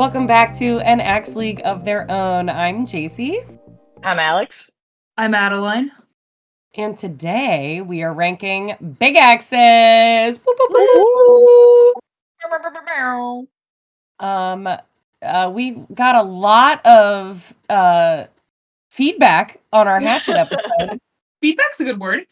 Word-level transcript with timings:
Welcome 0.00 0.26
back 0.26 0.54
to 0.54 0.80
an 0.80 0.98
Axe 0.98 1.36
League 1.36 1.60
of 1.62 1.84
Their 1.84 2.10
Own. 2.10 2.48
I'm 2.48 2.86
JC, 2.86 3.46
I'm 4.02 4.18
Alex. 4.18 4.70
I'm 5.18 5.34
Adeline. 5.34 5.92
and 6.74 6.96
today 6.96 7.82
we 7.82 8.02
are 8.02 8.14
ranking 8.14 8.96
big 8.98 9.16
axes. 9.16 10.40
Woo, 10.42 10.54
woo, 10.58 10.68
woo, 10.70 11.92
woo. 13.28 13.48
Um, 14.20 14.66
uh, 15.20 15.50
we 15.52 15.84
got 15.92 16.14
a 16.14 16.22
lot 16.22 16.86
of 16.86 17.52
uh 17.68 18.24
feedback 18.90 19.60
on 19.70 19.86
our 19.86 20.00
hatchet 20.00 20.34
episode. 20.36 20.98
Feedback's 21.42 21.78
a 21.80 21.84
good 21.84 22.00
word. 22.00 22.24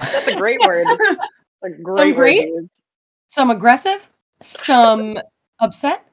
That's 0.00 0.28
a 0.28 0.36
great 0.36 0.60
word. 0.66 0.86
A 1.62 1.68
great 1.68 1.76
word. 1.82 2.14
great? 2.14 2.46
to 2.46 2.68
some 3.26 3.50
aggressive, 3.50 4.10
some 4.40 5.18
upset. 5.60 6.06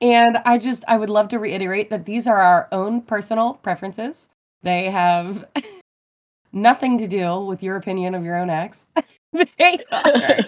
And 0.00 0.38
I 0.44 0.58
just, 0.58 0.84
I 0.88 0.96
would 0.96 1.10
love 1.10 1.28
to 1.28 1.38
reiterate 1.38 1.90
that 1.90 2.04
these 2.04 2.26
are 2.26 2.40
our 2.40 2.68
own 2.72 3.00
personal 3.02 3.54
preferences. 3.54 4.28
They 4.62 4.90
have 4.90 5.46
nothing 6.52 6.98
to 6.98 7.06
do 7.06 7.40
with 7.40 7.62
your 7.62 7.76
opinion 7.76 8.14
of 8.14 8.24
your 8.24 8.36
own 8.36 8.50
ex. 8.50 8.86
they, 9.32 9.78
are, 9.92 10.38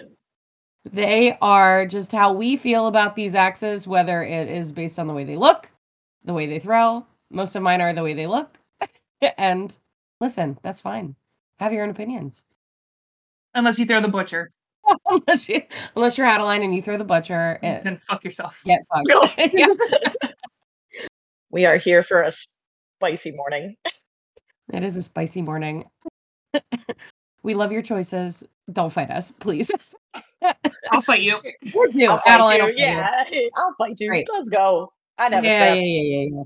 they 0.84 1.38
are 1.40 1.86
just 1.86 2.12
how 2.12 2.32
we 2.32 2.56
feel 2.56 2.86
about 2.86 3.16
these 3.16 3.34
axes, 3.34 3.86
whether 3.86 4.22
it 4.22 4.48
is 4.48 4.72
based 4.72 4.98
on 4.98 5.06
the 5.06 5.14
way 5.14 5.24
they 5.24 5.36
look, 5.36 5.70
the 6.24 6.32
way 6.34 6.46
they 6.46 6.58
throw. 6.58 7.06
Most 7.30 7.56
of 7.56 7.62
mine 7.62 7.80
are 7.80 7.92
the 7.92 8.02
way 8.02 8.14
they 8.14 8.26
look. 8.26 8.58
and 9.38 9.76
listen, 10.20 10.58
that's 10.62 10.80
fine. 10.80 11.16
Have 11.58 11.72
your 11.72 11.84
own 11.84 11.90
opinions. 11.90 12.44
Unless 13.54 13.78
you 13.78 13.86
throw 13.86 14.00
the 14.00 14.08
butcher. 14.08 14.50
Unless, 15.08 15.48
you, 15.48 15.62
unless 15.94 16.18
you're 16.18 16.26
Adeline 16.26 16.62
and 16.62 16.74
you 16.74 16.82
throw 16.82 16.96
the 16.96 17.04
butcher. 17.04 17.58
eh, 17.62 17.80
Then 17.82 17.98
fuck 17.98 18.24
yourself. 18.24 18.60
Get 18.64 18.80
fucked. 18.92 19.30
yeah. 19.52 19.66
We 21.50 21.64
are 21.66 21.76
here 21.76 22.02
for 22.02 22.22
a 22.22 22.30
spicy 22.30 23.32
morning. 23.32 23.76
It 24.72 24.82
is 24.82 24.96
a 24.96 25.02
spicy 25.02 25.42
morning. 25.42 25.84
we 27.42 27.54
love 27.54 27.72
your 27.72 27.82
choices. 27.82 28.42
Don't 28.72 28.92
fight 28.92 29.10
us, 29.10 29.30
please. 29.30 29.70
I'll 30.90 31.00
fight 31.00 31.22
you. 31.22 31.40
We're 31.74 31.86
due. 31.88 32.08
I'll 32.10 32.18
fight 32.18 32.26
Adeline 32.26 32.56
you. 32.56 32.62
will 32.64 32.68
fight 32.72 32.78
you. 33.32 33.40
Yeah, 33.40 33.48
I'll 33.56 33.74
fight 33.78 33.96
you. 34.00 34.08
Great. 34.08 34.28
Let's 34.32 34.48
go. 34.48 34.92
I 35.18 35.28
never 35.28 35.46
Yeah, 35.46 35.74
yeah, 35.74 35.80
yeah, 35.80 36.00
yeah, 36.02 36.28
yeah. 36.34 36.42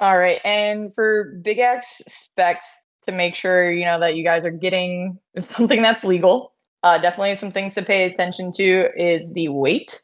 All 0.00 0.18
right, 0.18 0.40
and 0.44 0.92
for 0.94 1.38
big 1.42 1.58
X 1.58 2.02
specs 2.06 2.86
to 3.06 3.12
make 3.12 3.34
sure 3.34 3.70
you 3.70 3.84
know 3.84 4.00
that 4.00 4.16
you 4.16 4.24
guys 4.24 4.44
are 4.44 4.50
getting 4.50 5.18
something 5.38 5.82
that's 5.82 6.04
legal. 6.04 6.54
Uh, 6.82 6.98
definitely 6.98 7.34
some 7.34 7.52
things 7.52 7.74
to 7.74 7.82
pay 7.82 8.04
attention 8.04 8.50
to 8.52 8.88
is 8.96 9.32
the 9.32 9.48
weight. 9.48 10.00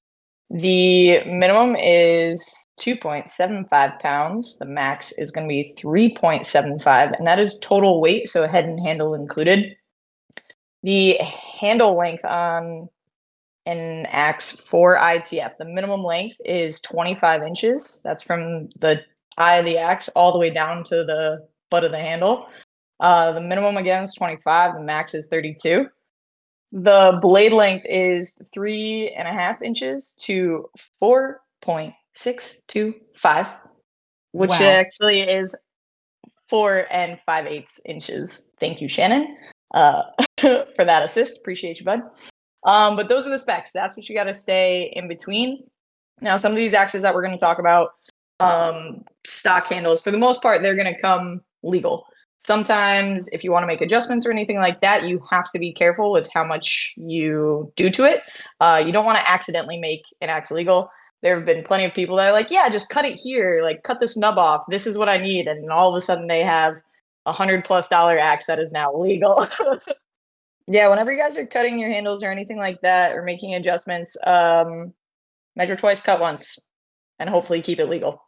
The 0.51 1.25
minimum 1.25 1.75
is 1.77 2.67
2.75 2.81 3.99
pounds. 3.99 4.59
The 4.59 4.67
max 4.67 5.13
is 5.13 5.33
going 5.33 5.49
to 5.49 5.49
be 5.49 5.75
3.75, 5.83 7.19
and 7.19 7.27
that 7.27 7.39
is 7.39 7.59
total 7.61 8.01
weight, 8.01 8.29
so 8.29 8.47
head 8.47 8.65
and 8.65 8.79
handle 8.79 9.15
included. 9.15 9.77
The 10.83 11.15
handle 11.15 11.97
length 11.97 12.25
on 12.25 12.89
an 13.65 14.07
axe 14.07 14.57
for 14.71 14.97
ITF, 14.97 15.57
the 15.59 15.65
minimum 15.65 16.05
length 16.05 16.37
is 16.45 16.81
25 16.83 17.43
inches. 17.43 18.01
That's 18.05 18.23
from 18.23 18.69
the 18.79 19.03
eye 19.37 19.57
of 19.57 19.65
the 19.65 19.79
axe 19.79 20.09
all 20.15 20.33
the 20.33 20.39
way 20.39 20.51
down 20.51 20.85
to 20.85 21.03
the 21.03 21.49
butt 21.71 21.83
of 21.83 21.91
the 21.91 21.99
handle. 21.99 22.47
Uh, 23.01 23.33
the 23.33 23.41
minimum 23.41 23.77
again 23.77 24.05
is 24.05 24.15
25, 24.15 24.75
the 24.75 24.81
max 24.81 25.13
is 25.15 25.27
32. 25.27 25.89
The 26.73 27.19
blade 27.23 27.53
length 27.53 27.87
is 27.89 28.41
three 28.53 29.11
and 29.17 29.29
a 29.29 29.33
half 29.33 29.63
inches 29.63 30.15
to 30.21 30.69
4.625, 31.03 33.49
which 34.33 34.51
Wow. 34.51 34.59
actually 34.63 35.21
is 35.21 35.55
four 36.49 36.87
and 36.91 37.19
five 37.27 37.47
eighths 37.47 37.81
inches. 37.85 38.49
Thank 38.61 38.81
you, 38.81 38.89
Shannon, 38.89 39.37
uh, 39.75 40.05
for 40.41 40.85
that 40.85 41.03
assist. 41.03 41.39
Appreciate 41.39 41.79
you, 41.79 41.85
bud. 41.85 42.03
Um, 42.65 42.97
but 42.97 43.09
those 43.09 43.27
are 43.27 43.31
the 43.31 43.39
specs. 43.39 43.73
That's 43.73 43.97
what 43.97 44.09
you 44.09 44.15
got 44.15 44.25
to 44.25 44.33
stay 44.33 44.93
in 44.97 45.09
between. 45.09 45.65
Now, 46.21 46.37
some 46.37 46.53
of 46.53 46.57
these 46.57 46.75
axes 46.75 47.03
that 47.03 47.15
we're 47.15 47.23
going 47.23 47.37
to 47.37 47.39
talk 47.39 47.59
about, 47.59 47.91
um, 48.41 49.05
stock 49.25 49.67
handles, 49.67 50.01
for 50.01 50.11
the 50.11 50.19
most 50.19 50.43
part, 50.43 50.63
they're 50.63 50.75
going 50.75 50.93
to 50.93 51.01
come 51.01 51.43
legal. 51.63 52.07
Sometimes, 52.46 53.27
if 53.33 53.42
you 53.42 53.51
want 53.51 53.64
to 53.64 53.67
make 53.67 53.80
adjustments 53.80 54.24
or 54.24 54.30
anything 54.30 54.58
like 54.58 54.80
that, 54.80 55.02
you 55.02 55.20
have 55.33 55.51
to 55.51 55.58
be 55.58 55.73
careful 55.73 56.12
with 56.12 56.29
how 56.33 56.45
much 56.45 56.95
you 56.96 57.73
do 57.74 57.90
to 57.90 58.05
it. 58.05 58.23
Uh, 58.61 58.80
you 58.86 58.92
don't 58.92 59.05
want 59.05 59.18
to 59.18 59.29
accidentally 59.29 59.79
make 59.79 60.05
an 60.20 60.29
axe 60.29 60.52
legal. 60.52 60.89
There 61.23 61.35
have 61.35 61.45
been 61.45 61.64
plenty 61.64 61.86
of 61.86 61.92
people 61.92 62.14
that 62.18 62.29
are 62.29 62.33
like, 62.33 62.52
yeah, 62.52 62.68
just 62.68 62.89
cut 62.89 63.05
it 63.05 63.18
here, 63.18 63.62
like 63.64 63.83
cut 63.83 63.98
this 63.98 64.17
nub 64.17 64.39
off. 64.39 64.62
This 64.68 64.86
is 64.86 64.96
what 64.96 65.08
I 65.08 65.17
need. 65.17 65.48
And 65.48 65.73
all 65.73 65.92
of 65.92 65.98
a 65.98 66.01
sudden 66.01 66.29
they 66.29 66.42
have 66.42 66.77
a 67.27 67.33
hundred 67.33 67.64
plus 67.64 67.89
dollar 67.89 68.17
axe 68.17 68.46
that 68.46 68.61
is 68.61 68.70
now 68.70 68.95
legal. 68.95 69.48
yeah, 70.68 70.86
whenever 70.89 71.11
you 71.11 71.18
guys 71.18 71.36
are 71.36 71.46
cutting 71.46 71.80
your 71.80 71.90
handles 71.90 72.23
or 72.23 72.30
anything 72.30 72.58
like 72.58 72.80
that 72.83 73.17
or 73.17 73.24
making 73.24 73.56
adjustments, 73.56 74.17
um, 74.24 74.95
measure 75.56 75.74
twice, 75.74 76.01
cut 76.01 76.20
once, 76.20 76.61
and 77.18 77.29
hopefully 77.29 77.61
keep 77.61 77.80
it 77.80 77.89
legal. 77.89 78.23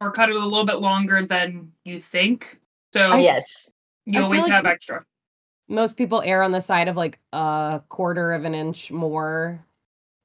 Or 0.00 0.12
cut 0.12 0.30
it 0.30 0.36
a 0.36 0.38
little 0.38 0.64
bit 0.64 0.78
longer 0.78 1.26
than 1.26 1.72
you 1.82 1.98
think. 1.98 2.60
So 2.92 3.16
yes. 3.16 3.68
you 4.06 4.20
I 4.20 4.24
always 4.24 4.42
like 4.42 4.52
have 4.52 4.66
extra. 4.66 5.04
Most 5.68 5.96
people 5.96 6.22
err 6.24 6.42
on 6.42 6.52
the 6.52 6.60
side 6.60 6.88
of 6.88 6.96
like 6.96 7.18
a 7.32 7.82
quarter 7.88 8.32
of 8.32 8.44
an 8.44 8.54
inch 8.54 8.90
more 8.90 9.64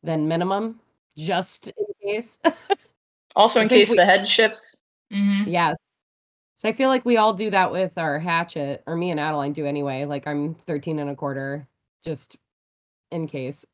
than 0.01 0.28
minimum, 0.28 0.79
just 1.18 1.68
in 1.68 1.85
case. 2.01 2.40
Also, 3.35 3.59
in 3.62 3.68
case 3.68 3.90
we- 3.90 3.96
the 3.96 4.06
head 4.06 4.28
shifts. 4.28 4.78
hmm 5.12 5.41
yes. 5.47 5.75
So 6.56 6.69
I 6.69 6.72
feel 6.72 6.90
like 6.90 7.03
we 7.03 7.18
all 7.18 7.34
do 7.34 7.50
that 7.50 7.72
with 7.72 7.97
our 7.97 8.19
hatchet, 8.19 8.84
or 8.85 8.95
me 8.95 9.09
and 9.09 9.19
Adeline 9.19 9.53
do 9.53 9.66
anyway. 9.66 10.06
Like 10.06 10.28
I'm 10.28 10.53
13 10.53 11.00
and 11.00 11.09
a 11.09 11.16
quarter, 11.16 11.68
just 12.06 12.38
in 13.12 13.25
case. 13.28 13.66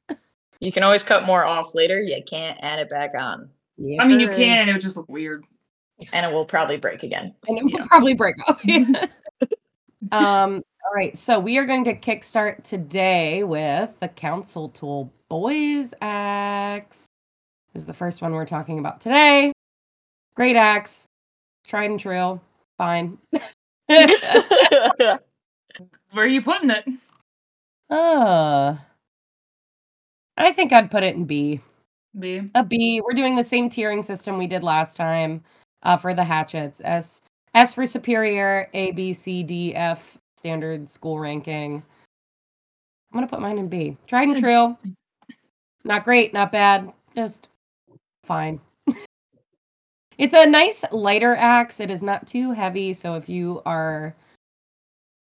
You 0.61 0.71
can 0.71 0.83
always 0.83 1.03
cut 1.03 1.25
more 1.25 1.43
off 1.43 1.75
later. 1.75 2.01
You 2.01 2.21
can't 2.25 2.57
add 2.61 2.79
it 2.79 2.89
back 2.89 3.11
on, 3.19 3.49
I 3.99 4.05
mean, 4.07 4.21
you 4.21 4.29
can. 4.29 4.69
It 4.69 4.71
would 4.71 4.81
just 4.81 4.95
look 4.95 5.09
weird. 5.09 5.43
and 6.13 6.25
it 6.25 6.33
will 6.33 6.45
probably 6.45 6.77
break 6.77 7.03
again. 7.03 7.33
and 7.47 7.57
it 7.57 7.63
will 7.63 7.71
Yeah. 7.71 7.85
probably 7.87 8.13
break 8.13 8.35
off. 8.47 8.61
um, 10.11 10.63
all 10.85 10.93
right, 10.95 11.17
so 11.17 11.39
we 11.39 11.57
are 11.57 11.65
going 11.65 11.83
to 11.85 11.93
kickstart 11.95 12.63
today 12.63 13.43
with 13.43 13.99
the 13.99 14.07
council 14.07 14.69
tool 14.69 15.13
boys 15.29 15.93
axe. 16.01 17.07
Is 17.75 17.85
the 17.85 17.93
first 17.93 18.21
one 18.21 18.33
we're 18.33 18.45
talking 18.45 18.79
about 18.79 18.99
today. 19.01 19.51
Great 20.35 20.55
axe, 20.55 21.05
tried 21.67 21.91
and 21.91 21.99
true, 21.99 22.39
fine. 22.77 23.17
Where 23.87 25.19
are 26.15 26.25
you 26.27 26.41
putting 26.41 26.71
it? 26.71 26.85
uh, 27.89 28.75
I 30.37 30.51
think 30.51 30.71
I'd 30.73 30.89
put 30.91 31.03
it 31.03 31.15
in 31.15 31.25
B. 31.25 31.59
B. 32.17 32.41
A 32.55 32.63
B. 32.63 33.01
We're 33.03 33.13
doing 33.13 33.35
the 33.35 33.43
same 33.43 33.69
tiering 33.69 34.03
system 34.03 34.37
we 34.37 34.47
did 34.47 34.63
last 34.63 34.97
time 34.97 35.43
uh, 35.83 35.97
for 35.97 36.13
the 36.13 36.23
hatchets. 36.23 36.81
S 36.83 37.21
S 37.53 37.73
for 37.73 37.85
superior, 37.85 38.69
A, 38.73 38.91
B, 38.91 39.13
C, 39.13 39.43
D, 39.43 39.75
F, 39.75 40.17
standard 40.37 40.87
school 40.89 41.19
ranking. 41.19 41.83
I'm 43.11 43.17
gonna 43.17 43.27
put 43.27 43.41
mine 43.41 43.57
in 43.57 43.67
B. 43.67 43.97
Tried 44.07 44.29
and 44.29 44.37
true. 44.37 44.77
Not 45.83 46.03
great, 46.03 46.33
not 46.33 46.51
bad, 46.51 46.91
just 47.15 47.49
fine. 48.23 48.59
it's 50.17 50.33
a 50.33 50.45
nice 50.45 50.83
lighter 50.91 51.35
axe. 51.35 51.79
It 51.79 51.89
is 51.89 52.03
not 52.03 52.27
too 52.27 52.51
heavy, 52.51 52.93
so 52.93 53.15
if 53.15 53.29
you 53.29 53.61
are 53.65 54.15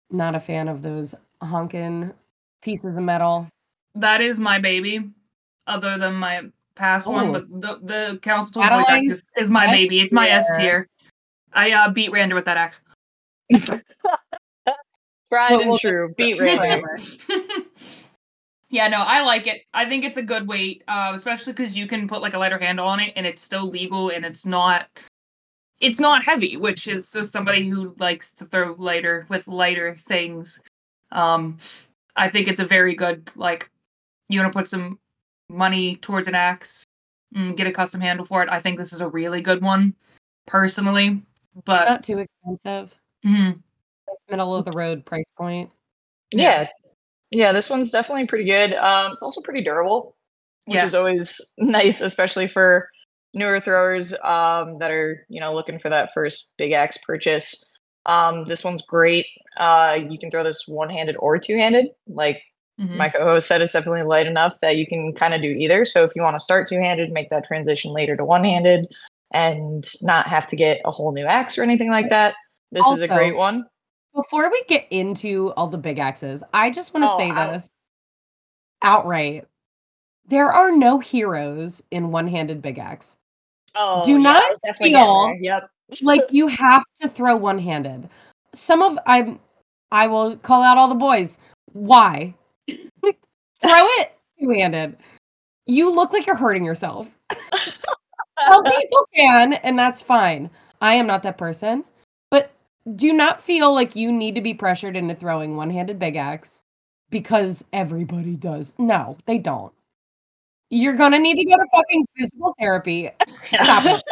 not 0.10 0.36
a 0.36 0.40
fan 0.40 0.68
of 0.68 0.82
those 0.82 1.14
honkin' 1.44 2.14
pieces 2.62 2.98
of 2.98 3.04
metal, 3.04 3.48
That 3.94 4.22
is 4.22 4.40
my 4.40 4.60
baby. 4.60 5.12
Other 5.68 5.98
than 5.98 6.14
my 6.16 6.44
past 6.78 7.08
one, 7.08 7.28
Oh. 7.28 7.32
but 7.34 7.62
the 7.62 7.80
the 7.84 8.20
council 8.20 8.54
tool 8.54 8.64
boys 8.70 8.86
axe 8.88 9.08
is, 9.08 9.24
is 9.38 9.50
my 9.50 9.66
S 9.68 9.72
baby. 9.72 10.00
It's 10.02 10.14
my 10.14 10.30
S 10.30 10.46
tier. 10.58 10.58
tier. 10.60 10.90
I 11.54 11.72
uh, 11.72 11.90
beat 11.92 12.12
Rander 12.12 12.36
with 12.36 12.46
that 12.46 12.58
axe. 12.58 12.80
Tried 15.30 15.50
But 15.50 15.62
and 15.62 15.70
we'll 15.70 15.80
true. 15.80 16.14
Beat 16.18 16.38
it 16.38 16.42
Randy. 16.42 16.82
forever. 16.82 16.98
yeah, 18.70 18.88
no, 18.88 18.98
I 19.00 19.22
like 19.22 19.48
it. 19.48 19.62
I 19.74 19.88
think 19.88 20.04
it's 20.06 20.18
a 20.18 20.22
good 20.24 20.48
weight, 20.48 20.84
uh, 20.88 21.12
especially 21.16 21.54
because 21.54 21.76
you 21.76 21.88
can 21.88 22.08
put 22.08 22.22
like 22.22 22.34
a 22.34 22.40
lighter 22.40 22.58
handle 22.60 22.88
on 22.88 23.00
it, 23.00 23.14
and 23.16 23.26
it's 23.26 23.42
still 23.42 23.68
legal, 23.70 24.10
and 24.10 24.24
it's 24.24 24.46
not, 24.46 24.88
it's 25.80 26.00
not 26.00 26.24
heavy, 26.24 26.56
which 26.58 26.88
is 26.88 27.08
so 27.10 27.24
somebody 27.24 27.68
who 27.68 27.94
likes 28.00 28.32
to 28.34 28.46
throw 28.46 28.76
lighter 28.78 29.26
with 29.30 29.48
lighter 29.48 29.98
things. 30.08 30.60
Um, 31.12 31.58
I 32.16 32.30
think 32.30 32.48
it's 32.48 32.60
a 32.60 32.66
very 32.66 32.96
good 32.96 33.30
like. 33.36 33.70
You 34.30 34.40
want 34.42 34.52
to 34.52 34.58
put 34.60 34.68
some 34.68 35.00
money 35.50 35.96
towards 35.98 36.28
an 36.28 36.36
axe, 36.36 36.84
and 37.36 37.56
get 37.58 37.68
a 37.68 37.72
custom 37.72 38.02
handle 38.02 38.26
for 38.26 38.42
it. 38.44 38.50
I 38.50 38.60
think 38.60 38.78
this 38.78 38.94
is 38.94 39.02
a 39.02 39.08
really 39.08 39.42
good 39.42 39.62
one, 39.62 39.96
personally. 40.46 41.22
But 41.66 41.86
Not 41.88 42.04
too 42.04 42.20
expensive. 42.20 42.96
mhm. 43.26 43.60
It's 44.08 44.24
middle 44.30 44.56
of 44.56 44.66
the 44.66 44.72
road 44.72 45.06
price 45.06 45.30
point. 45.38 45.70
Yeah. 46.32 46.68
Yeah, 47.32 47.52
this 47.52 47.70
one's 47.70 47.92
definitely 47.92 48.26
pretty 48.28 48.46
good. 48.46 48.74
Um, 48.74 49.12
it's 49.12 49.22
also 49.24 49.42
pretty 49.42 49.62
durable, 49.62 50.16
which 50.66 50.76
Yes. 50.76 50.86
is 50.90 50.96
always 50.96 51.42
nice, 51.58 52.00
especially 52.02 52.48
for 52.48 52.90
newer 53.34 53.60
throwers 53.60 54.14
um, 54.24 54.80
that 54.80 54.92
are 54.92 55.26
you 55.30 55.40
know 55.42 55.54
looking 55.54 55.80
for 55.80 55.90
that 55.90 56.14
first 56.14 56.54
big 56.58 56.72
axe 56.72 56.98
purchase. 56.98 57.64
Um, 58.06 58.46
this 58.46 58.64
one's 58.64 58.82
great. 58.84 59.26
Uh, 59.58 60.00
you 60.10 60.18
can 60.18 60.32
throw 60.32 60.44
this 60.44 60.64
one-handed 60.68 61.18
or 61.20 61.38
two-handed. 61.38 61.88
Like 62.08 62.42
Mhm. 62.80 62.96
my 62.96 63.10
co-host 63.10 63.48
said, 63.48 63.62
it's 63.62 63.74
definitely 63.74 64.04
light 64.04 64.28
enough 64.28 64.60
that 64.62 64.78
you 64.78 64.86
can 64.86 65.12
kind 65.14 65.34
of 65.34 65.42
do 65.42 65.48
either. 65.50 65.84
So 65.84 66.04
if 66.04 66.12
you 66.16 66.22
want 66.22 66.36
to 66.36 66.40
start 66.40 66.68
two-handed, 66.68 67.12
make 67.12 67.30
that 67.32 67.44
transition 67.46 67.92
later 67.92 68.16
to 68.16 68.24
one-handed, 68.24 68.88
and 69.32 69.88
not 70.02 70.28
have 70.28 70.48
to 70.50 70.56
get 70.56 70.80
a 70.86 70.92
whole 70.92 71.12
new 71.12 71.26
axe 71.26 71.58
or 71.58 71.64
anything 71.64 71.90
like 71.90 72.10
that. 72.10 72.36
This 72.72 72.86
is 72.88 73.02
a 73.02 73.08
great 73.08 73.36
one. 73.36 73.66
Before 74.14 74.50
we 74.52 74.64
get 74.68 74.86
into 74.92 75.52
all 75.54 75.68
the 75.68 75.78
big 75.78 76.00
axes, 76.00 76.44
I 76.54 76.70
just 76.70 76.94
want 76.94 77.06
to 77.06 77.12
Oh, 77.12 77.18
say 77.18 77.30
I- 77.32 77.52
this 77.54 77.70
outright. 78.82 79.46
There 80.28 80.52
are 80.52 80.72
no 80.72 81.00
heroes 81.00 81.82
in 81.92 82.12
one-handed 82.12 82.62
big 82.62 82.78
axe. 82.80 83.18
Oh, 83.76 84.04
Do 84.06 84.14
yeah, 84.14 84.18
not 84.18 84.44
was 84.50 84.60
definitely 84.60 84.92
getting 84.92 85.06
feel- 85.06 85.36
Yep. 85.42 85.70
like 86.02 86.22
you 86.32 86.48
have 86.48 86.84
to 87.02 87.08
throw 87.10 87.36
one-handed. 87.36 88.10
Some 88.54 88.82
of 88.82 88.98
I 89.06 89.38
I 89.92 90.08
will 90.08 90.36
call 90.38 90.64
out 90.64 90.78
all 90.78 90.88
the 90.90 90.96
boys. 90.96 91.38
Why? 91.74 92.34
Throw 93.62 93.86
it 94.00 94.18
two-handed. 94.40 94.98
You 95.66 95.94
look 95.94 96.14
like 96.14 96.26
you're 96.26 96.36
hurting 96.36 96.66
yourself. 96.66 97.18
Some 97.56 98.64
people 98.64 99.08
can, 99.16 99.54
and 99.54 99.78
that's 99.78 100.02
fine. 100.02 100.50
I 100.82 100.94
am 100.94 101.08
not 101.08 101.24
that 101.24 101.38
person. 101.38 101.84
But 102.30 102.52
do 102.96 103.14
not 103.14 103.42
feel 103.42 103.74
like 103.74 103.96
you 103.96 104.12
need 104.12 104.36
to 104.36 104.42
be 104.42 104.54
pressured 104.54 104.96
into 104.96 105.16
throwing 105.16 105.56
one-handed 105.56 106.00
big 106.00 106.16
axe 106.16 106.62
because 107.10 107.64
everybody 107.74 108.36
does. 108.36 108.74
No, 108.78 109.18
they 109.26 109.38
don't. 109.38 109.74
You're 110.70 110.96
gonna 110.96 111.20
need 111.20 111.36
to 111.38 111.46
go 111.46 111.56
to 111.56 111.68
fucking 111.76 112.06
physical 112.18 112.54
therapy. 112.60 113.10
Stop 113.48 113.86
it. 113.86 114.04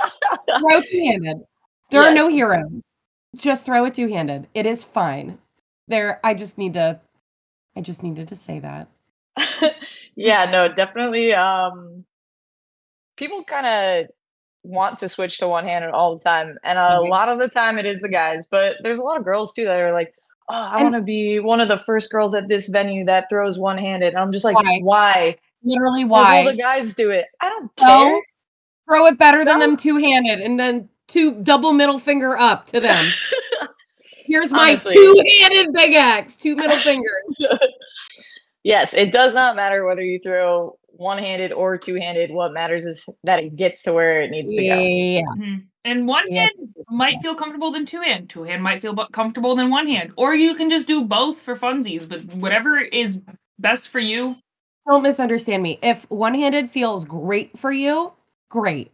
throw 0.59 0.81
two-handed. 0.81 1.45
There 1.91 2.01
are 2.01 2.13
no 2.13 2.27
heroes. 2.27 2.81
Just 3.36 3.65
throw 3.65 3.86
it 3.86 3.95
two-handed. 3.95 4.48
It 4.53 4.65
is 4.65 4.83
fine. 4.83 5.38
There 5.88 6.19
I 6.24 6.33
just 6.33 6.57
need 6.57 6.74
to 6.74 7.00
I 7.75 7.81
just 7.81 8.03
needed 8.03 8.27
to 8.30 8.36
say 8.36 8.59
that. 8.59 8.88
yeah, 10.15 10.49
no, 10.49 10.67
definitely. 10.67 11.33
Um, 11.33 12.05
people 13.17 13.43
kind 13.43 13.65
of 13.65 14.07
want 14.63 14.97
to 14.99 15.09
switch 15.09 15.37
to 15.39 15.47
one 15.47 15.63
handed 15.65 15.91
all 15.91 16.17
the 16.17 16.23
time, 16.23 16.57
and 16.63 16.77
a 16.77 16.99
Mhm. 16.99 17.09
lot 17.09 17.29
of 17.29 17.39
the 17.39 17.47
time 17.47 17.77
it 17.77 17.85
is 17.85 18.01
the 18.01 18.09
guys. 18.09 18.47
But 18.47 18.77
there's 18.83 18.97
a 18.99 19.03
lot 19.03 19.17
of 19.17 19.23
girls 19.23 19.53
too 19.53 19.65
that 19.65 19.79
are 19.81 19.93
like, 19.93 20.13
"Oh, 20.49 20.69
I 20.73 20.81
want 20.83 20.95
to 20.95 21.01
be 21.01 21.39
one 21.39 21.61
of 21.61 21.67
the 21.67 21.77
first 21.77 22.09
girls 22.11 22.33
at 22.33 22.47
this 22.47 22.67
venue 22.67 23.05
that 23.05 23.29
throws 23.29 23.57
one 23.59 23.77
handed." 23.77 24.09
And 24.09 24.17
I'm 24.17 24.31
just 24.31 24.45
like, 24.45 24.55
Why? 24.55 24.79
"Why? 24.81 25.38
Literally 25.63 26.03
why? 26.05 26.39
all 26.39 26.45
the 26.45 26.55
guys 26.55 26.93
do 26.95 27.11
it. 27.11 27.25
I 27.41 27.49
don't 27.49 27.71
No. 27.81 27.85
care." 28.05 28.21
Throw 28.88 29.05
it 29.07 29.17
better 29.17 29.43
than 29.43 29.59
No. 29.59 29.65
them 29.65 29.77
two-handed 29.77 30.41
and 30.41 30.59
then 30.59 30.89
two 31.07 31.31
double 31.41 31.73
middle 31.73 31.97
finger 31.97 32.38
up 32.38 32.67
to 32.67 32.79
them. 32.79 33.05
Here's 34.27 34.51
my 34.51 34.75
two-handed 34.75 35.73
big 35.73 35.93
axe, 35.95 36.35
two 36.35 36.55
middle 36.55 36.77
fingers. 36.77 37.23
yes, 38.65 38.94
it 38.94 39.13
does 39.13 39.33
not 39.33 39.56
matter 39.56 39.85
whether 39.85 40.01
you 40.03 40.19
throw 40.19 40.77
one 40.97 41.17
handed 41.19 41.53
or 41.53 41.77
two 41.77 41.95
handed. 41.95 42.31
What 42.31 42.53
matters 42.53 42.85
is 42.85 43.06
that 43.23 43.39
it 43.41 43.56
gets 43.56 43.83
to 43.83 43.94
where 43.94 44.21
it 44.21 44.31
needs 44.31 44.53
to 44.56 44.67
go. 44.67 44.79
Yeah. 44.81 45.21
Mhm. 45.38 45.63
And 45.85 46.07
one 46.07 46.25
Yes. 46.29 46.50
hand 46.57 46.73
might 46.89 47.21
feel 47.21 47.35
comfortable 47.35 47.71
than 47.71 47.85
two 47.85 48.01
hand. 48.01 48.29
Two 48.29 48.44
hand 48.44 48.63
might 48.63 48.81
feel 48.81 48.94
bu- 48.94 49.07
comfortable 49.13 49.56
than 49.56 49.69
one 49.69 49.88
hand. 49.88 50.12
Or 50.17 50.35
you 50.35 50.56
can 50.56 50.69
just 50.69 50.88
do 50.88 51.03
both 51.06 51.39
for 51.39 51.56
funsies. 51.56 52.07
But 52.09 52.23
whatever 52.35 52.79
is 52.79 53.21
best 53.59 53.88
for 53.89 54.00
you. 54.00 54.35
Don't 54.88 55.03
misunderstand 55.03 55.63
me. 55.63 55.79
If 55.81 56.09
one-handed 56.12 56.69
feels 56.69 57.06
great 57.06 57.57
for 57.57 57.71
you, 57.71 58.13
great. 58.50 58.91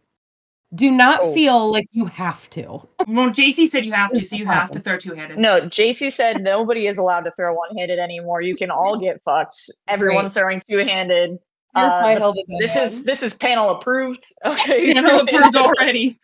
Do 0.74 0.90
not 0.90 1.20
Oh. 1.22 1.34
feel 1.34 1.70
like 1.70 1.86
you 1.92 2.06
have 2.06 2.48
to. 2.50 2.88
Well, 3.08 3.30
JC 3.30 3.66
said 3.68 3.84
you 3.84 3.92
have 3.92 4.12
to, 4.12 4.20
so 4.20 4.36
you 4.36 4.46
have 4.46 4.70
to 4.70 4.78
throw 4.80 4.96
two 4.96 5.12
handed. 5.14 5.36
No, 5.38 5.62
JC 5.62 6.10
said 6.12 6.40
nobody 6.40 6.86
is 6.86 6.98
allowed 6.98 7.22
to 7.22 7.32
throw 7.32 7.52
one 7.52 7.76
handed 7.76 7.98
anymore. 7.98 8.40
You 8.42 8.54
can 8.54 8.70
all 8.70 8.96
get 8.96 9.20
fucked. 9.22 9.70
Everyone's 9.88 10.32
throwing 10.34 10.60
two 10.70 10.78
handed. 10.78 11.38
Uh, 11.74 11.88
my 12.02 12.14
but 12.14 12.18
Hilda 12.18 12.42
This 12.60 12.76
is 12.76 13.02
this 13.02 13.22
is 13.24 13.34
panel 13.34 13.70
approved. 13.70 14.24
Okay. 14.46 14.94
Panel 14.94 15.20
approved 15.20 15.56
already. 15.56 16.16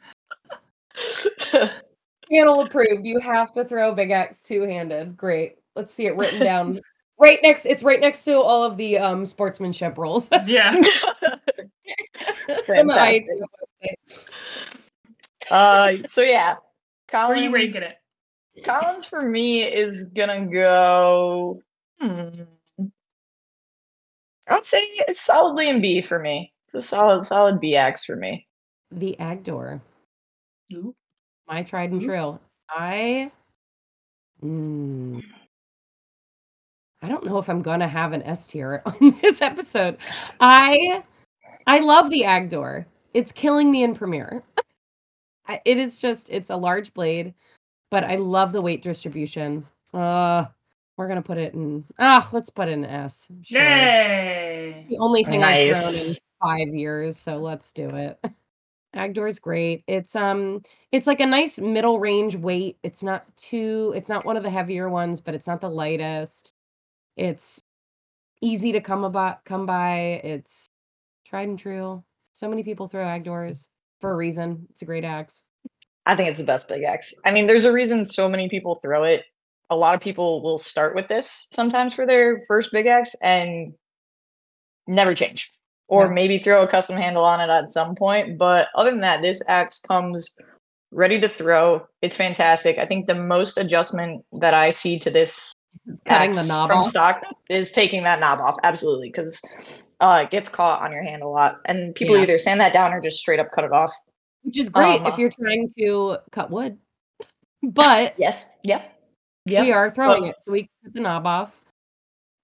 panel 2.31 2.61
approved. 2.61 3.05
You 3.07 3.19
have 3.21 3.53
to 3.53 3.65
throw 3.65 3.93
big 3.95 4.11
axe 4.13 4.43
two-handed. 4.43 5.17
Great. 5.17 5.57
Let's 5.75 5.93
see 5.93 6.07
it 6.07 6.17
written 6.17 6.41
down. 6.41 6.81
right 7.19 7.39
next 7.43 7.65
it's 7.67 7.83
right 7.83 8.01
next 8.01 8.25
to 8.25 8.37
all 8.37 8.63
of 8.63 8.77
the 8.77 8.99
um 8.99 9.27
sportsmanship 9.27 9.99
rules. 9.99 10.29
Yeah. 10.47 10.73
It's 12.49 12.61
fantastic. 12.63 13.25
IATF. 13.83 14.31
Uh, 15.51 16.07
so 16.07 16.23
yeah, 16.23 16.57
Where 17.11 17.23
are 17.23 17.27
Collins, 17.27 17.43
you 17.43 17.51
ranking 17.51 17.83
it? 17.83 17.97
Collins 18.65 19.05
for 19.05 19.23
me 19.23 19.63
is 19.63 20.05
gonna 20.05 20.47
go. 20.47 21.61
Hmm, 22.01 22.29
I'd 24.49 24.67
say 24.67 24.81
it's 25.09 25.23
solidly 25.23 25.69
in 25.69 25.81
B 25.81 26.01
for 26.01 26.19
me. 26.19 26.53
It's 26.67 26.75
a 26.75 26.83
solid, 26.83 27.25
solid 27.25 27.61
B 27.61 27.69
B 27.71 27.77
X 27.77 28.05
for 28.05 28.17
me. 28.17 28.47
The 28.91 29.17
Agdor. 29.21 29.81
Ooh. 30.73 30.95
My 31.47 31.63
tried 31.63 31.93
and 31.93 32.01
true. 32.01 32.39
I 32.71 33.31
mm, 34.43 35.23
I 37.01 37.09
don't 37.09 37.25
know 37.25 37.39
if 37.39 37.49
I'm 37.49 37.63
gonna 37.63 37.89
have 37.89 38.13
an 38.13 38.23
S 38.23 38.47
tier 38.47 38.83
on 38.87 39.17
this 39.23 39.41
episode. 39.41 39.97
I 40.41 41.03
I 41.67 41.79
love 41.79 42.11
the 42.11 42.23
Agdor. 42.23 42.85
It's 43.19 43.33
killing 43.33 43.73
me 43.73 43.83
in 43.83 43.97
Premiere. 43.97 44.45
It 45.65 45.77
is 45.77 45.99
just 45.99 46.31
it's 46.31 46.51
a 46.51 46.57
large 46.57 46.95
blade, 46.95 47.35
but 47.91 48.05
I 48.05 48.15
love 48.15 48.53
the 48.53 48.61
weight 48.61 48.81
distribution. 48.81 49.67
Uh 49.93 50.45
we're 50.97 51.09
gonna 51.09 51.23
put 51.23 51.37
it 51.37 51.53
in 51.53 51.85
ah, 51.99 52.29
let's 52.33 52.49
put 52.49 52.69
it 52.69 52.73
in 52.73 52.85
S. 52.85 53.29
Sure. 53.43 53.61
Yay. 53.61 54.87
The 54.89 54.99
only 54.99 55.25
thing 55.25 55.43
I've 55.43 55.77
thrown 55.77 56.11
in 56.11 56.17
five 56.41 56.75
years, 56.77 57.17
so 57.17 57.39
let's 57.39 57.73
do 57.73 57.89
it. 57.89 58.25
Agdor's 58.95 59.41
great. 59.41 59.83
It's 59.89 60.15
um 60.15 60.63
it's 60.93 61.09
like 61.09 61.19
a 61.19 61.27
nice 61.27 61.59
middle 61.59 61.99
range 61.99 62.37
weight. 62.37 62.79
It's 62.85 63.03
not 63.03 63.25
too 63.37 63.93
it's 63.97 64.09
not 64.09 64.27
one 64.27 64.37
of 64.37 64.45
the 64.45 64.51
heavier 64.51 64.89
ones, 64.89 65.21
but 65.21 65.35
it's 65.35 65.49
not 65.49 65.61
the 65.61 65.69
lightest. 65.69 66.53
It's 67.17 67.65
easy 68.41 68.71
to 68.71 68.81
come 68.81 69.03
about 69.03 69.45
come 69.45 69.67
by. 69.67 70.21
It's 70.23 70.71
tried 71.27 71.49
and 71.49 71.59
true. 71.59 72.05
So 72.39 72.49
many 72.49 72.63
people 72.63 72.87
throw 72.87 73.05
Agdors 73.05 73.69
for 74.01 74.13
a 74.13 74.15
reason. 74.15 74.69
It's 74.71 74.83
a 74.83 74.85
great 74.85 75.05
axe. 75.05 75.43
I 76.07 76.15
think 76.15 76.29
it's 76.29 76.39
the 76.39 76.45
best 76.45 76.69
big 76.69 76.85
axe. 76.85 77.13
I 77.25 77.33
mean, 77.33 77.49
there's 77.49 77.65
a 77.65 77.73
reason 77.73 78.05
so 78.05 78.29
many 78.29 78.49
people 78.49 78.77
throw 78.77 79.03
it. 79.03 79.25
A 79.71 79.77
lot 79.77 79.97
of 79.97 80.01
people 80.01 80.41
will 80.41 80.59
start 80.59 80.95
with 80.95 81.09
this 81.09 81.49
sometimes 81.53 81.95
for 81.95 82.07
their 82.07 82.45
first 82.47 82.71
big 82.71 82.87
axe 82.87 83.17
and 83.25 83.75
never 84.87 85.17
change. 85.17 85.51
Or 85.89 86.05
Yeah. 86.05 86.13
maybe 86.13 86.39
throw 86.39 86.63
a 86.63 86.69
custom 86.69 86.97
handle 86.97 87.25
on 87.25 87.41
it 87.41 87.53
at 87.53 87.73
some 87.73 87.97
point. 87.97 88.39
But 88.39 88.69
other 88.77 88.93
than 88.93 89.01
that, 89.01 89.21
this 89.21 89.43
axe 89.49 89.81
comes 89.81 90.31
ready 90.93 91.21
to 91.21 91.29
throw. 91.29 91.89
It's 92.03 92.17
fantastic. 92.17 92.79
I 92.79 92.85
think 92.85 93.09
the 93.09 93.17
most 93.17 93.59
adjustment 93.59 94.25
that 94.39 94.55
I 94.55 94.71
see 94.71 95.01
to 95.01 95.11
this 95.11 95.53
cutting 96.07 96.31
the 96.31 96.39
axe 96.39 96.49
knob 96.49 96.69
from 96.71 96.79
off. 96.79 96.87
stock 96.87 97.21
is 97.51 97.73
taking 97.73 98.05
that 98.05 98.21
knob 98.21 98.39
off. 98.39 98.55
Absolutely. 98.63 99.09
Because 99.09 99.43
uh, 100.01 100.23
it 100.25 100.31
gets 100.31 100.49
caught 100.49 100.83
on 100.83 100.93
your 100.93 101.03
hand 101.03 101.23
a 101.23 101.29
lot. 101.29 101.61
And 101.65 101.95
people 101.95 102.17
Yeah. 102.17 102.23
either 102.23 102.39
sand 102.39 102.61
that 102.61 102.73
down 102.73 102.93
or 102.93 103.01
just 103.01 103.19
straight 103.19 103.41
up 103.41 103.51
cut 103.51 103.65
it 103.65 103.73
off. 103.73 103.95
Which 104.43 104.59
is 104.59 104.69
great 104.69 105.01
Um, 105.01 105.07
if 105.07 105.19
you're 105.19 105.31
trying 105.31 105.71
to 105.79 106.19
cut 106.31 106.51
wood. 106.51 106.79
But 107.63 108.15
Yes. 108.19 108.49
Yep. 108.63 108.93
Yep. 109.47 109.65
we 109.67 109.73
are 109.73 109.91
throwing 109.91 110.23
Well- 110.23 110.31
it, 110.31 110.37
so 110.41 110.53
we 110.53 110.63
can 110.63 110.69
cut 110.85 110.95
the 110.95 111.01
knob 111.01 111.27
off. 111.27 111.61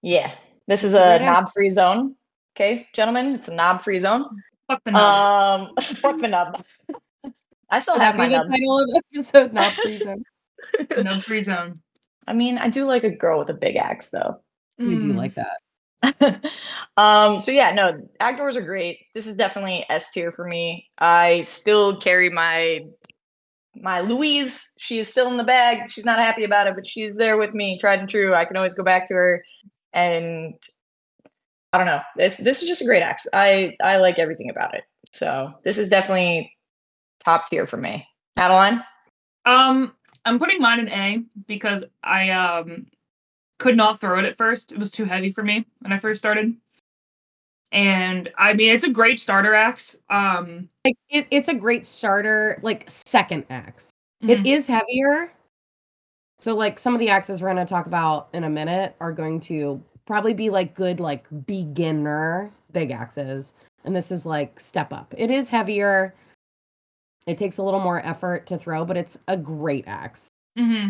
Yeah. 0.01 0.31
This 0.67 0.83
is 0.83 0.93
a 0.93 1.03
axe. 1.03 1.23
knob 1.23 1.49
free 1.53 1.69
zone. 1.69 2.15
Okay, 2.55 2.87
gentlemen, 2.93 3.35
it's 3.35 3.47
a 3.49 3.53
knob 3.53 3.81
free 3.81 3.97
zone. 3.99 4.25
Fuck 4.67 4.81
the 4.85 4.91
knob. 4.91 5.69
Um, 5.69 5.75
fuck 5.97 6.17
the 6.19 6.27
knob. 6.27 6.63
I 7.69 7.79
still 7.79 7.95
Would 7.95 8.01
have 8.03 8.15
that 8.15 8.17
my 8.17 8.27
be 8.27 8.33
the 8.33 8.37
knob. 8.39 8.49
title 8.51 8.79
of 8.79 8.87
the 8.87 9.01
episode? 9.13 9.53
Knob 9.53 9.73
free 9.73 9.97
zone. 9.97 10.23
no 11.03 11.19
free 11.21 11.41
zone. 11.41 11.81
I 12.27 12.33
mean, 12.33 12.57
I 12.57 12.69
do 12.69 12.85
like 12.85 13.03
a 13.03 13.09
girl 13.11 13.37
with 13.39 13.49
a 13.49 13.53
big 13.53 13.75
axe, 13.75 14.07
though. 14.07 14.41
We 14.79 14.97
do 14.97 15.13
Mm. 15.13 15.17
like 15.17 15.35
that. 15.35 15.57
um, 16.97 17.39
so 17.39 17.51
yeah, 17.51 17.71
no, 17.73 18.01
Agdors 18.19 18.57
are 18.57 18.61
great. 18.61 18.99
This 19.13 19.27
is 19.27 19.35
definitely 19.35 19.85
S 19.89 20.11
tier 20.11 20.31
for 20.31 20.45
me. 20.45 20.89
I 20.97 21.41
still 21.41 21.99
carry 21.99 22.29
my 22.29 22.85
my 23.75 24.01
Louise. 24.01 24.69
She 24.77 24.99
is 24.99 25.07
still 25.07 25.29
in 25.29 25.37
the 25.37 25.43
bag. 25.43 25.89
She's 25.89 26.05
not 26.05 26.19
happy 26.19 26.43
about 26.43 26.67
it, 26.67 26.75
but 26.75 26.87
she's 26.87 27.17
there 27.17 27.37
with 27.37 27.53
me, 27.53 27.77
tried 27.77 27.99
and 27.99 28.09
true. 28.09 28.33
I 28.33 28.45
can 28.45 28.57
always 28.57 28.75
go 28.75 28.83
back 28.83 29.07
to 29.07 29.13
her, 29.13 29.43
and 29.93 30.55
I 31.73 31.77
don't 31.77 31.87
know. 31.87 32.01
This 32.15 32.37
this 32.37 32.61
is 32.61 32.69
just 32.69 32.81
a 32.81 32.85
great 32.85 33.01
axe. 33.01 33.27
I 33.33 33.75
I 33.83 33.97
like 33.97 34.19
everything 34.19 34.49
about 34.49 34.75
it. 34.75 34.83
So 35.11 35.53
this 35.63 35.77
is 35.77 35.89
definitely 35.89 36.51
top 37.23 37.49
tier 37.49 37.67
for 37.67 37.77
me. 37.77 38.07
Adeline. 38.37 38.83
Um, 39.45 39.93
I'm 40.25 40.39
putting 40.39 40.59
mine 40.59 40.79
in 40.79 40.89
A 40.89 41.23
because 41.47 41.83
I 42.03 42.29
um 42.31 42.87
could 43.57 43.77
not 43.77 43.99
throw 44.01 44.19
it 44.19 44.25
at 44.25 44.37
first. 44.37 44.71
It 44.71 44.77
was 44.77 44.91
too 44.91 45.05
heavy 45.05 45.31
for 45.31 45.43
me 45.43 45.65
when 45.79 45.91
I 45.91 45.99
first 45.99 46.19
started. 46.19 46.55
And 47.71 48.31
I 48.37 48.53
mean, 48.53 48.69
it's 48.69 48.83
a 48.83 48.89
great 48.89 49.19
starter 49.19 49.53
axe. 49.53 49.97
Um, 50.09 50.69
Like 50.85 50.97
it, 51.09 51.27
it's 51.31 51.47
a 51.47 51.53
great 51.53 51.85
starter, 51.85 52.59
like 52.61 52.83
second 52.87 53.45
axe. 53.49 53.91
It 54.21 54.45
is 54.45 54.65
heavier. 54.65 55.31
So 56.37 56.55
like 56.55 56.79
some 56.79 56.93
of 56.93 56.99
the 56.99 57.09
axes 57.09 57.41
we're 57.41 57.49
gonna 57.49 57.65
talk 57.65 57.85
about 57.85 58.29
in 58.33 58.43
a 58.43 58.49
minute 58.49 58.95
are 58.99 59.11
going 59.11 59.39
to 59.41 59.81
probably 60.05 60.33
be 60.33 60.49
like 60.49 60.73
good 60.73 60.99
like 60.99 61.27
beginner 61.45 62.51
big 62.71 62.91
axes. 62.91 63.53
And 63.83 63.95
this 63.95 64.11
is 64.11 64.25
like 64.25 64.59
step 64.59 64.91
up. 64.91 65.13
It 65.17 65.31
is 65.31 65.49
heavier. 65.49 66.15
It 67.27 67.37
takes 67.37 67.57
a 67.57 67.63
little 67.63 67.79
more 67.79 68.05
effort 68.05 68.47
to 68.47 68.57
throw, 68.57 68.85
but 68.85 68.97
it's 68.97 69.17
a 69.27 69.37
great 69.37 69.85
axe. 69.87 70.29
hmm 70.57 70.89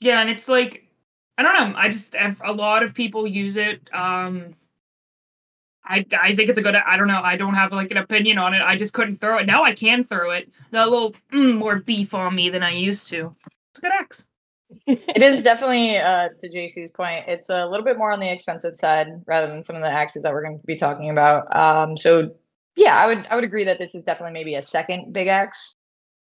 Yeah, 0.00 0.20
and 0.20 0.30
it's 0.30 0.48
like 0.48 0.86
I 1.42 1.52
don't 1.52 1.72
know. 1.72 1.78
I 1.78 1.88
just 1.88 2.14
a 2.14 2.52
lot 2.52 2.82
of 2.82 2.94
people 2.94 3.26
use 3.26 3.56
it. 3.56 3.80
Um, 3.92 4.54
I 5.84 6.06
I 6.12 6.36
think 6.36 6.48
it's 6.48 6.58
a 6.58 6.62
good. 6.62 6.76
I 6.76 6.96
don't 6.96 7.08
know. 7.08 7.20
I 7.20 7.36
don't 7.36 7.54
have 7.54 7.72
like 7.72 7.90
an 7.90 7.96
opinion 7.96 8.38
on 8.38 8.54
it. 8.54 8.62
I 8.62 8.76
just 8.76 8.94
couldn't 8.94 9.20
throw 9.20 9.38
it. 9.38 9.46
Now 9.46 9.64
I 9.64 9.72
can 9.72 10.04
throw 10.04 10.30
it. 10.30 10.50
Got 10.72 10.86
a 10.86 10.90
little 10.90 11.14
mm, 11.32 11.56
more 11.56 11.80
beef 11.80 12.14
on 12.14 12.36
me 12.36 12.48
than 12.48 12.62
I 12.62 12.70
used 12.70 13.08
to. 13.08 13.34
It's 13.70 13.78
a 13.78 13.80
good 13.80 13.92
axe. 13.98 14.26
It 14.86 15.22
is 15.22 15.42
definitely, 15.42 15.98
uh, 15.98 16.30
to 16.40 16.48
JC's 16.48 16.92
point, 16.92 17.26
it's 17.28 17.50
a 17.50 17.66
little 17.66 17.84
bit 17.84 17.98
more 17.98 18.10
on 18.10 18.20
the 18.20 18.32
expensive 18.32 18.74
side 18.74 19.08
rather 19.26 19.46
than 19.46 19.62
some 19.62 19.76
of 19.76 19.82
the 19.82 19.88
axes 19.90 20.22
that 20.22 20.32
we're 20.32 20.42
going 20.42 20.58
to 20.58 20.66
be 20.66 20.76
talking 20.76 21.10
about. 21.10 21.54
Um, 21.54 21.98
so 21.98 22.30
yeah, 22.76 22.96
I 22.96 23.06
would 23.06 23.26
I 23.30 23.34
would 23.34 23.44
agree 23.44 23.64
that 23.64 23.78
this 23.78 23.94
is 23.94 24.04
definitely 24.04 24.32
maybe 24.32 24.54
a 24.54 24.62
second 24.62 25.12
big 25.12 25.26
axe 25.26 25.74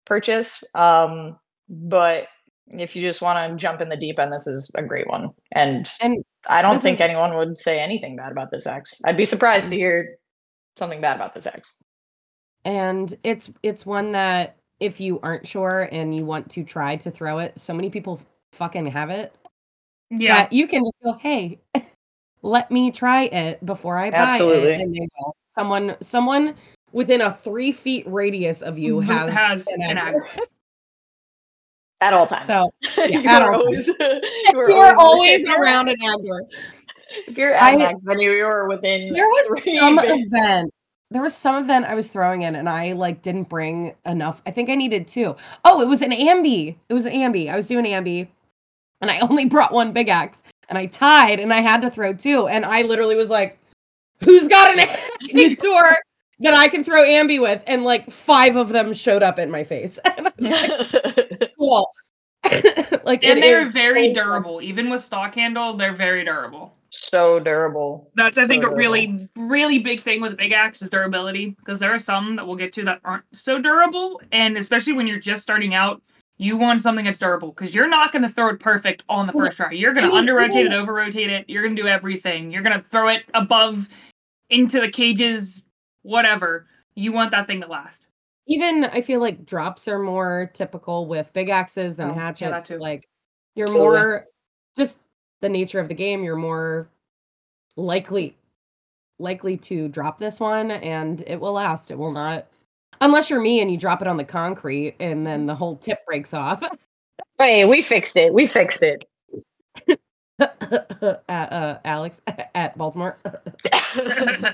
purchase. 0.04 0.64
Um, 0.74 1.38
but 1.68 2.26
if 2.72 2.94
you 2.94 3.02
just 3.02 3.20
want 3.22 3.50
to 3.50 3.56
jump 3.56 3.80
in 3.80 3.88
the 3.88 3.96
deep 3.96 4.18
end, 4.18 4.32
this 4.32 4.46
is 4.46 4.70
a 4.74 4.82
great 4.82 5.08
one. 5.08 5.30
And 5.52 5.88
And 6.00 6.24
I 6.48 6.62
don't 6.62 6.78
think 6.80 6.94
is- 6.96 7.00
anyone 7.00 7.36
would 7.36 7.58
say 7.58 7.80
anything 7.80 8.16
bad 8.16 8.32
about 8.32 8.50
this 8.50 8.66
axe. 8.66 9.00
I'd 9.04 9.16
be 9.16 9.24
surprised 9.24 9.68
to 9.70 9.74
mm. 9.74 9.78
hear 9.78 10.10
something 10.76 11.00
bad 11.00 11.16
about 11.16 11.34
this 11.34 11.46
axe. 11.46 11.74
and 12.64 13.14
it's 13.24 13.50
it's 13.62 13.84
one 13.86 14.12
that 14.12 14.56
if 14.80 15.00
you 15.00 15.18
aren't 15.22 15.46
sure 15.46 15.88
and 15.92 16.14
you 16.14 16.24
want 16.24 16.50
to 16.50 16.64
try 16.64 16.96
to 16.96 17.10
throw 17.10 17.38
it, 17.38 17.58
so 17.58 17.74
many 17.74 17.90
people 17.90 18.20
fucking 18.52 18.86
have 18.86 19.10
it 19.10 19.34
Yeah. 20.10 20.48
you 20.50 20.66
can 20.66 20.82
just 20.82 20.96
go, 21.04 21.12
hey, 21.20 21.58
let 22.42 22.70
me 22.70 22.90
try 22.90 23.24
it 23.24 23.64
before 23.64 23.98
I 23.98 24.10
buy 24.10 24.16
Absolutely. 24.16 24.70
it. 24.70 24.80
And 24.80 24.94
they 24.94 25.08
will. 25.18 25.36
Someone, 25.48 25.96
someone 26.00 26.54
within 26.92 27.20
a 27.20 27.30
three 27.32 27.72
feet 27.72 28.04
radius 28.06 28.62
of 28.62 28.78
you 28.78 29.00
has, 29.00 29.32
has 29.34 29.66
an 29.68 29.82
an 29.82 29.98
axe. 29.98 30.20
axe. 30.34 30.46
At 32.00 32.12
all 32.14 32.26
times. 32.26 32.46
So, 32.46 32.70
you 32.96 33.20
at 33.28 33.42
are 33.42 33.52
all 33.54 33.60
always, 33.62 33.86
you 33.88 33.94
You 34.54 34.74
are 34.76 34.96
always 34.96 35.42
you're- 35.42 35.56
around 35.60 35.88
an 35.88 35.96
Agdor. 36.02 36.40
If 37.26 37.36
you're 37.36 37.52
at 37.54 37.80
axe 37.80 38.00
venue, 38.04 38.30
you're 38.30 38.68
within. 38.68 39.12
There 39.12 39.26
was 39.26 39.48
some 39.78 39.98
event. 39.98 40.72
There 41.10 41.20
was 41.22 41.34
some 41.34 41.56
event 41.56 41.86
I 41.86 41.94
was 41.94 42.08
throwing 42.12 42.42
in, 42.42 42.54
and 42.54 42.68
I 42.68 42.92
like 42.92 43.20
didn't 43.20 43.48
bring 43.48 43.96
enough. 44.06 44.40
I 44.46 44.52
think 44.52 44.70
I 44.70 44.76
needed 44.76 45.08
two. 45.08 45.34
Oh, 45.64 45.80
it 45.82 45.88
was 45.88 46.02
an 46.02 46.12
ambi. 46.12 46.76
It 46.88 46.94
was 46.94 47.06
an 47.06 47.12
ambi. 47.12 47.50
I 47.50 47.56
was 47.56 47.66
doing 47.66 47.84
ambi, 47.84 48.28
and 49.00 49.10
I 49.10 49.18
only 49.18 49.44
brought 49.46 49.72
one 49.72 49.92
big 49.92 50.08
axe, 50.08 50.44
and 50.68 50.78
I 50.78 50.86
tied, 50.86 51.40
and 51.40 51.52
I 51.52 51.60
had 51.60 51.82
to 51.82 51.90
throw 51.90 52.14
two, 52.14 52.46
and 52.46 52.64
I 52.64 52.82
literally 52.82 53.16
was 53.16 53.28
like, 53.28 53.58
"Who's 54.24 54.46
got 54.46 54.78
an 54.78 54.86
ambi 54.86 55.56
tour 55.60 55.98
that 56.38 56.54
I 56.54 56.68
can 56.68 56.84
throw 56.84 57.02
ambi 57.04 57.40
with?" 57.42 57.64
And 57.66 57.82
like 57.82 58.08
five 58.08 58.54
of 58.54 58.68
them 58.68 58.92
showed 58.92 59.24
up 59.24 59.40
in 59.40 59.50
my 59.50 59.64
face. 59.64 59.98
And 61.60 61.68
like, 61.70 61.86
cool. 62.92 63.00
like 63.04 63.24
and 63.24 63.42
they're 63.42 63.70
very 63.70 64.14
so 64.14 64.20
fun. 64.20 64.24
durable. 64.26 64.62
Even 64.62 64.90
with 64.90 65.02
stock 65.02 65.34
handle, 65.34 65.76
they're 65.76 65.94
very 65.94 66.24
durable. 66.24 66.74
so 66.90 67.38
durable. 67.38 68.10
That's 68.16 68.38
I 68.38 68.46
think 68.46 68.64
So 68.64 68.70
a 68.70 68.74
really 68.74 69.28
really 69.36 69.78
big 69.78 70.00
thing 70.00 70.20
with 70.20 70.36
big 70.36 70.52
axe 70.52 70.82
is 70.82 70.90
durability 70.90 71.50
because 71.58 71.78
there 71.78 71.92
are 71.92 71.98
some 71.98 72.36
that 72.36 72.46
we'll 72.46 72.56
get 72.56 72.72
to 72.74 72.84
that 72.84 73.00
aren't 73.04 73.24
so 73.32 73.58
durable, 73.60 74.20
and 74.32 74.56
especially 74.56 74.94
when 74.94 75.06
you're 75.06 75.20
just 75.20 75.42
starting 75.42 75.74
out, 75.74 76.02
you 76.38 76.56
want 76.56 76.80
something 76.80 77.04
that's 77.04 77.18
durable 77.18 77.48
because 77.52 77.74
you're 77.74 77.88
not 77.88 78.12
going 78.12 78.22
to 78.22 78.28
throw 78.30 78.48
it 78.48 78.60
perfect 78.60 79.02
on 79.08 79.26
the 79.26 79.32
first 79.32 79.58
try. 79.58 79.70
You're 79.72 79.92
going 79.92 80.08
to 80.08 80.16
under 80.16 80.34
rotate 80.34 80.66
it, 80.66 80.72
over 80.72 80.94
rotate 80.94 81.30
it. 81.30 81.44
You're 81.48 81.62
going 81.62 81.76
to 81.76 81.82
do 81.82 81.88
everything. 81.88 82.50
You're 82.50 82.62
going 82.62 82.80
to 82.80 82.82
throw 82.82 83.08
it 83.08 83.24
above 83.34 83.88
into 84.48 84.80
the 84.80 84.90
cages, 84.90 85.66
whatever. 86.02 86.66
You 86.94 87.12
want 87.12 87.30
that 87.32 87.46
thing 87.46 87.60
to 87.60 87.66
last. 87.66 88.06
Even 88.50 88.84
I 88.84 89.00
feel 89.00 89.20
like 89.20 89.46
drops 89.46 89.86
are 89.88 89.98
more 90.00 90.50
typical 90.52 91.06
with 91.06 91.32
big 91.32 91.48
axes 91.48 91.96
than 91.96 92.10
Oh, 92.10 92.14
hatchets. 92.14 92.64
too. 92.68 92.78
Like 92.78 93.08
you're 93.54 93.66
Absolutely. 93.68 93.98
more 93.98 94.26
just 94.76 94.98
the 95.40 95.48
nature 95.48 95.78
of 95.80 95.88
the 95.88 95.94
game, 95.94 96.22
you're 96.24 96.36
more 96.36 96.88
likely 97.76 98.36
likely 99.20 99.56
to 99.56 99.88
drop 99.88 100.18
this 100.18 100.40
one 100.40 100.70
and 100.72 101.22
it 101.26 101.40
will 101.40 101.52
last. 101.52 101.90
It 101.90 101.96
will 101.98 102.12
not 102.12 102.46
unless 103.00 103.30
you're 103.30 103.40
me 103.40 103.60
and 103.60 103.70
you 103.70 103.78
drop 103.78 104.02
it 104.02 104.08
on 104.08 104.16
the 104.16 104.24
concrete 104.24 104.96
and 104.98 105.26
then 105.26 105.46
the 105.46 105.54
whole 105.54 105.76
tip 105.76 106.04
breaks 106.06 106.34
off. 106.34 106.62
Hey, 107.38 107.64
we 107.64 107.80
fixed 107.80 108.18
it. 108.18 108.34
We 108.34 108.44
fixed 108.46 108.82
it. 108.82 109.06
uh, 110.38 110.44
uh, 111.26 111.78
Alex 111.86 112.20
at 112.54 112.76
Baltimore. 112.76 113.16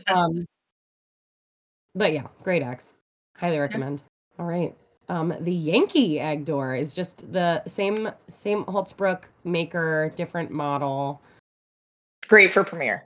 um, 0.07 0.47
but 1.97 2.13
yeah, 2.13 2.29
great 2.45 2.63
axe. 2.63 2.93
Highly 3.39 3.59
recommend. 3.59 4.03
All 4.39 4.47
right. 4.47 4.75
Um, 5.09 5.35
the 5.41 5.53
Yankee 5.53 6.17
Agdor 6.17 6.79
is 6.79 6.95
just 6.95 7.33
the 7.33 7.63
same 7.67 8.11
same 8.27 8.65
Hults 8.65 8.93
Bruk 8.93 9.29
maker, 9.45 10.13
different 10.17 10.51
model. 10.51 11.23
Great 12.29 12.53
for 12.53 12.65
Premiere. 12.65 13.05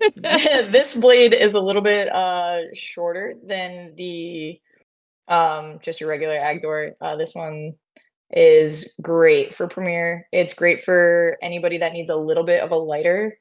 this 0.16 0.94
blade 0.94 1.34
is 1.34 1.54
a 1.54 1.60
little 1.60 1.82
bit 1.82 2.08
uh 2.08 2.60
shorter 2.72 3.34
than 3.46 3.94
the 3.96 4.58
um 5.28 5.78
just 5.82 6.00
your 6.00 6.08
regular 6.08 6.36
Agdor. 6.36 6.92
Uh, 7.00 7.16
this 7.16 7.34
one 7.34 7.74
is 8.30 8.94
great 9.02 9.54
for 9.54 9.68
Premiere. 9.68 10.26
It's 10.32 10.54
great 10.54 10.84
for 10.84 11.36
anybody 11.42 11.78
that 11.78 11.92
needs 11.92 12.10
a 12.10 12.16
little 12.16 12.44
bit 12.44 12.62
of 12.62 12.70
a 12.70 12.76
lighter 12.76 13.38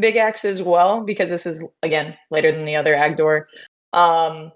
big 0.00 0.16
axe 0.16 0.44
as 0.44 0.62
well 0.62 1.02
because 1.02 1.30
this 1.30 1.46
is 1.46 1.64
again 1.82 2.16
lighter 2.30 2.50
than 2.50 2.64
the 2.64 2.76
other 2.76 2.94
Agdor. 2.94 3.44
Um, 3.92 4.50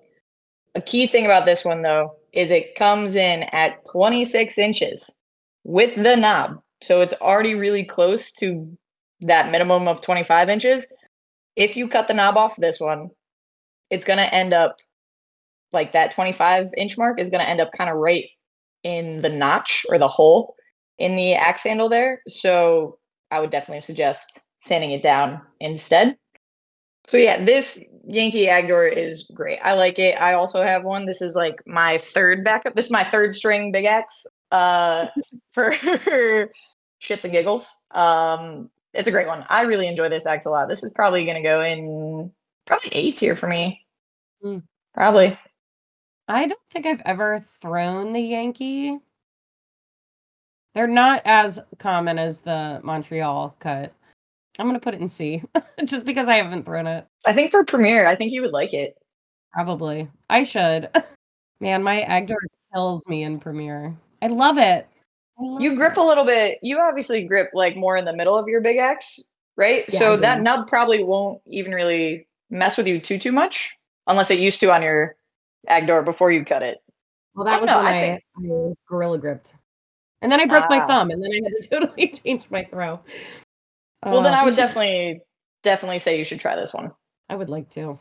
a 0.79 0.81
key 0.81 1.09
thing 1.09 1.25
about 1.25 1.45
this 1.45 1.65
one 1.65 1.83
though 1.83 2.15
is 2.33 2.51
it 2.51 2.77
comes 2.77 3.17
in 3.17 3.43
at 3.53 3.85
26 3.91 4.57
inches 4.59 5.11
with 5.65 5.95
the 5.97 6.15
knob, 6.15 6.63
so 6.81 7.01
it's 7.01 7.15
already 7.15 7.55
really 7.55 7.85
close 7.85 8.31
to 8.33 8.79
that 9.23 9.51
minimum 9.51 9.89
of 9.89 10.01
25 10.01 10.49
inches. 10.49 10.87
If 11.57 11.77
you 11.77 11.89
cut 11.89 12.07
the 12.07 12.15
knob 12.15 12.37
off 12.37 12.55
this 12.57 12.79
one, 12.79 13.11
it's 13.91 14.05
going 14.05 14.19
to 14.19 14.33
end 14.33 14.55
up 14.55 14.77
like 15.73 15.93
that 15.93 16.13
25 16.13 16.69
inch 16.77 16.97
mark 16.97 17.21
is 17.21 17.29
going 17.29 17.43
to 17.43 17.49
end 17.49 17.61
up 17.61 17.73
kind 17.77 17.91
of 17.91 17.97
right 17.97 18.27
in 18.85 19.21
the 19.21 19.29
notch 19.29 19.85
or 19.89 19.99
the 19.99 20.09
hole 20.09 20.55
in 20.99 21.17
the 21.17 21.35
axe 21.35 21.65
handle 21.65 21.89
there. 21.89 22.23
So 22.29 22.99
I 23.33 23.41
would 23.41 23.51
definitely 23.51 23.81
suggest 23.81 24.41
sanding 24.61 24.93
it 24.93 25.03
down 25.03 25.41
instead. 25.61 26.17
So 27.09 27.17
yeah, 27.17 27.45
this 27.45 27.85
Yankee 28.09 28.47
Agdor 28.47 28.91
is 28.91 29.25
great. 29.35 29.59
I 29.63 29.75
like 29.75 29.99
it. 29.99 30.21
I 30.21 30.33
also 30.33 30.63
have 30.63 30.85
one. 30.85 31.05
This 31.05 31.21
is 31.21 31.35
like 31.35 31.63
my 31.67 31.99
third 31.99 32.43
backup. 32.43 32.75
This 32.75 32.87
is 32.87 32.93
my 32.93 33.05
third 33.05 33.35
string 33.35 33.71
big 33.71 33.85
axe 33.85 34.27
uh 34.51 35.07
for 35.53 35.73
shits 37.03 37.25
and 37.25 37.33
giggles. 37.33 37.77
Um 37.91 38.71
it's 38.95 39.09
a 39.09 39.13
great 39.13 39.27
one. 39.27 39.45
I 39.51 39.63
really 39.63 39.87
enjoy 39.87 40.09
this 40.09 40.27
axe 40.27 40.47
a 40.47 40.51
lot. 40.51 40.69
This 40.69 40.83
is 40.83 40.91
probably 40.93 41.25
going 41.25 41.37
to 41.37 41.43
go 41.43 41.61
in 41.61 42.33
probably 42.67 42.89
A 42.93 43.13
tier 43.13 43.37
for 43.37 43.47
me. 43.47 43.85
Hmm. 44.43 44.59
Probably. 44.95 45.39
I 46.27 46.47
don't 46.47 46.61
think 46.71 46.87
I've 46.87 47.03
ever 47.05 47.45
thrown 47.61 48.15
the 48.15 48.21
Yankee. 48.21 48.99
They're 50.75 50.87
not 50.87 51.23
as 51.25 51.61
common 51.79 52.19
as 52.19 52.41
the 52.41 52.81
Montreal 52.83 53.55
cut. 53.61 53.93
I'm 54.59 54.67
gonna 54.67 54.81
put 54.81 54.95
it 54.95 55.01
in 55.01 55.09
C, 55.09 55.43
just 55.85 56.05
because 56.07 56.29
I 56.29 56.35
haven't 56.37 56.65
thrown 56.65 56.87
it. 56.87 57.07
I 57.27 57.33
think 57.33 57.51
for 57.51 57.65
Premiere, 57.65 58.07
I 58.07 58.17
think 58.17 58.33
you 58.33 58.43
would 58.43 58.53
like 58.53 58.75
it. 58.75 58.97
Probably. 59.53 60.09
I 60.29 60.43
should. 60.43 60.89
Man, 61.61 61.83
my 61.83 62.03
Agdor 62.09 62.37
kills 62.73 63.07
me 63.09 63.23
in 63.23 63.41
Premiere. 63.41 63.97
I 64.23 64.27
love 64.29 64.59
it. 64.59 64.87
I 65.39 65.43
love 65.43 65.63
You 65.63 65.75
grip 65.77 65.93
it. 65.93 65.99
a 65.99 66.03
little 66.03 66.25
bit. 66.25 66.59
You 66.63 66.79
obviously 66.81 67.27
grip 67.27 67.51
like 67.55 67.77
more 67.77 67.97
in 67.97 68.05
the 68.05 68.13
middle 68.15 68.37
of 68.37 68.47
your 68.49 68.61
big 68.61 68.77
X, 68.79 69.19
right? 69.57 69.85
Yeah, 69.89 69.99
so 69.99 70.17
that 70.17 70.41
nub 70.41 70.69
probably 70.69 71.03
won't 71.05 71.41
even 71.47 71.73
really 71.73 72.27
mess 72.51 72.77
with 72.77 72.87
you 72.87 72.99
too 73.01 73.19
too 73.19 73.33
much, 73.33 73.77
unless 74.07 74.31
it 74.31 74.39
used 74.39 74.61
to 74.61 74.73
on 74.73 74.83
your 74.83 75.17
Agdor 75.69 76.05
before 76.05 76.31
you 76.33 76.45
cut 76.45 76.63
it. 76.63 76.79
Well, 77.35 77.47
I 77.47 77.53
that 77.53 77.61
was 77.61 77.69
don't 77.71 77.85
when 77.85 77.93
know, 77.93 78.51
I, 78.51 78.55
I 78.65 78.71
I 78.71 78.75
gorilla 78.89 79.19
gripped. 79.19 79.55
And 80.21 80.33
then 80.33 80.41
I 80.41 80.47
broke 80.47 80.69
my 80.69 80.81
Ah. 80.81 80.87
thumb, 80.89 81.11
and 81.11 81.23
then 81.23 81.31
I 81.31 81.41
had 81.45 81.53
to 81.63 81.69
totally 81.81 82.09
change 82.09 82.51
my 82.51 82.65
throw. 82.65 82.99
Well, 84.05 84.23
then 84.23 84.33
Uh, 84.35 84.37
I 84.37 84.41
we 84.43 84.45
would 84.47 84.55
should- 84.55 84.61
definitely 84.61 85.21
definitely 85.63 85.99
say 85.99 86.19
you 86.19 86.25
should 86.25 86.41
try 86.41 86.55
this 86.57 86.73
one. 86.73 86.93
I 87.29 87.35
would 87.37 87.49
like 87.51 87.69
to. 87.71 87.99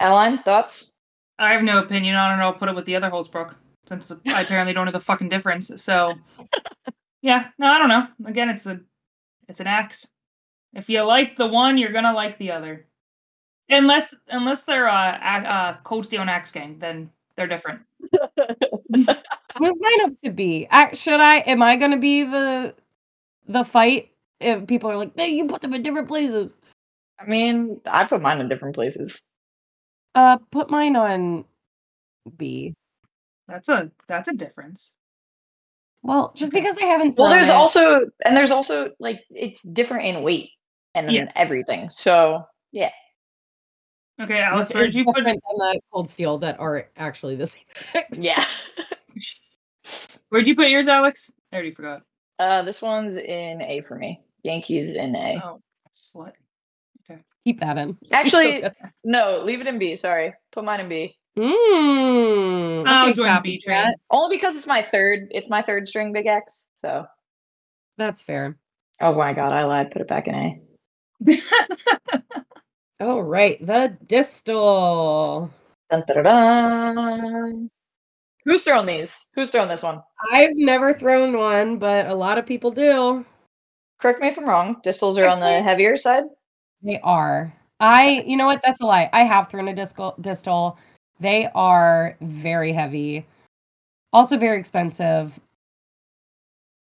Adeline, 0.00 0.42
thoughts? 0.42 0.94
I 1.38 1.52
have 1.52 1.62
no 1.62 1.78
opinion 1.78 2.16
on 2.16 2.38
it. 2.38 2.42
I'll 2.42 2.52
put 2.52 2.68
it 2.68 2.74
with 2.74 2.84
the 2.86 2.96
other 2.96 3.10
Hults 3.10 3.28
Bruk 3.30 3.54
since 3.88 4.10
I 4.26 4.42
apparently 4.42 4.72
don't 4.72 4.86
know 4.86 4.92
the 4.92 5.00
fucking 5.00 5.28
difference. 5.28 5.70
So, 5.76 6.14
yeah, 7.22 7.48
no, 7.58 7.66
I 7.66 7.78
don't 7.78 7.88
know. 7.88 8.06
Again, 8.26 8.48
it's 8.48 8.66
a 8.66 8.80
it's 9.48 9.60
an 9.60 9.66
axe. 9.66 10.06
If 10.74 10.88
you 10.88 11.02
like 11.02 11.36
the 11.36 11.46
one, 11.46 11.78
you're 11.78 11.92
gonna 11.92 12.12
like 12.12 12.38
the 12.38 12.52
other. 12.52 12.86
Unless 13.70 14.14
unless 14.28 14.64
they're 14.64 14.88
uh, 14.88 15.18
a- 15.20 15.54
uh 15.54 15.76
Cold 15.84 16.06
Steel 16.06 16.20
and 16.22 16.30
Axe 16.30 16.50
Gang, 16.52 16.78
then 16.78 17.10
they're 17.36 17.46
different. 17.46 17.80
Who's 18.94 19.80
mine 19.80 20.02
up 20.04 20.12
to 20.24 20.30
be? 20.30 20.66
Ac- 20.72 20.96
Should 20.96 21.20
I? 21.20 21.36
Am 21.38 21.62
I 21.62 21.76
going 21.76 21.90
to 21.90 21.96
be 21.98 22.24
the 22.24 22.74
the 23.46 23.64
fight 23.64 24.10
if 24.40 24.66
people 24.66 24.90
are 24.90 24.96
like, 24.96 25.12
"Hey, 25.18 25.28
you 25.30 25.46
put 25.46 25.62
them 25.62 25.74
in 25.74 25.82
different 25.82 26.08
places"? 26.08 26.54
I 27.18 27.26
mean, 27.26 27.80
I 27.86 28.04
put 28.04 28.22
mine 28.22 28.40
in 28.40 28.48
different 28.48 28.74
places. 28.74 29.22
Uh, 30.14 30.38
put 30.50 30.70
mine 30.70 30.96
on 30.96 31.44
B. 32.36 32.74
That's 33.48 33.68
a 33.68 33.90
that's 34.06 34.28
a 34.28 34.32
difference. 34.34 34.92
Well, 36.02 36.32
just 36.36 36.52
because 36.52 36.78
I 36.78 36.84
haven't. 36.84 37.16
Well, 37.18 37.30
there's 37.30 37.48
it- 37.48 37.54
also 37.54 38.02
and 38.24 38.36
there's 38.36 38.50
also 38.52 38.92
like 39.00 39.20
it's 39.30 39.62
different 39.62 40.06
in 40.06 40.22
weight 40.22 40.50
and 40.94 41.10
Yeah. 41.10 41.32
everything. 41.34 41.90
So 41.90 42.44
yeah, 42.72 42.90
Okay, 44.20 44.40
Alex, 44.40 44.68
This 44.68 44.74
where'd 44.76 44.94
you 44.94 45.04
put 45.04 45.16
different 45.16 45.42
than 45.48 45.58
the 45.58 45.80
cold 45.92 46.08
steel 46.10 46.38
that 46.38 46.58
are 46.60 46.88
actually 46.96 47.36
the 47.36 47.46
same. 47.46 47.62
yeah. 48.12 48.44
where'd 50.28 50.46
you 50.46 50.54
put 50.56 50.68
yours, 50.70 50.88
Alex? 50.88 51.30
I 51.52 51.56
already 51.56 51.72
forgot. 51.72 52.02
Uh, 52.38 52.62
this 52.62 52.82
one's 52.82 53.16
in 53.16 53.62
A 53.62 53.80
for 53.82 53.96
me. 53.96 54.20
Yankees 54.42 54.94
in 54.94 55.16
A. 55.16 55.40
Oh, 55.44 55.60
slut. 55.92 56.32
Okay. 57.10 57.20
Keep 57.44 57.60
that 57.60 57.78
in. 57.78 57.96
Actually, 58.12 58.64
no, 59.04 59.42
leave 59.44 59.60
it 59.60 59.66
in 59.66 59.78
B. 59.78 59.96
Sorry, 59.96 60.34
put 60.52 60.64
mine 60.64 60.80
in 60.80 60.88
B. 60.88 61.16
Mm, 61.36 62.86
I'll 62.86 63.10
okay, 63.10 63.16
join 63.16 63.42
B 63.42 63.60
train. 63.60 63.94
Only 64.10 64.36
because 64.36 64.56
it's 64.56 64.66
my 64.66 64.82
third. 64.82 65.28
It's 65.30 65.48
my 65.48 65.62
third 65.62 65.86
string 65.86 66.12
Big 66.12 66.26
X. 66.26 66.70
So. 66.74 67.06
That's 67.96 68.22
fair. 68.22 68.56
Oh 69.00 69.14
my 69.14 69.32
god, 69.32 69.52
I 69.52 69.64
lied. 69.64 69.90
Put 69.90 70.02
it 70.02 70.08
back 70.08 70.28
in 70.28 70.34
A. 70.34 70.60
All 73.00 73.22
right, 73.22 73.64
the 73.64 73.96
distal. 74.06 75.50
Dun, 75.90 76.04
dun, 76.06 76.24
dun, 76.24 76.94
dun. 76.94 77.70
Who's 78.44 78.62
thrown 78.62 78.86
these? 78.86 79.26
Who's 79.34 79.50
thrown 79.50 79.68
this 79.68 79.82
one? 79.82 80.02
I've 80.32 80.56
never 80.56 80.94
thrown 80.94 81.36
one, 81.36 81.78
but 81.78 82.06
a 82.06 82.14
lot 82.14 82.38
of 82.38 82.46
people 82.46 82.70
do. 82.70 83.24
Correct 83.98 84.20
me 84.20 84.28
if 84.28 84.38
I'm 84.38 84.44
wrong. 84.44 84.76
Distals 84.84 85.18
are 85.18 85.26
on 85.26 85.40
the 85.40 85.60
heavier 85.60 85.96
side. 85.96 86.24
They 86.82 87.00
are. 87.00 87.52
I, 87.80 88.22
you 88.26 88.36
know 88.36 88.46
what? 88.46 88.62
That's 88.62 88.80
a 88.80 88.86
lie. 88.86 89.10
I 89.12 89.22
have 89.22 89.48
thrown 89.48 89.68
a 89.68 89.74
discal, 89.74 90.20
distal. 90.20 90.78
They 91.20 91.48
are 91.54 92.16
very 92.20 92.72
heavy, 92.72 93.26
also 94.12 94.36
very 94.36 94.58
expensive. 94.58 95.40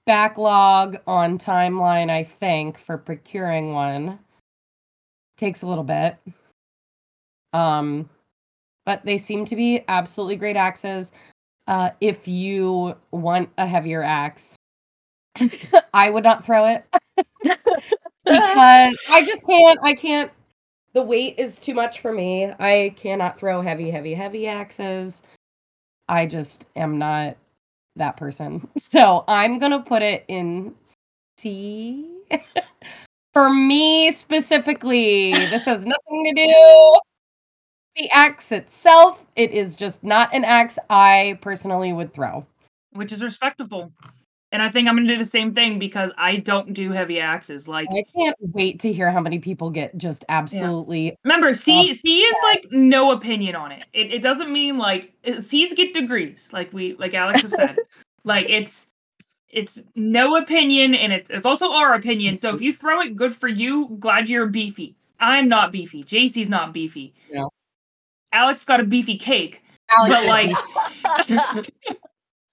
Backlog 0.06 0.98
on 1.06 1.38
timeline, 1.38 2.10
I 2.10 2.24
think, 2.24 2.78
for 2.78 2.98
procuring 2.98 3.74
one 3.74 4.20
takes 5.38 5.62
a 5.62 5.68
little 5.68 5.84
bit. 5.84 6.18
Um, 7.52 8.10
but 8.86 9.04
they 9.04 9.18
seem 9.18 9.44
to 9.46 9.56
be 9.56 9.84
absolutely 9.90 10.38
great 10.38 10.56
axes. 10.56 11.12
Uh, 11.68 11.92
if 12.00 12.28
you 12.28 12.96
want 13.12 13.50
a 13.58 13.68
heavier 13.68 14.02
axe, 14.02 14.56
I 15.94 16.10
would 16.10 16.24
not 16.24 16.46
throw 16.46 16.68
it 16.68 16.86
because 17.44 18.96
I 19.12 19.24
just 19.26 19.46
can't. 19.48 19.80
I 19.84 19.94
can't. 19.94 20.32
The 20.94 21.02
weight 21.02 21.36
is 21.38 21.58
too 21.58 21.74
much 21.74 22.00
for 22.02 22.12
me. 22.12 22.52
I 22.60 22.94
cannot 22.98 23.40
throw 23.40 23.62
heavy, 23.62 23.90
heavy, 23.92 24.14
heavy 24.14 24.48
axes. 24.48 25.24
I 26.10 26.26
just 26.26 26.68
am 26.76 26.98
not 26.98 27.38
that 27.96 28.18
person. 28.18 28.68
So 28.78 29.24
I'm 29.28 29.60
gonna 29.60 29.82
put 29.82 30.02
it 30.02 30.26
in 30.28 30.74
C. 31.38 32.20
for 33.34 33.50
me 33.54 34.12
specifically, 34.12 35.32
this 35.32 35.66
has 35.66 35.86
nothing 35.86 36.26
to 36.26 36.34
do. 36.34 37.00
The 37.96 38.10
axe 38.14 38.52
itself, 38.52 39.30
it 39.36 39.52
is 39.52 39.76
just 39.76 40.04
not 40.04 40.34
an 40.34 40.46
axe 40.46 40.80
I 40.90 41.40
personally 41.42 41.92
would 41.94 42.14
throw. 42.14 42.46
which 42.94 43.12
is 43.12 43.22
respectable. 43.24 43.92
And 44.54 44.62
I 44.62 44.70
think 44.70 44.88
I'm 44.88 44.96
gonna 44.98 45.08
do 45.08 45.18
the 45.18 45.24
same 45.24 45.54
thing 45.54 45.80
because 45.80 46.12
I 46.18 46.36
don't 46.38 46.74
do 46.74 46.92
heavy 46.92 47.20
axes. 47.22 47.70
Like, 47.70 47.88
I 47.92 48.04
can't 48.14 48.36
wait 48.42 48.82
to 48.82 48.92
hear 48.92 49.10
how 49.10 49.22
many 49.22 49.40
people 49.40 49.70
get 49.70 49.98
just 49.98 50.26
absolutely 50.28 51.16
remember, 51.24 51.54
C 51.54 51.94
C 51.94 52.20
is 52.20 52.36
like 52.44 52.66
no 52.70 53.12
opinion 53.12 53.56
on 53.56 53.72
it. 53.72 53.86
It 53.94 54.12
it 54.14 54.22
doesn't 54.22 54.52
mean 54.52 54.78
like 54.78 55.14
it- 55.24 55.44
C's 55.44 55.74
get 55.74 55.94
degrees, 55.94 56.52
like 56.52 56.74
we 56.74 56.96
like 56.96 57.14
Alex 57.14 57.44
has 57.44 57.56
said. 57.56 57.78
like 58.26 58.50
it's 58.50 58.88
it's 59.48 59.82
no 59.96 60.36
opinion, 60.36 60.96
and 60.96 61.14
it's 61.14 61.30
it's 61.30 61.46
also 61.46 61.72
our 61.72 61.94
opinion. 61.94 62.36
So 62.36 62.54
if 62.54 62.62
you 62.62 62.74
throw 62.74 63.00
it, 63.02 63.16
good 63.16 63.34
for 63.34 63.48
you. 63.48 63.96
Glad 64.00 64.28
you're 64.28 64.48
beefy. 64.48 64.96
I'm 65.20 65.48
not 65.48 65.72
beefy. 65.72 66.04
JC's 66.04 66.50
not 66.50 66.74
beefy. 66.74 67.14
No. 67.32 67.52
Alex 68.34 68.66
got 68.66 68.80
a 68.80 68.84
beefy 68.84 69.18
cake, 69.18 69.64
Alex 69.90 70.16
but 70.16 70.26
like 71.56 71.70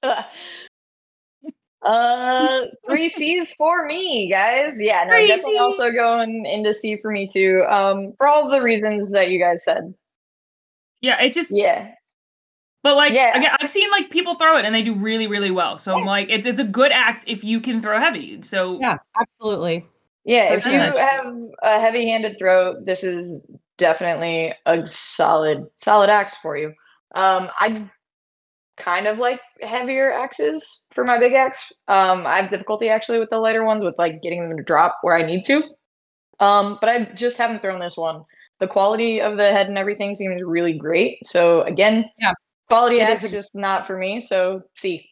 uh, 1.82 2.64
three 2.86 3.08
C's 3.08 3.52
for 3.54 3.86
me, 3.86 4.30
guys. 4.30 4.80
Yeah, 4.80 5.04
no, 5.04 5.12
Three 5.12 5.28
definitely 5.28 5.52
Cs. 5.54 5.60
also 5.60 5.90
going 5.92 6.46
into 6.46 6.74
C 6.74 6.96
for 6.96 7.10
me 7.10 7.28
too. 7.28 7.64
Um, 7.68 8.12
for 8.18 8.26
all 8.26 8.48
the 8.48 8.62
reasons 8.62 9.12
that 9.12 9.30
you 9.30 9.38
guys 9.38 9.64
said. 9.64 9.94
yeah, 11.00 11.20
it 11.22 11.32
just 11.32 11.50
Yeah, 11.50 11.92
But 12.82 12.96
like 12.96 13.12
Yeah. 13.12 13.36
again, 13.36 13.50
I've 13.60 13.70
seen 13.70 13.90
like 13.90 14.10
people 14.10 14.34
throw 14.34 14.56
it 14.58 14.64
and 14.64 14.74
they 14.74 14.82
do 14.82 14.94
really, 14.94 15.26
really 15.26 15.50
well. 15.50 15.78
So 15.78 15.94
I'm 15.96 16.04
like, 16.06 16.28
it's 16.30 16.46
it's 16.46 16.60
a 16.60 16.64
good 16.64 16.92
axe 16.92 17.22
if 17.26 17.44
you 17.44 17.60
can 17.60 17.80
throw 17.80 17.98
heavy. 18.00 18.42
So 18.42 18.78
Yeah, 18.80 18.98
absolutely. 19.20 19.86
yeah. 20.24 20.48
For 20.48 20.54
If 20.56 20.62
sure. 20.64 20.72
you 20.72 20.80
have 20.80 21.34
a 21.62 21.80
heavy-handed 21.80 22.38
throw, 22.38 22.80
this 22.82 23.04
is 23.04 23.50
definitely 23.76 24.52
a 24.66 24.84
solid, 24.86 25.66
solid 25.76 26.10
axe 26.10 26.36
for 26.36 26.56
you. 26.56 26.68
Um, 27.14 27.48
I 27.60 27.88
kind 28.78 29.06
of 29.06 29.18
like 29.18 29.40
heavier 29.62 30.12
axes 30.12 30.86
for 30.92 31.04
my 31.04 31.18
big 31.18 31.32
axe. 31.34 31.72
Um, 31.88 32.26
I 32.26 32.40
have 32.40 32.50
difficulty 32.50 32.88
actually 32.88 33.18
with 33.18 33.30
the 33.30 33.38
lighter 33.38 33.64
ones 33.64 33.82
with 33.84 33.94
like 33.98 34.22
getting 34.22 34.46
them 34.48 34.56
to 34.56 34.62
drop 34.62 34.96
where 35.02 35.14
I 35.14 35.22
need 35.22 35.44
to. 35.46 35.62
Um, 36.40 36.78
but 36.80 36.88
I 36.88 37.04
just 37.14 37.36
haven't 37.36 37.62
thrown 37.62 37.80
this 37.80 37.96
one. 37.96 38.24
The 38.60 38.68
quality 38.68 39.20
of 39.20 39.36
the 39.36 39.50
head 39.50 39.68
and 39.68 39.78
everything 39.78 40.14
seems 40.14 40.42
really 40.42 40.72
great. 40.72 41.18
So 41.24 41.62
again, 41.62 42.10
Yeah. 42.18 42.32
quality 42.68 42.96
It 43.00 43.08
axe 43.08 43.24
is 43.24 43.32
a- 43.32 43.36
just 43.36 43.54
not 43.54 43.86
for 43.86 43.96
me. 43.98 44.20
So 44.20 44.62
see, 44.76 45.04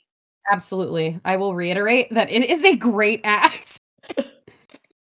Absolutely. 0.51 1.21
I 1.25 1.37
will 1.37 1.55
reiterate 1.57 2.09
that 2.11 2.31
it 2.31 2.49
is 2.49 2.65
a 2.65 2.77
great 2.77 3.21
axe. 3.25 3.79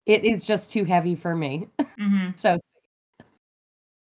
it 0.06 0.24
is 0.24 0.46
just 0.46 0.70
too 0.70 0.84
heavy 0.84 1.14
for 1.14 1.34
me. 1.34 1.68
mhm. 1.98 2.38
So 2.38 2.58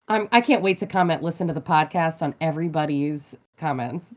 I'm 0.08 0.28
I 0.32 0.40
can't 0.42 0.62
wait 0.62 0.78
to 0.78 0.86
comment, 0.86 1.22
listen 1.22 1.46
to 1.48 1.54
the 1.54 1.60
podcast 1.62 2.20
on 2.22 2.34
everybody's 2.40 3.34
comments. 3.56 4.14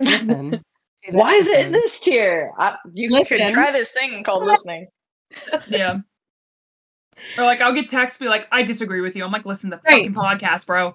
Listen. 0.00 0.62
Why 1.10 1.34
is 1.34 1.46
it 1.46 1.66
in 1.66 1.72
this 1.72 1.98
tier? 2.00 2.52
I, 2.58 2.76
you 2.92 3.08
could 3.08 3.30
Listen. 3.30 3.52
try 3.52 3.70
this 3.70 3.92
thing 3.92 4.22
called 4.24 4.44
listening. 4.46 4.88
yeah. 5.68 5.98
Or 7.36 7.44
like 7.44 7.60
I'll 7.60 7.72
get 7.72 7.88
texts 7.88 8.18
be 8.18 8.28
like, 8.28 8.46
I 8.52 8.62
disagree 8.62 9.00
with 9.00 9.16
you. 9.16 9.24
I'm 9.24 9.32
like, 9.32 9.44
listen 9.46 9.70
to 9.70 9.76
the 9.76 9.82
Right. 9.90 10.12
fucking 10.12 10.14
podcast, 10.14 10.66
bro. 10.66 10.94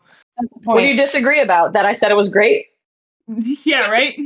What 0.63 0.79
do 0.79 0.85
you 0.85 0.95
disagree 0.95 1.41
about? 1.41 1.73
That 1.73 1.85
I 1.85 1.93
said 1.93 2.11
it 2.11 2.15
was 2.15 2.29
great. 2.29 2.65
yeah, 3.27 3.89
right? 3.91 4.17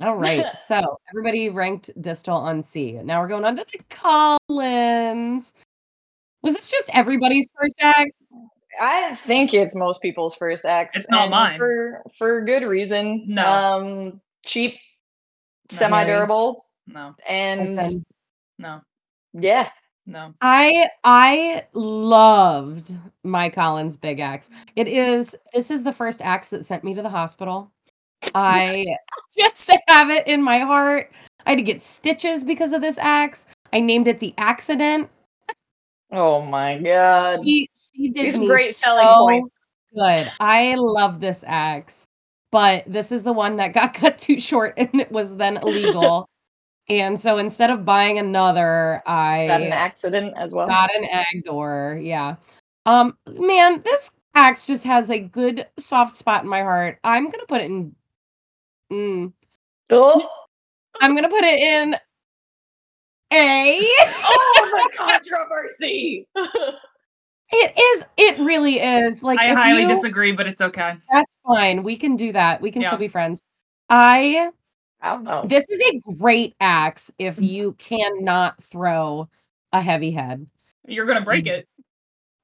All 0.00 0.16
right. 0.16 0.56
So 0.56 0.98
everybody 1.10 1.48
ranked 1.48 1.90
distal 2.00 2.36
on 2.36 2.62
C. 2.62 2.92
Now 3.02 3.20
we're 3.20 3.28
going 3.28 3.44
on 3.44 3.56
to 3.56 3.64
the 3.70 3.78
Collins. 3.88 5.54
Was 6.42 6.54
this 6.54 6.70
just 6.70 6.90
everybody's 6.94 7.48
first 7.58 7.76
axe? 7.80 8.22
I 8.80 9.14
think 9.14 9.54
it's 9.54 9.74
most 9.74 10.00
people's 10.02 10.34
first 10.34 10.64
axe. 10.64 10.96
It's 10.96 11.10
not 11.10 11.30
mine. 11.30 11.58
for 11.58 12.02
for 12.16 12.44
good 12.44 12.62
reason. 12.62 13.24
No. 13.26 13.42
um, 13.46 14.20
cheap, 14.44 14.76
No. 15.70 15.78
semi-durable, 15.78 16.66
No, 16.86 17.14
and 17.28 18.04
no, 18.58 18.80
yeah, 19.32 19.68
no. 20.06 20.34
I 20.40 20.88
I 21.04 21.62
loved 21.74 22.94
my 23.22 23.48
Collins 23.50 23.96
big 23.96 24.20
axe. 24.20 24.50
It 24.76 24.88
is 24.88 25.36
this 25.52 25.70
is 25.70 25.82
the 25.84 25.92
first 25.92 26.22
axe 26.22 26.50
that 26.50 26.64
sent 26.64 26.84
me 26.84 26.94
to 26.94 27.02
the 27.02 27.08
hospital. 27.10 27.70
I 28.34 28.86
just 29.38 29.70
have 29.88 30.10
it 30.10 30.26
in 30.26 30.42
my 30.42 30.60
heart. 30.60 31.12
I 31.46 31.50
had 31.50 31.56
to 31.56 31.62
get 31.62 31.82
stitches 31.82 32.44
because 32.44 32.72
of 32.72 32.80
this 32.80 32.98
axe. 32.98 33.46
I 33.72 33.80
named 33.80 34.06
it 34.06 34.20
the 34.20 34.34
accident. 34.38 35.08
Oh 36.12 36.42
my 36.42 36.78
god, 36.78 37.40
She, 37.46 37.68
she 37.94 38.08
did 38.10 38.26
these 38.26 38.36
great 38.36 38.74
selling 38.74 39.06
so 39.06 39.18
points. 39.26 39.60
Good. 39.94 40.30
I 40.40 40.74
love 40.76 41.20
this 41.20 41.44
axe, 41.46 42.08
but 42.50 42.84
this 42.86 43.12
is 43.12 43.24
the 43.24 43.32
one 43.32 43.56
that 43.56 43.72
got 43.72 43.94
cut 43.94 44.18
too 44.18 44.38
short 44.38 44.74
and 44.76 45.00
it 45.00 45.10
was 45.10 45.36
then 45.36 45.56
illegal. 45.62 46.28
and 46.88 47.18
so 47.20 47.38
instead 47.38 47.70
of 47.70 47.84
buying 47.84 48.18
another, 48.18 49.02
I 49.06 49.46
Got 49.48 49.62
an 49.62 49.72
accident 49.72 50.34
as 50.36 50.52
well. 50.54 50.66
got 50.66 50.90
an 50.94 51.04
Agdor. 51.08 52.04
Yeah. 52.04 52.36
Um, 52.84 53.16
man, 53.30 53.80
this 53.82 54.10
axe 54.34 54.66
just 54.66 54.84
has 54.84 55.08
a 55.10 55.18
good 55.18 55.66
soft 55.78 56.16
spot 56.16 56.42
in 56.42 56.48
my 56.48 56.60
heart. 56.62 56.98
I'm 57.04 57.30
gonna 57.30 57.46
put 57.46 57.60
it 57.60 57.70
in. 57.70 57.94
Mm, 58.92 59.32
Oh, 59.90 60.28
I'm 61.00 61.14
gonna 61.14 61.28
put 61.28 61.44
it 61.44 61.58
in 61.60 61.96
A. 63.32 63.80
oh 63.80 64.88
the 64.90 64.96
controversy! 64.96 66.26
It 67.54 67.70
is. 67.78 68.06
It 68.16 68.38
really 68.38 68.80
is. 68.80 69.22
Like 69.22 69.38
I 69.38 69.50
if 69.50 69.56
highly 69.58 69.82
you- 69.82 69.88
disagree, 69.88 70.32
but 70.32 70.46
it's 70.46 70.62
okay. 70.62 70.96
That's 71.12 71.30
fine. 71.46 71.82
We 71.82 71.96
can 71.96 72.16
do 72.16 72.32
that. 72.32 72.62
We 72.62 72.70
can 72.70 72.80
Yeah. 72.80 72.88
still 72.88 72.98
be 72.98 73.08
friends. 73.08 73.42
I 73.90 74.48
I 75.02 75.10
don't 75.10 75.24
know. 75.24 75.44
this 75.46 75.66
is 75.68 75.78
a 75.82 76.00
great 76.18 76.54
axe 76.60 77.12
if 77.18 77.34
Mm-hmm. 77.36 77.44
you 77.44 77.72
cannot 77.74 78.62
throw 78.62 79.28
a 79.70 79.82
heavy 79.82 80.12
head. 80.12 80.46
You're 80.88 81.04
gonna 81.04 81.20
break 81.20 81.44
Mm. 81.44 81.48
it. 81.58 81.68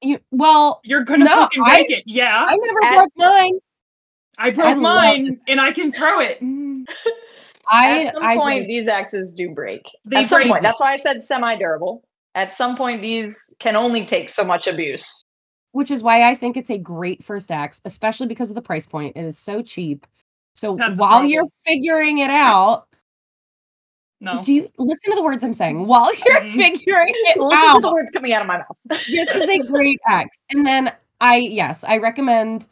You 0.03 0.21
well, 0.31 0.81
You're 0.85 1.05
gonna 1.05 1.25
No, 1.25 1.37
fucking 1.41 1.63
I- 1.65 1.77
break 1.79 1.91
it. 1.91 2.05
Yeah. 2.07 2.47
I 2.47 2.55
never 2.57 2.95
broke 2.97 3.13
mine. 3.17 3.59
I 4.37 4.51
broke 4.51 4.67
love 4.77 4.79
mine 4.79 5.25
this. 5.25 5.35
and 5.49 5.59
I 5.59 5.73
can 5.73 5.91
throw 5.91 6.21
it. 6.21 6.39
I 7.71 8.05
At 8.07 8.15
some 8.15 8.23
I 8.25 8.37
point, 8.37 8.59
just- 8.61 8.69
these 8.69 8.89
axes 8.89 9.35
do 9.35 9.51
break. 9.51 9.83
They 10.05 10.19
At 10.19 10.29
some 10.29 10.39
break. 10.41 10.51
point, 10.51 10.63
that's 10.63 10.81
why 10.81 10.93
I 10.93 10.97
said 10.97 11.23
semi-durable. 11.25 12.03
At 12.35 12.55
some 12.55 12.77
point, 12.77 13.03
these 13.03 13.53
can 13.59 13.77
only 13.77 14.05
take 14.07 14.31
so 14.31 14.45
much 14.45 14.67
abuse. 14.67 15.25
which 15.73 15.91
is 15.91 16.03
why 16.03 16.29
I 16.29 16.35
think 16.35 16.57
it's 16.57 16.71
a 16.71 16.79
great 16.79 17.23
first 17.23 17.53
axe, 17.53 17.81
especially 17.85 18.27
because 18.27 18.51
of 18.51 18.55
the 18.57 18.63
price 18.63 18.87
point. 18.87 19.17
It 19.17 19.25
is 19.25 19.39
so 19.39 19.61
cheap. 19.63 20.07
So 20.55 20.75
That's 20.77 20.99
while 20.99 21.23
you're 21.25 21.47
figuring 21.67 22.19
it 22.19 22.31
out, 22.31 22.87
No. 24.21 24.43
do 24.43 24.53
you 24.53 24.69
listen 24.79 25.11
to 25.11 25.15
the 25.17 25.23
words 25.23 25.45
I'm 25.45 25.55
saying? 25.55 25.87
While 25.87 26.13
you're 26.27 26.41
Mhm. 26.41 26.53
figuring 26.55 27.09
it 27.15 27.39
Listen 27.39 27.59
out, 27.59 27.67
Listen 27.67 27.83
to 27.83 27.87
the 27.87 27.93
words 27.93 28.11
coming 28.11 28.33
out 28.33 28.41
of 28.41 28.49
my 28.49 28.57
mouth. 28.57 28.79
this 28.89 29.33
is 29.35 29.49
a 29.49 29.59
great 29.69 30.01
axe. 30.07 30.39
And 30.51 30.67
then 30.67 30.91
I 31.21 31.37
yes, 31.37 31.85
I 31.85 31.99
recommend 31.99 32.67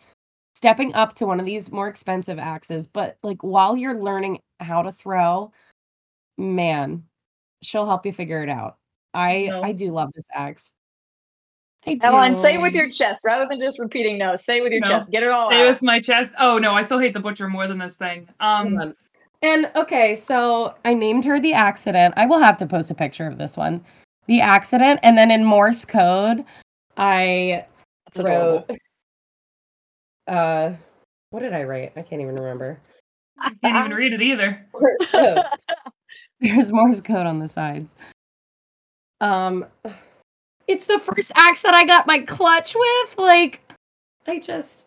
stepping 0.57 0.95
up 0.95 1.13
to 1.13 1.27
one 1.27 1.39
of 1.39 1.45
these 1.45 1.71
more 1.71 1.87
expensive 1.87 2.39
axes, 2.39 2.87
but 2.87 3.19
like 3.23 3.43
while 3.43 3.77
you're 3.77 3.99
learning 4.01 4.41
how 4.59 4.81
to 4.81 4.91
throw, 4.91 5.53
man, 6.39 7.05
she'll 7.63 7.85
help 7.85 8.07
you 8.07 8.13
figure 8.13 8.43
it 8.43 8.49
out. 8.49 8.79
I 9.13 9.49
No. 9.51 9.63
I 9.63 9.73
do 9.73 9.91
love 9.93 10.11
this 10.15 10.25
axe. 10.33 10.73
I 11.87 11.99
Ellen, 12.01 12.33
do. 12.33 12.39
say 12.39 12.55
it 12.55 12.63
with 12.63 12.75
your 12.75 12.89
chest 12.89 13.21
rather 13.23 13.47
than 13.47 13.61
just 13.61 13.79
repeating 13.79 14.17
no. 14.17 14.35
Say 14.35 14.57
it 14.57 14.63
with 14.63 14.73
your 14.73 14.81
No. 14.81 14.89
chest. 14.89 15.11
Get 15.11 15.23
it 15.23 15.31
all 15.31 15.51
say 15.51 15.61
out. 15.61 15.69
with 15.75 15.83
my 15.83 16.01
chest. 16.01 16.33
Oh 16.39 16.57
no, 16.57 16.73
I 16.73 16.81
still 16.83 16.99
hate 16.99 17.13
the 17.13 17.21
butcher 17.21 17.49
more 17.49 17.67
than 17.67 17.77
this 17.77 17.97
thing. 17.97 18.27
Um. 18.41 18.95
And 19.43 19.71
okay, 19.77 20.15
so 20.17 20.75
I 20.87 20.95
named 20.95 21.27
her 21.27 21.39
the 21.39 21.53
accident. 21.53 22.15
I 22.17 22.25
will 22.25 22.39
have 22.39 22.57
to 22.57 22.67
post 22.67 22.91
a 22.91 22.95
picture 22.95 23.27
of 23.27 23.37
this 23.37 23.59
one. 23.59 23.85
The 24.27 24.41
accident, 24.41 25.01
and 25.03 25.19
then 25.19 25.31
in 25.31 25.45
Morse 25.45 25.85
code, 25.85 26.47
I 26.97 27.67
That's 28.07 28.21
adorable. 28.21 28.65
wrote 28.71 28.79
uh 30.29 30.73
what 31.31 31.41
did 31.41 31.53
I 31.53 31.65
write? 31.65 31.93
I 31.97 32.03
can't 32.03 32.23
even 32.23 32.35
remember. 32.37 32.81
I 33.39 33.53
can't 33.63 33.77
even 33.77 33.93
read 33.93 34.13
it 34.13 34.23
either. 34.23 34.67
There's 36.41 36.73
Morse 36.73 37.01
code 37.01 37.27
on 37.27 37.39
the 37.39 37.49
sides. 37.49 37.95
Um 39.21 39.67
it's 40.67 40.87
the 40.87 40.99
first 40.99 41.33
axe 41.37 41.63
that 41.63 41.75
I 41.75 41.85
got 41.85 42.07
my 42.07 42.19
clutch 42.21 42.75
with. 42.75 43.19
Like 43.19 43.61
I 44.27 44.39
just 44.39 44.87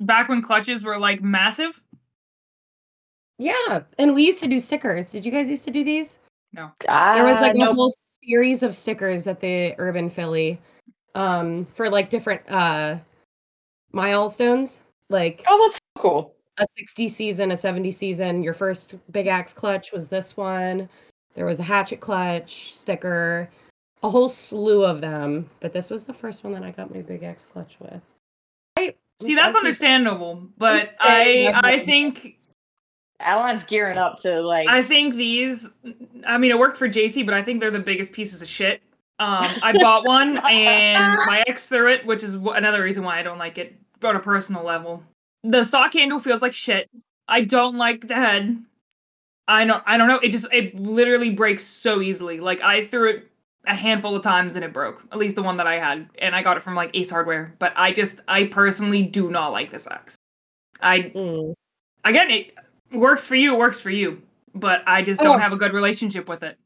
Back 0.00 0.28
when 0.28 0.40
clutches 0.42 0.82
were 0.84 0.96
like 0.98 1.22
massive. 1.22 1.80
yeah. 3.38 3.80
And 3.98 4.14
we 4.14 4.24
used 4.24 4.40
to 4.40 4.46
do 4.48 4.58
stickers. 4.60 5.12
Did 5.12 5.24
you 5.26 5.32
guys 5.32 5.48
used 5.48 5.64
to 5.64 5.70
do 5.70 5.84
these? 5.84 6.18
No. 6.52 6.70
there 6.86 7.24
was 7.24 7.40
like 7.40 7.54
Ah, 7.58 7.70
a 7.70 7.74
whole 7.74 7.92
series 8.24 8.62
of 8.62 8.74
stickers 8.74 9.26
at 9.26 9.40
the 9.40 9.74
urban 9.78 10.10
philly 10.10 10.60
um 11.14 11.64
for 11.66 11.88
like 11.90 12.08
different 12.10 12.40
uh 12.50 12.96
milestones 13.92 14.80
like 15.08 15.44
Oh, 15.48 15.58
that's 15.66 15.78
so 15.96 16.02
cool. 16.02 16.34
a 16.58 16.64
60 16.78 17.08
season 17.08 17.50
a 17.52 17.56
70 17.56 17.90
season 17.90 18.42
your 18.42 18.54
first 18.54 18.94
big 19.10 19.26
axe 19.26 19.52
clutch 19.52 19.92
was 19.92 20.08
this 20.08 20.36
one 20.36 20.88
there 21.34 21.46
was 21.46 21.60
a 21.60 21.62
hatchet 21.64 22.00
clutch 22.00 22.74
sticker 22.74 23.50
a 24.02 24.10
whole 24.10 24.28
slew 24.28 24.84
of 24.84 25.00
them 25.00 25.48
but 25.60 25.72
this 25.72 25.90
was 25.90 26.06
the 26.06 26.12
first 26.12 26.44
one 26.44 26.52
that 26.52 26.62
i 26.62 26.70
got 26.70 26.94
my 26.94 27.02
big 27.02 27.22
axe 27.22 27.46
clutch 27.46 27.76
with 27.80 28.02
I, 28.76 28.94
See, 29.20 29.34
that's 29.34 29.54
think- 29.54 29.64
understandable, 29.64 30.46
but 30.56 30.88
I 31.00 31.52
I 31.54 31.80
think 31.80 32.38
Adeline's 33.20 33.64
gearing 33.64 33.98
up 33.98 34.18
to 34.20 34.40
like. 34.40 34.66
I 34.68 34.82
think 34.82 35.14
these. 35.16 35.70
I 36.26 36.38
mean, 36.38 36.50
it 36.50 36.58
worked 36.58 36.78
for 36.78 36.88
JC, 36.88 37.26
but 37.26 37.34
I 37.34 37.42
think 37.42 37.60
they're 37.60 37.70
the 37.70 37.78
biggest 37.80 38.12
pieces 38.12 38.40
of 38.40 38.48
shit. 38.48 38.80
Um, 39.18 39.44
I 39.62 39.74
bought 39.78 40.06
one 40.06 40.38
and 40.50 41.16
my 41.26 41.44
ex 41.46 41.68
threw 41.68 41.90
it, 41.92 42.06
which 42.06 42.22
is 42.22 42.32
another 42.32 42.82
reason 42.82 43.02
why 43.04 43.18
I 43.18 43.22
don't 43.22 43.36
like 43.36 43.58
it 43.58 43.74
on 44.04 44.16
a 44.16 44.20
personal 44.20 44.64
level. 44.64 45.02
The 45.42 45.64
stock 45.64 45.92
handle 45.94 46.18
feels 46.18 46.42
like 46.42 46.52
shit. 46.54 46.88
I 47.28 47.42
don't 47.42 47.76
like 47.76 48.06
the 48.08 48.14
head. 48.14 48.62
I 49.48 49.64
don't. 49.64 49.82
I 49.86 49.96
don't 49.96 50.08
know. 50.08 50.18
It 50.18 50.28
just 50.30 50.46
it 50.52 50.78
literally 50.78 51.30
breaks 51.30 51.64
so 51.64 52.00
easily. 52.00 52.40
Like 52.40 52.60
I 52.62 52.84
threw 52.84 53.08
it 53.10 53.30
a 53.66 53.74
handful 53.74 54.14
of 54.16 54.22
times 54.22 54.56
and 54.56 54.64
it 54.64 54.72
broke. 54.72 55.02
At 55.12 55.18
least 55.18 55.34
the 55.36 55.42
one 55.42 55.56
that 55.58 55.66
I 55.66 55.78
had, 55.78 56.08
and 56.18 56.34
I 56.36 56.42
got 56.42 56.56
it 56.56 56.62
from 56.62 56.74
like 56.74 56.90
Ace 56.94 57.10
Hardware. 57.10 57.54
But 57.58 57.72
I 57.76 57.92
just 57.92 58.20
I 58.28 58.44
personally 58.44 59.02
do 59.02 59.30
not 59.30 59.48
like 59.52 59.70
this 59.70 59.86
axe. 59.86 60.16
I 60.80 61.12
Mm. 61.14 61.54
again 62.04 62.30
it 62.30 62.54
works 62.92 63.26
for 63.26 63.34
you, 63.34 63.54
it 63.54 63.58
works 63.58 63.80
for 63.80 63.90
you. 63.90 64.22
But 64.54 64.82
I 64.86 65.02
just 65.02 65.20
Oh. 65.20 65.24
don't 65.24 65.40
have 65.40 65.52
a 65.52 65.56
good 65.56 65.72
relationship 65.72 66.28
with 66.28 66.42
it. 66.42 66.58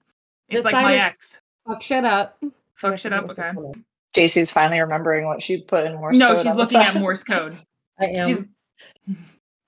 This 0.48 0.64
It's 0.64 0.72
like 0.72 0.74
my 0.84 0.94
ex. 0.94 1.40
fuck 1.66 1.82
shit 1.82 2.04
up 2.04 2.42
Fuck 2.74 2.98
shit 2.98 3.12
up. 3.12 3.28
Okay. 3.30 3.50
One 4.14 4.24
up. 4.24 4.30
JC's 4.30 4.50
finally 4.50 4.80
remembering 4.80 5.26
what 5.26 5.42
she 5.42 5.58
put 5.58 5.84
in 5.86 5.94
Morse 5.94 6.16
No, 6.18 6.34
code 6.34 6.44
she's 6.44 6.54
looking 6.56 6.78
at. 6.80 6.94
Morse 6.94 7.22
code. 7.24 7.52
i 8.00 8.06
am 8.06 8.28
She's 8.28 8.44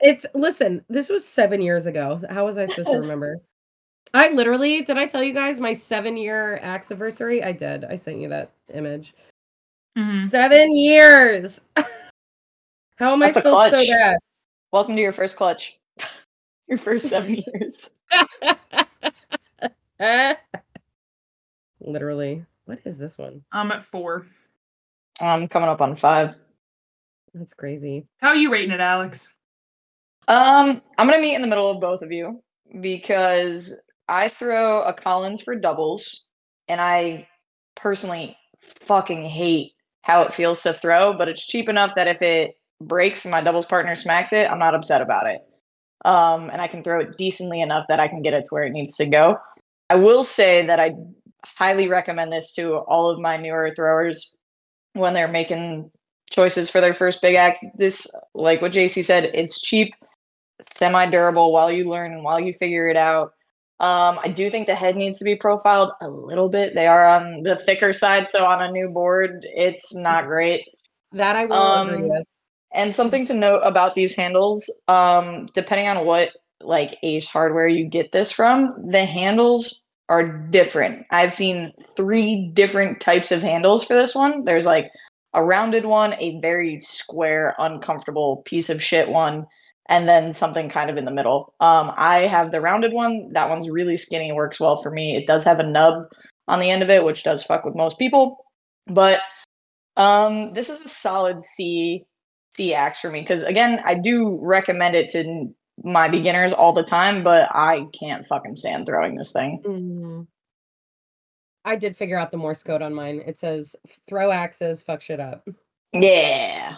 It's 0.01 0.27
listen, 0.35 0.85
this 0.89 1.09
was 1.09 1.27
seven 1.27 1.61
years 1.63 1.87
ago. 1.87 2.21
How 2.31 2.45
was 2.45 2.59
I 2.59 2.67
supposed 2.67 2.89
to 2.91 2.99
remember? 3.01 3.39
I 4.15 4.31
literally 4.31 4.83
did 4.83 4.99
I 4.99 5.07
tell 5.07 5.23
you 5.23 5.33
guys 5.35 5.61
my 5.61 5.73
seven 5.73 6.17
year 6.17 6.59
anniversary? 6.63 7.43
I 7.43 7.53
did. 7.53 7.85
I 7.85 7.97
sent 7.97 8.19
you 8.19 8.29
that 8.31 8.51
image. 8.73 9.15
Mhm. 9.99 10.29
Seven 10.29 10.77
years. 10.77 11.61
How 12.99 13.13
am 13.13 13.21
That's 13.21 13.37
I 13.37 13.41
a 13.41 13.43
supposed 13.43 13.71
to 13.71 13.77
clutch. 13.77 13.87
so 13.87 13.93
bad? 13.93 14.19
Welcome 14.73 14.97
to 14.97 15.03
your 15.03 15.13
first 15.13 15.37
clutch. 15.37 15.79
your 16.67 16.79
first 16.79 17.09
seven 17.09 17.37
years. 17.37 17.91
literally. 21.81 22.45
What 22.67 22.81
is 22.85 22.99
this 22.99 23.17
one? 23.17 23.43
I'm 23.53 23.71
at 23.73 23.85
four. 23.85 24.27
I'm 25.21 25.49
coming 25.49 25.69
up 25.69 25.81
on 25.81 25.97
five. 25.97 26.35
That's 27.33 27.55
crazy. 27.55 28.07
How 28.19 28.29
are 28.29 28.37
you 28.37 28.53
rating 28.53 28.73
it, 28.73 28.81
Alex? 28.81 29.29
Um, 30.29 30.83
I'm 30.99 31.09
gonna 31.09 31.23
meet 31.23 31.37
in 31.37 31.43
the 31.43 31.47
middle 31.47 31.71
of 31.71 31.81
both 31.81 32.03
of 32.03 32.11
you 32.11 32.43
because 32.81 33.79
I 34.09 34.29
throw 34.29 34.83
a 34.83 34.93
Collins 34.93 35.43
for 35.43 35.55
doubles, 35.55 36.25
and 36.67 36.81
I 36.81 37.29
personally 37.77 38.37
fucking 38.87 39.23
hate 39.23 39.73
how 40.03 40.23
it 40.23 40.35
feels 40.35 40.63
to 40.63 40.73
throw, 40.73 41.13
but 41.13 41.29
it's 41.29 41.47
cheap 41.47 41.69
enough 41.69 41.95
that 41.95 42.09
if 42.09 42.21
it 42.23 42.57
breaks 42.81 43.25
and 43.25 43.33
my 43.33 43.41
doubles 43.41 43.67
partner 43.67 43.95
smacks 43.95 44.33
it, 44.33 44.51
I'm 44.51 44.59
not 44.59 44.75
upset 44.75 45.03
about 45.03 45.27
it. 45.29 45.41
Um, 46.05 46.51
and 46.51 46.61
I 46.61 46.69
can 46.69 46.83
throw 46.83 47.01
it 47.01 47.17
decently 47.17 47.61
enough 47.61 47.87
that 47.89 48.01
I 48.01 48.09
can 48.09 48.23
get 48.23 48.35
it 48.35 48.43
to 48.43 48.49
where 48.51 48.65
it 48.65 48.73
needs 48.73 48.97
to 48.97 49.07
go. 49.07 49.39
I 49.91 49.97
will 49.97 50.25
say 50.25 50.67
that 50.67 50.81
I 50.81 50.95
highly 51.45 51.89
recommend 51.89 52.33
this 52.33 52.53
to 52.53 52.77
all 52.77 53.11
of 53.11 53.21
my 53.21 53.37
newer 53.37 53.73
throwers 53.75 54.37
when 54.95 55.15
they're 55.15 55.29
making 55.29 55.91
choices 56.31 56.71
for 56.71 56.81
their 56.81 56.95
first 56.95 57.23
big 57.23 57.35
axe. 57.35 57.65
This, 57.77 58.07
like 58.35 58.61
what 58.63 58.73
JC 58.73 59.05
said, 59.05 59.31
it's 59.35 59.61
cheap, 59.61 59.95
semi 60.77 61.09
durable 61.11 61.53
while 61.53 61.71
you 61.71 61.89
learn 61.89 62.13
and 62.13 62.25
while 62.25 62.41
you 62.41 62.53
figure 62.55 62.89
it 62.89 62.97
out. 62.97 63.33
Um, 63.79 64.19
I 64.25 64.29
do 64.29 64.51
think 64.51 64.67
the 64.67 64.75
head 64.75 64.97
needs 64.97 65.19
to 65.19 65.25
be 65.25 65.37
profiled 65.37 65.91
a 66.01 66.09
little 66.09 66.49
bit. 66.49 66.75
They 66.75 66.87
are 66.87 67.07
on 67.07 67.43
the 67.43 67.57
thicker 67.57 67.93
side, 67.93 68.31
so 68.31 68.45
on 68.45 68.63
a 68.63 68.73
new 68.73 68.89
board, 68.89 69.45
it's 69.55 69.95
not 69.95 70.27
great. 70.27 70.67
That 71.13 71.37
I 71.37 71.45
will 71.45 71.83
agree 71.83 71.95
Um, 72.05 72.09
with. 72.09 72.27
And 72.73 72.95
something 72.95 73.25
to 73.27 73.35
note 73.35 73.61
about 73.61 73.95
these 73.95 74.15
handles, 74.17 74.69
um, 74.89 75.47
depending 75.55 75.89
on 75.89 76.07
what 76.07 76.31
like 76.61 76.99
Ace 77.03 77.29
hardware 77.29 77.69
you 77.69 77.85
get 77.87 78.13
this 78.13 78.33
from, 78.33 78.75
the 78.91 79.05
handles 79.05 79.83
are 80.09 80.27
different. 80.27 81.05
I've 81.11 81.35
seen 81.35 81.73
three 81.97 82.51
different 82.55 83.01
types 83.01 83.33
of 83.33 83.43
handles 83.43 83.85
for 83.85 83.95
this 83.95 84.15
one. 84.15 84.45
There's 84.45 84.67
like 84.67 84.89
a 85.35 85.43
rounded 85.45 85.85
one, 85.85 86.15
a 86.15 86.39
very 86.41 86.81
square, 86.81 87.55
uncomfortable 87.59 88.43
piece 88.47 88.71
of 88.71 88.83
shit 88.83 89.09
one, 89.09 89.47
and 89.89 90.09
then 90.09 90.33
something 90.33 90.69
kind 90.69 90.91
of 90.91 90.97
in 90.97 91.05
the 91.05 91.11
middle. 91.11 91.55
Um, 91.61 91.93
I 91.97 92.29
have 92.29 92.53
the 92.53 92.61
rounded 92.61 92.93
one. 92.93 93.33
That 93.33 93.49
one's 93.49 93.69
really 93.69 93.97
skinny, 93.97 94.33
works 94.33 94.61
well 94.61 94.81
for 94.81 94.91
me. 94.91 95.17
It 95.17 95.27
does 95.27 95.45
have 95.45 95.59
a 95.59 95.67
nub 95.67 96.05
on 96.49 96.61
the 96.61 96.71
end 96.71 96.83
of 96.83 96.91
it, 96.91 97.05
which 97.05 97.25
does 97.25 97.43
fuck 97.43 97.65
with 97.65 97.75
most 97.75 97.99
people. 97.99 98.45
But 98.87 99.21
um, 99.97 100.53
this 100.53 100.71
is 100.71 100.81
a 100.81 100.89
solid 100.89 101.43
C 101.43 102.05
C 102.55 102.73
axe 102.73 103.01
for 103.01 103.11
me 103.11 103.21
because 103.21 103.43
again, 103.43 103.81
I 103.85 103.95
do 103.95 104.39
recommend 104.41 104.95
it 104.95 105.11
to 105.11 105.49
my 105.85 106.09
beginners 106.09 106.53
all 106.53 106.73
the 106.73 106.83
time, 106.85 107.23
but 107.23 107.49
I 107.55 107.87
can't 107.99 108.27
fucking 108.27 108.57
stand 108.57 108.87
throwing 108.87 109.15
this 109.17 109.33
thing. 109.33 109.63
Mhm. 109.65 110.27
I 111.65 111.77
did 111.77 111.97
figure 111.97 112.19
out 112.19 112.31
the 112.31 112.37
Morse 112.37 112.63
code 112.63 112.83
on 112.83 112.95
mine. 112.95 113.23
It 113.27 113.39
says 113.39 113.75
throw 114.09 114.31
axes, 114.31 114.83
fuck 114.83 115.03
shit 115.03 115.21
up. 115.21 115.47
Yeah. 115.93 116.77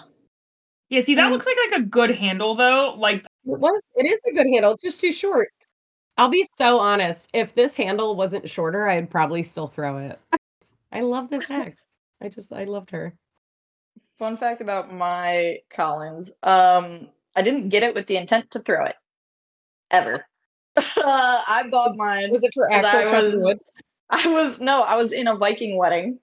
Yeah, 0.89 1.01
see, 1.03 1.15
that 1.17 1.27
Um, 1.27 1.33
looks 1.33 1.47
like 1.47 1.57
like 1.71 1.81
a 1.81 1.85
good 1.85 2.11
handle 2.13 2.55
though. 2.55 2.95
Like 2.97 3.21
It 3.45 3.59
was 3.59 3.81
it 3.97 4.07
is 4.07 4.21
a 4.27 4.33
good 4.33 4.47
handle. 4.53 4.73
It's 4.73 4.83
just 4.83 5.01
too 5.01 5.13
short. 5.13 5.49
I'll 6.17 6.29
be 6.31 6.45
so 6.57 6.79
honest. 6.79 7.31
If 7.35 7.55
this 7.55 7.77
handle 7.77 8.17
wasn't 8.17 8.49
shorter, 8.49 8.89
I'd 8.89 9.11
probably 9.11 9.43
still 9.43 9.69
throw 9.69 9.99
it. 9.99 10.19
I 10.93 11.01
love 11.01 11.29
this 11.29 11.51
axe. 11.51 11.85
I 12.23 12.29
just 12.31 12.53
I 12.53 12.65
loved 12.65 12.91
her. 12.91 13.15
Fun 14.19 14.37
fact 14.37 14.61
about 14.63 14.93
my 14.93 15.59
Collins. 15.71 16.33
Um, 16.43 17.09
I 17.39 17.43
didn't 17.43 17.69
get 17.69 17.85
it 17.85 17.95
with 17.95 18.09
the 18.09 18.17
intent 18.17 18.51
to 18.51 18.59
throw 18.59 18.85
it. 18.85 18.97
Ever. 19.93 20.27
uh, 20.77 20.83
I 20.97 21.69
bought 21.71 21.97
mine. 21.97 22.33
Was 22.33 22.43
it 22.43 22.51
for 22.53 22.71
actual 22.71 23.15
I 23.15 23.23
was-? 23.23 23.55
I 24.11 24.27
was 24.27 24.61
no, 24.61 24.83
I 24.83 24.97
was 24.97 25.13
in 25.13 25.29
a 25.29 25.37
Viking 25.37 25.77
wedding. 25.77 26.19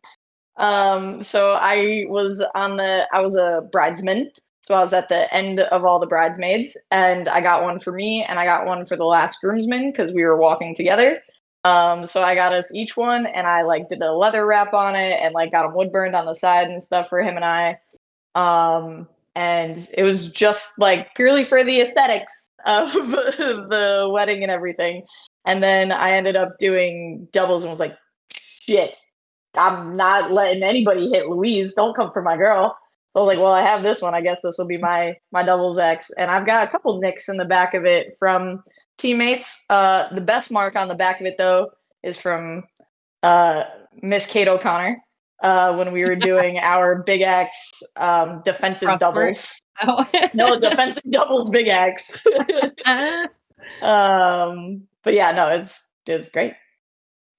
Um, 0.57 1.23
so 1.23 1.53
I 1.53 2.05
was 2.09 2.43
on 2.53 2.75
the 2.75 3.07
I 3.13 3.21
was 3.21 3.35
a 3.35 3.61
bridesman. 3.71 4.29
So 4.59 4.73
I 4.73 4.81
was 4.81 4.91
at 4.91 5.07
the 5.07 5.33
end 5.33 5.61
of 5.61 5.85
all 5.85 5.99
the 5.99 6.07
bridesmaids 6.07 6.75
and 6.91 7.29
I 7.29 7.39
got 7.39 7.63
one 7.63 7.79
for 7.79 7.91
me 7.91 8.23
and 8.23 8.39
I 8.39 8.45
got 8.45 8.65
one 8.65 8.85
for 8.85 8.97
the 8.97 9.05
last 9.05 9.39
groomsman 9.39 9.91
because 9.91 10.11
we 10.11 10.23
were 10.23 10.37
walking 10.37 10.75
together. 10.75 11.21
Um, 11.63 12.05
so 12.05 12.23
I 12.23 12.35
got 12.35 12.51
us 12.51 12.73
each 12.73 12.97
one 12.97 13.27
and 13.27 13.47
I 13.47 13.61
like 13.61 13.87
did 13.89 14.01
a 14.01 14.11
leather 14.11 14.45
wrap 14.45 14.73
on 14.73 14.95
it 14.95 15.19
and 15.21 15.33
like 15.35 15.51
got 15.51 15.63
them 15.63 15.75
wood 15.75 15.91
burned 15.91 16.15
on 16.15 16.25
the 16.25 16.33
side 16.33 16.67
and 16.67 16.81
stuff 16.81 17.07
for 17.09 17.21
him 17.21 17.37
and 17.37 17.45
I. 17.45 17.79
Um, 18.33 19.07
and 19.35 19.89
it 19.93 20.03
was 20.03 20.27
just 20.27 20.79
like 20.79 21.13
purely 21.15 21.43
for 21.43 21.63
the 21.63 21.81
aesthetics 21.81 22.49
of 22.65 22.91
the 22.93 24.09
wedding 24.11 24.43
and 24.43 24.51
everything. 24.51 25.03
And 25.45 25.61
then 25.61 25.91
I 25.91 26.11
ended 26.11 26.35
up 26.35 26.57
doing 26.59 27.27
doubles 27.31 27.63
and 27.63 27.69
was 27.69 27.79
like, 27.79 27.95
shit, 28.61 28.95
I'm 29.55 29.95
not 29.95 30.31
letting 30.31 30.63
anybody 30.63 31.09
hit 31.09 31.29
Louise. 31.29 31.73
Don't 31.73 31.95
come 31.95 32.11
for 32.11 32.21
my 32.21 32.37
girl. 32.37 32.77
I 33.13 33.19
was 33.19 33.27
like, 33.27 33.37
well, 33.37 33.53
I 33.53 33.61
have 33.61 33.83
this 33.83 34.01
one. 34.01 34.13
I 34.13 34.21
guess 34.21 34.41
this 34.41 34.57
will 34.57 34.67
be 34.67 34.77
my 34.77 35.15
my 35.31 35.43
doubles 35.43 35.77
X. 35.77 36.11
And 36.17 36.29
I've 36.31 36.45
got 36.45 36.67
a 36.67 36.71
couple 36.71 36.99
nicks 36.99 37.29
in 37.29 37.37
the 37.37 37.45
back 37.45 37.73
of 37.73 37.85
it 37.85 38.15
from 38.19 38.63
teammates. 38.97 39.63
Uh, 39.69 40.13
the 40.13 40.21
best 40.21 40.51
mark 40.51 40.75
on 40.75 40.87
the 40.87 40.95
back 40.95 41.21
of 41.21 41.25
it 41.25 41.37
though 41.37 41.69
is 42.03 42.17
from 42.17 42.63
uh, 43.23 43.63
Miss 44.01 44.25
Kate 44.25 44.47
O'Connor. 44.47 45.01
Uh, 45.43 45.75
when 45.75 45.91
we 45.91 46.03
were 46.05 46.15
doing 46.15 46.57
our 46.63 47.03
big 47.03 47.21
X 47.21 47.83
um, 47.97 48.41
defensive 48.45 48.87
Crossword? 48.89 48.99
doubles. 48.99 49.61
Oh. 49.83 50.09
No, 50.33 50.59
defensive 50.59 51.03
doubles 51.11 51.49
big 51.49 51.67
X. 51.67 52.15
Ah. 52.85 53.27
um 53.81 54.83
but 55.03 55.13
yeah 55.15 55.31
no 55.31 55.47
it's 55.49 55.81
it's 56.05 56.29
great 56.29 56.53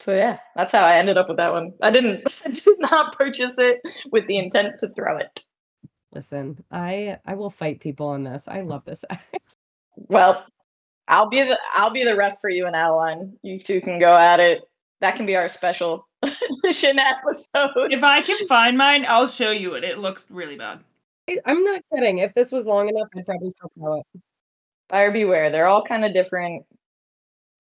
so 0.01 0.13
yeah 0.13 0.39
that's 0.57 0.73
how 0.73 0.85
i 0.85 0.97
ended 0.97 1.17
up 1.17 1.29
with 1.29 1.37
that 1.37 1.53
one 1.53 1.73
i 1.83 1.91
didn't 1.91 2.23
i 2.47 2.51
did 2.51 2.79
not 2.81 3.17
purchase 3.17 3.59
it 3.59 3.81
with 4.11 4.27
the 4.27 4.37
intent 4.37 4.75
to 4.81 4.89
throw 4.91 5.17
it 5.17 5.45
Listen, 6.13 6.65
I 6.71 7.19
I 7.27 7.35
will 7.35 7.51
fight 7.51 7.81
people 7.81 8.09
on 8.09 8.25
this. 8.25 8.49
I 8.49 8.63
love 8.63 8.85
this 8.87 9.05
axe. 9.11 9.55
well 9.97 10.45
i'll 11.09 11.29
be 11.29 11.43
the 11.43 11.59
i'll 11.75 11.91
be 11.91 12.05
the 12.05 12.17
ref 12.17 12.41
for 12.41 12.51
you 12.51 12.67
and 12.67 12.75
adeline 12.75 13.37
you 13.43 13.59
two 13.61 13.81
can 13.81 13.99
go 14.01 14.17
at 14.17 14.41
it 14.41 14.63
that 15.01 15.17
can 15.17 15.27
be 15.27 15.37
our 15.37 15.49
special 15.49 16.07
edition 16.23 16.99
episode 16.99 17.93
If 17.93 18.03
I 18.03 18.23
can 18.23 18.47
find 18.49 18.77
mine, 18.79 19.05
I'll 19.09 19.27
show 19.27 19.51
you 19.51 19.75
it. 19.75 19.85
It 19.85 19.99
looks 19.99 20.27
really 20.31 20.57
bad. 20.57 20.81
I- 21.29 21.39
I'm 21.47 21.63
not 21.65 21.83
kidding. 21.95 22.19
If 22.19 22.35
this 22.35 22.53
was 22.53 22.67
long 22.67 22.89
enough, 22.89 23.09
I'd 23.17 23.27
probably 23.27 23.51
still 23.51 23.71
throw 23.79 24.01
it. 24.01 24.21
buyer 24.89 25.11
beware 25.11 25.51
they're 25.51 25.67
all 25.67 25.83
kind 25.83 26.05
of 26.05 26.13
different 26.13 26.65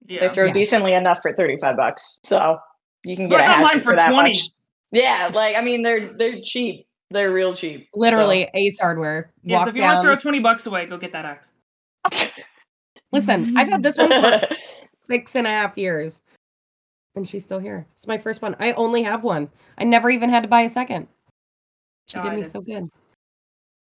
Yeah. 0.07 0.29
they 0.29 0.35
throw 0.35 0.47
Yeah. 0.47 0.53
decently 0.53 0.93
enough 0.95 1.19
for 1.21 1.33
35 1.33 1.77
bucks 1.77 2.21
so 2.25 2.59
you 3.05 3.17
can 3.17 3.29
get 3.29 3.41
a 3.41 3.45
I 3.45 3.47
got 3.47 3.57
mine 3.59 3.67
hatchet 3.69 3.79
for 3.85 3.91
for 3.91 3.97
that 3.97 4.11
20. 4.11 4.29
much 4.31 4.49
yeah 4.93 5.31
like 5.35 5.57
i 5.57 5.61
mean 5.61 5.83
they're 5.83 6.07
they're 6.07 6.41
cheap 6.41 6.87
they're 7.11 7.33
real 7.33 7.55
cheap 7.55 7.89
so- 7.93 8.01
Literally, 8.01 8.49
Ace 8.55 8.79
Hardware. 8.81 9.33
Yeah, 9.43 9.63
so 9.65 9.71
if 9.71 9.77
you 9.77 9.83
want 9.83 9.99
to 9.99 10.03
throw 10.03 10.17
20 10.17 10.39
bucks 10.41 10.67
away, 10.67 10.87
go 10.87 10.97
get 10.99 11.13
that 11.13 11.25
axe. 11.25 11.49
Listen, 13.13 13.57
I've 13.57 13.69
had 13.69 13.83
this 13.83 13.97
one 13.97 14.11
for 14.11 14.49
six 15.01 15.37
and 15.37 15.47
a 15.47 15.51
half 15.51 15.79
years, 15.79 16.21
and 17.17 17.29
she's 17.29 17.45
still 17.45 17.59
here. 17.59 17.87
It's 17.93 18.07
my 18.07 18.19
first 18.19 18.43
one. 18.43 18.55
I 18.61 18.73
only 18.73 19.03
have 19.03 19.25
one. 19.25 19.49
I 19.79 19.85
never 19.85 20.11
even 20.11 20.31
had 20.31 20.43
to 20.43 20.49
buy 20.49 20.61
a 20.63 20.69
second. 20.69 21.09
She 22.07 22.19
No, 22.19 22.23
did 22.25 22.33
I 22.33 22.37
me 22.37 22.43
did. 22.43 22.51
so 22.51 22.61
good. 22.61 22.89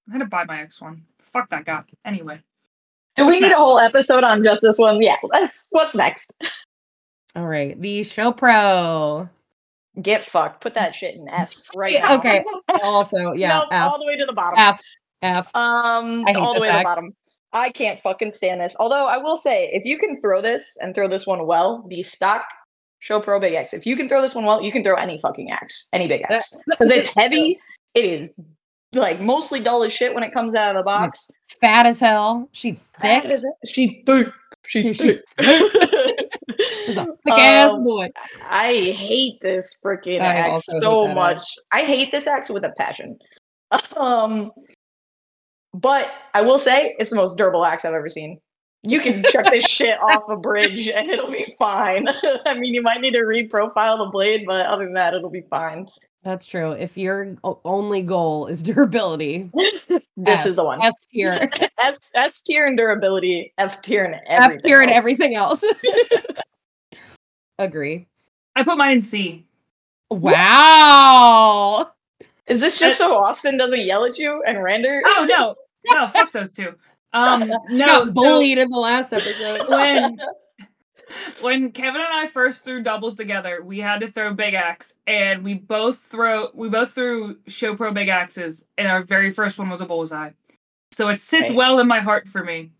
I 0.08 0.12
had 0.12 0.18
to 0.18 0.26
buy 0.26 0.44
my 0.44 0.60
X 0.60 0.80
one. 0.80 1.04
Fuck 1.20 1.48
that 1.50 1.64
guy. 1.64 1.82
Anyway. 2.04 2.40
Do 3.16 3.24
we 3.24 3.32
What's 3.32 3.40
need 3.42 3.52
a 3.52 3.56
whole 3.56 3.78
episode 3.78 4.24
on 4.24 4.42
just 4.42 4.60
this 4.62 4.78
one? 4.78 5.00
Yeah. 5.00 5.16
Let's, 5.22 5.68
what's 5.70 5.94
next? 5.94 6.32
All 7.36 7.46
right, 7.46 7.80
the 7.80 8.02
Show 8.02 8.32
Pro. 8.32 9.28
Get 10.02 10.24
fucked. 10.24 10.60
Put 10.60 10.74
that 10.74 10.94
shit 10.94 11.14
in 11.16 11.28
F 11.28 11.54
right 11.76 11.92
Yeah, 11.92 12.00
now. 12.08 12.18
okay. 12.18 12.44
Also, 12.82 13.32
yeah, 13.32 13.58
Nope, 13.60 13.68
F, 13.72 13.90
all 13.92 13.98
the 13.98 14.06
way 14.06 14.16
to 14.16 14.24
the 14.26 14.32
bottom. 14.32 14.58
F, 14.58 14.80
F. 15.22 15.46
Um, 15.54 16.24
I 16.26 16.30
hate 16.32 16.36
all 16.36 16.54
the 16.54 16.60
this 16.60 16.62
way 16.62 16.72
to 16.72 16.78
the 16.78 16.84
bottom. 16.84 17.14
I 17.52 17.70
can't 17.70 18.00
fucking 18.00 18.32
stand 18.32 18.60
this. 18.60 18.76
Although 18.78 19.06
I 19.06 19.18
will 19.18 19.36
say, 19.36 19.68
if 19.72 19.84
you 19.84 19.98
can 19.98 20.20
throw 20.20 20.40
this 20.40 20.76
and 20.80 20.94
throw 20.94 21.08
this 21.08 21.26
one 21.26 21.46
well, 21.46 21.84
the 21.88 22.02
stock 22.04 22.44
Show 23.00 23.20
Pro 23.20 23.40
Big 23.40 23.54
X. 23.54 23.72
If 23.74 23.86
you 23.86 23.96
can 23.96 24.08
throw 24.08 24.22
this 24.22 24.34
one 24.34 24.44
well, 24.44 24.62
you 24.62 24.70
can 24.72 24.84
throw 24.84 24.94
any 24.94 25.18
fucking 25.18 25.50
axe, 25.50 25.88
any 25.92 26.06
big 26.06 26.22
X, 26.30 26.54
because 26.66 26.90
it's 26.92 27.14
heavy. 27.14 27.58
It 27.94 28.04
is 28.04 28.34
like 28.92 29.20
mostly 29.20 29.60
dull 29.60 29.82
as 29.82 29.92
shit 29.92 30.14
when 30.14 30.22
it 30.22 30.32
comes 30.32 30.54
out 30.54 30.74
of 30.76 30.80
the 30.80 30.84
box. 30.84 31.30
Fat 31.60 31.86
as 31.86 31.98
hell. 32.00 32.48
She 32.52 32.72
thick. 32.72 33.22
Fat 33.22 33.26
as 33.26 33.44
it- 33.44 33.68
She 33.68 34.02
thick. 34.06 34.28
She 34.66 34.92
thick. 34.92 35.22
She's 36.86 36.96
a 36.98 37.06
thick 37.24 37.32
ass 37.38 37.72
Um, 37.74 37.84
boy. 37.84 38.08
I 38.48 38.74
hate 38.96 39.40
this 39.40 39.74
freaking 39.82 40.20
axe 40.20 40.66
so 40.80 41.08
much. 41.08 41.36
axe. 41.38 41.56
I 41.72 41.82
hate 41.84 42.10
this 42.10 42.26
axe 42.26 42.50
with 42.50 42.64
a 42.64 42.70
passion. 42.76 43.18
Um, 43.96 44.50
but 45.72 46.12
I 46.34 46.42
will 46.42 46.58
say 46.58 46.96
it's 46.98 47.10
the 47.10 47.16
most 47.16 47.38
durable 47.38 47.64
axe 47.64 47.84
I've 47.84 47.94
ever 47.94 48.08
seen. 48.08 48.40
You 48.82 49.00
can 49.00 49.22
chuck 49.24 49.44
this 49.50 49.66
shit 49.66 50.00
off 50.00 50.28
a 50.28 50.36
bridge 50.36 50.88
and 50.88 51.10
it'll 51.10 51.30
be 51.30 51.54
fine. 51.58 52.08
I 52.46 52.54
mean, 52.54 52.72
you 52.72 52.82
might 52.82 53.00
need 53.00 53.12
to 53.12 53.20
reprofile 53.20 53.98
the 53.98 54.08
blade, 54.10 54.44
but 54.46 54.64
other 54.66 54.84
than 54.84 54.94
that, 54.94 55.12
it'll 55.12 55.28
be 55.30 55.44
fine. 55.50 55.88
That's 56.22 56.46
true. 56.46 56.72
If 56.72 56.96
your 56.96 57.34
only 57.64 58.02
goal 58.02 58.46
is 58.46 58.62
durability, 58.62 59.50
This 60.16 60.46
is 60.46 60.56
the 60.56 60.64
one. 60.64 60.82
S 60.82 61.06
tier. 61.10 61.48
S 61.82 62.10
S 62.14 62.42
tier 62.42 62.66
in 62.66 62.76
durability, 62.76 63.52
F 63.58 63.80
tier 63.82 64.04
in 64.04 64.14
F 64.26 64.62
tier 64.62 64.80
and 64.80 64.90
everything 64.90 65.34
else. 65.34 65.64
Agree. 67.58 68.06
I 68.56 68.62
put 68.62 68.78
mine 68.78 68.94
in 68.94 69.00
C. 69.00 69.46
Wow. 70.10 71.90
Is 72.46 72.60
this 72.60 72.78
just 72.78 72.98
so 72.98 73.14
Austin 73.16 73.56
doesn't 73.56 73.80
yell 73.80 74.04
at 74.04 74.18
you 74.18 74.42
and 74.42 74.62
render? 74.62 75.02
Oh 75.04 75.26
no. 75.28 75.54
No, 75.94 76.08
fuck 76.08 76.32
those 76.32 76.52
two. 76.52 76.74
Um 77.12 77.50
She 77.68 77.74
no 77.76 77.86
got 78.04 78.12
so 78.12 78.20
bullied 78.22 78.58
in 78.58 78.70
the 78.70 78.78
last 78.78 79.12
episode. 79.12 79.68
when 79.68 80.18
when 81.40 81.72
Kevin 81.72 82.00
and 82.00 82.12
I 82.12 82.26
first 82.28 82.64
threw 82.64 82.82
doubles 82.82 83.14
together, 83.16 83.62
we 83.64 83.78
had 83.80 84.00
to 84.00 84.10
throw 84.10 84.32
big 84.32 84.54
axe, 84.54 84.94
and 85.06 85.42
we 85.42 85.54
both 85.54 85.98
throw 86.10 86.50
we 86.54 86.68
both 86.68 86.92
threw 86.92 87.38
show 87.48 87.74
pro 87.74 87.92
big 87.92 88.08
axes, 88.08 88.64
and 88.78 88.88
our 88.88 89.02
very 89.02 89.30
first 89.32 89.58
one 89.58 89.68
was 89.68 89.80
a 89.80 89.86
bullseye. 89.86 90.30
So 90.92 91.08
it 91.08 91.18
sits 91.20 91.50
Right. 91.50 91.56
well 91.56 91.78
in 91.80 91.86
my 91.88 92.00
heart 92.00 92.28
for 92.28 92.44
me. 92.44 92.70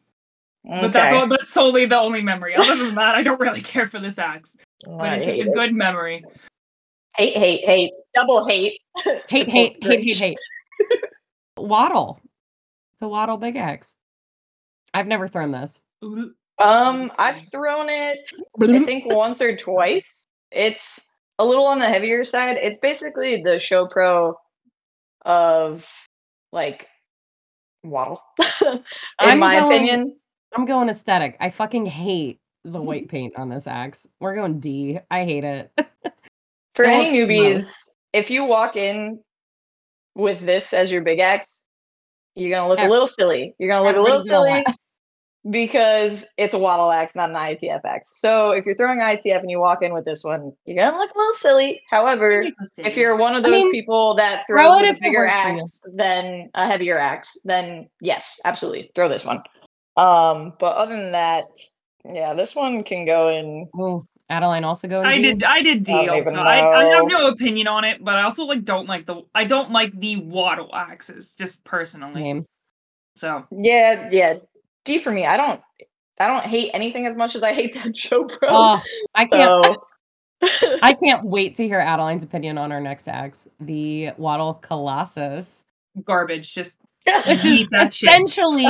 But 0.65 0.93
that's 0.93 1.13
Okay. 1.13 1.17
all 1.21 1.27
that's 1.27 1.49
solely 1.49 1.87
the 1.87 1.99
only 1.99 2.21
memory. 2.23 2.55
Other 2.55 2.77
than 2.77 2.95
that, 2.97 3.15
I 3.15 3.23
don't 3.23 3.41
really 3.41 3.63
care 3.75 3.87
for 3.89 3.99
this 3.99 4.19
axe. 4.19 4.57
But 4.85 5.01
I 5.07 5.15
it's 5.17 5.25
just 5.25 5.39
a 5.39 5.47
it. 5.49 5.55
good 5.55 5.75
memory. 5.75 6.25
hate, 7.17 7.35
hate, 7.37 7.61
hate, 7.65 7.93
double 8.15 8.47
hate. 8.47 8.79
hate, 9.05 9.23
The 9.29 9.43
hate, 9.51 9.83
hate, 9.83 9.85
hate, 9.85 10.17
hate. 10.17 10.39
WATL. 11.59 12.19
The 13.01 13.07
WATL 13.09 13.41
Big 13.41 13.57
X. 13.57 13.97
I've 14.95 15.07
never 15.07 15.29
thrown 15.29 15.53
this. 15.53 15.81
Um, 16.03 17.13
I've 17.19 17.41
thrown 17.51 17.89
it, 17.89 18.27
I 18.61 18.85
think 18.85 19.13
once 19.15 19.41
or 19.41 19.57
twice. 19.57 20.25
It's 20.51 21.01
a 21.39 21.45
little 21.45 21.67
on 21.67 21.79
the 21.79 21.87
heavier 21.87 22.25
side. 22.25 22.57
It's 22.61 22.79
basically 22.79 23.43
the 23.43 23.59
show 23.59 23.87
pro 23.87 24.37
of 25.25 25.87
like 26.53 26.89
WATL, 27.87 28.19
in 28.63 28.83
I'm 29.19 29.39
my 29.39 29.61
going- 29.61 29.73
opinion. 29.73 30.17
I'm 30.53 30.65
going 30.65 30.89
aesthetic. 30.89 31.37
I 31.41 31.51
fucking 31.51 31.87
hate 31.87 32.41
the 32.65 32.71
Mm-hmm. 32.79 32.87
white 32.87 33.09
paint 33.09 33.37
on 33.37 33.49
this 33.49 33.67
axe. 33.67 34.07
We're 34.21 34.35
going 34.35 34.59
D. 34.61 34.99
I 35.11 35.25
hate 35.25 35.45
it. 35.45 35.71
For 36.75 36.85
It 36.85 36.89
any 36.91 37.05
looks 37.05 37.33
newbies, 37.33 37.89
if 38.13 38.31
you 38.31 38.45
walk 38.45 38.77
in 38.77 39.21
with 40.15 40.41
this 40.41 40.73
as 40.75 40.91
your 40.93 41.03
big 41.03 41.21
X, 41.21 41.69
you're 42.35 42.51
gonna 42.51 42.69
look 42.69 42.79
a 42.79 42.89
little 42.89 43.07
silly. 43.07 43.55
You're 43.59 43.71
gonna 43.71 43.87
look 43.87 43.97
a 43.97 44.01
little 44.01 44.21
silly 44.21 44.65
because 45.51 46.27
it's 46.37 46.55
a 46.55 46.59
WATL 46.59 46.95
axe, 46.95 47.17
not 47.17 47.31
an 47.31 47.37
ITF 47.37 47.81
axe. 47.85 48.21
So 48.21 48.51
if 48.53 48.67
you're 48.67 48.77
throwing 48.77 48.99
ITF 48.99 49.41
and 49.41 49.51
you 49.51 49.59
walk 49.59 49.83
in 49.83 49.93
with 49.95 50.05
this 50.05 50.23
one, 50.23 50.53
you're 50.67 50.77
gonna 50.77 50.97
look 50.97 51.11
a 51.15 51.19
little 51.19 51.35
silly. 51.35 51.83
However, 51.91 52.47
if 52.79 52.97
you're 52.97 53.17
one 53.17 53.35
of 53.35 53.45
I 53.45 53.51
those 53.51 53.65
mean, 53.65 53.73
people 53.73 54.15
that 54.15 54.45
throw 54.47 54.79
throws 54.79 54.97
a 54.97 55.01
bigger 55.01 55.21
works 55.21 55.37
for 55.39 55.49
you. 55.49 55.55
axe 55.57 55.81
than 55.97 56.51
a 56.55 56.67
heavier 56.67 56.99
axe, 56.99 57.37
then 57.45 57.89
yes, 58.01 58.39
absolutely 58.45 58.91
throw 58.95 59.09
this 59.09 59.25
one. 59.25 59.43
Um, 59.97 60.55
but 60.59 60.77
other 60.77 60.97
than 60.97 61.13
that, 61.13 61.45
yeah, 62.05 62.35
this 62.35 62.55
one 62.55 62.85
can 62.85 63.05
go 63.05 63.29
in. 63.29 63.69
Oh, 63.79 64.07
Adeline 64.31 64.63
also 64.65 64.87
going 64.89 65.07
I 65.07 65.17
D? 65.17 65.23
did 65.23 65.43
I 65.45 65.61
did 65.61 65.83
D 65.83 65.93
I 65.93 66.07
don't 66.07 66.27
also. 66.27 66.39
I, 66.39 66.81
I 66.83 66.85
have 66.95 67.07
no 67.07 67.27
opinion 67.29 67.67
on 67.67 67.85
it, 67.85 68.03
but 68.03 68.17
I 68.17 68.23
also 68.23 68.45
like 68.45 68.65
don't 68.65 68.87
like 68.89 69.05
the 69.05 69.23
I 69.35 69.45
don't 69.45 69.73
like 69.73 69.93
the 69.99 70.17
WATL 70.17 70.71
axes, 70.73 71.35
just 71.37 71.63
personally. 71.65 72.13
Same. 72.13 72.47
So 73.17 73.45
Yeah, 73.51 74.09
yeah, 74.13 74.35
D 74.85 74.99
for 75.01 75.11
me. 75.11 75.27
I 75.27 75.37
don't, 75.37 75.61
I 76.21 76.29
don't 76.29 76.45
hate 76.45 76.71
anything 76.73 77.07
as 77.07 77.17
much 77.17 77.35
as 77.35 77.43
I 77.43 77.53
hate 77.53 77.75
that 77.75 77.95
show 77.97 78.25
pro. 78.25 78.49
Oh, 78.51 78.83
I 79.15 79.27
can't. 79.27 79.65
so 79.65 79.87
I 80.83 80.95
can't 80.95 81.25
wait 81.25 81.57
to 81.57 81.67
hear 81.67 81.81
Adeline's 81.81 82.25
opinion 82.25 82.57
on 82.57 82.73
our 82.73 82.81
next 82.81 83.09
axe, 83.09 83.49
the 83.59 84.11
WATL 84.19 84.63
Colossus, 84.63 85.65
Garbage. 86.05 86.55
Just 86.55 86.79
which 87.27 87.39
is 87.39 87.45
Eat 87.47 87.69
that 87.73 87.93
shit. 87.93 88.09
essentially 88.09 88.63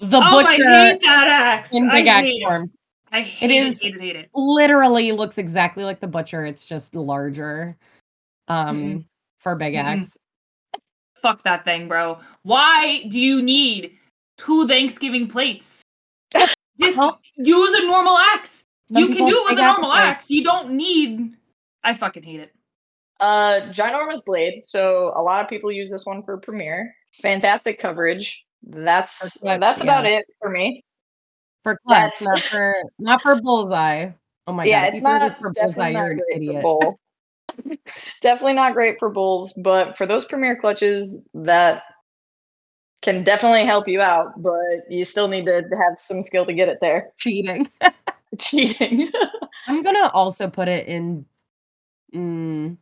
the 0.00 0.16
oh, 0.16 0.20
I 0.20 0.30
butcher 0.30 0.64
hate 0.72 1.00
that 1.02 1.28
axe. 1.28 1.72
in 1.74 1.88
I 1.90 1.92
big 1.96 2.06
axe 2.06 2.30
hate 2.30 2.40
it. 2.40 2.44
form. 2.46 2.72
I 3.14 3.22
hate 3.22 3.50
it. 3.50 3.64
is- 3.64 3.80
Hate 3.82 3.94
it. 3.94 4.00
Hate 4.00 4.16
it. 4.16 4.30
Literally 4.34 5.12
looks 5.12 5.38
exactly 5.38 5.84
like 5.84 6.00
the 6.00 6.08
butcher. 6.08 6.44
It's 6.44 6.66
just 6.66 6.94
larger. 6.96 7.76
Um, 8.48 8.76
Mm-mm. 8.82 9.04
for 9.38 9.54
big 9.54 9.76
axe. 9.76 10.16
Fuck 11.14 11.44
that 11.44 11.64
thing, 11.64 11.86
bro. 11.88 12.18
Why 12.42 13.04
do 13.08 13.18
you 13.20 13.40
need 13.40 13.96
two 14.36 14.66
Thanksgiving 14.66 15.28
plates? 15.28 15.80
Just 16.34 16.98
Well, 16.98 17.20
use 17.36 17.72
a 17.74 17.86
normal 17.86 18.18
axe. 18.18 18.64
some 18.90 19.00
you 19.04 19.08
can 19.08 19.26
do 19.28 19.38
it 19.46 19.50
with 19.52 19.58
a 19.60 19.62
normal 19.62 19.92
axe. 19.92 20.28
You 20.28 20.42
don't 20.42 20.72
need. 20.72 21.36
I 21.84 21.94
fucking 21.94 22.24
hate 22.24 22.40
it. 22.40 22.52
Uh, 23.20 23.60
ginormous 23.70 24.24
blade. 24.24 24.64
So 24.64 25.12
a 25.14 25.22
lot 25.22 25.40
of 25.40 25.48
people 25.48 25.70
use 25.70 25.88
this 25.88 26.04
one 26.04 26.22
for 26.24 26.36
premier. 26.36 26.94
Fantastic 27.22 27.78
coverage. 27.78 28.44
That's 28.64 29.34
For 29.34 29.38
clips, 29.38 29.60
that's 29.60 29.82
about 29.82 30.04
yeah. 30.04 30.18
it 30.18 30.26
for 30.42 30.50
me. 30.50 30.82
For 31.64 31.76
clutch, 31.86 32.12
That's- 32.20 32.22
not 32.22 32.40
for 32.42 32.74
not 33.00 33.22
for 33.22 33.40
bullseye. 33.40 34.10
Oh 34.46 34.52
my 34.52 34.64
yeah, 34.66 34.82
god! 34.82 34.88
if 34.88 34.94
it's 34.94 35.02
not 35.02 35.20
this 35.22 35.34
for 35.34 35.50
bullseye. 35.52 35.92
definitely 35.92 35.92
You're 35.94 36.10
an 36.12 36.22
idiot. 36.32 36.62
bull. 36.62 37.00
definitely 38.22 38.52
not 38.52 38.74
great 38.74 38.98
for 38.98 39.10
bulls, 39.10 39.52
but 39.54 39.96
for 39.98 40.06
those 40.06 40.24
premier 40.26 40.56
clutches, 40.60 41.18
that 41.34 41.82
can 43.02 43.24
definitely 43.24 43.64
help 43.64 43.88
you 43.88 44.00
out. 44.02 44.40
But 44.42 44.90
you 44.90 45.04
still 45.06 45.28
need 45.28 45.46
to 45.46 45.62
have 45.76 45.98
some 45.98 46.22
skill 46.22 46.44
to 46.46 46.52
get 46.52 46.68
it 46.68 46.78
there. 46.80 47.10
Cheating. 47.18 47.68
Cheating. 48.38 49.10
I'm 49.66 49.82
gonna 49.82 50.10
also 50.12 50.48
put 50.48 50.68
it 50.68 50.86
in. 50.86 51.24
Mm, 52.14 52.76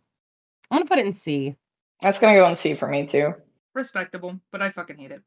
I'm 0.70 0.76
gonna 0.78 0.86
put 0.86 0.98
it 0.98 1.06
in 1.06 1.12
C. 1.12 1.54
That's 2.00 2.18
gonna 2.18 2.34
go 2.34 2.48
in 2.48 2.56
C 2.56 2.74
for 2.74 2.88
me 2.88 3.06
too. 3.06 3.34
Respectable, 3.74 4.40
but 4.50 4.60
I 4.60 4.70
fucking 4.70 4.96
hate 4.98 5.12
it. 5.12 5.22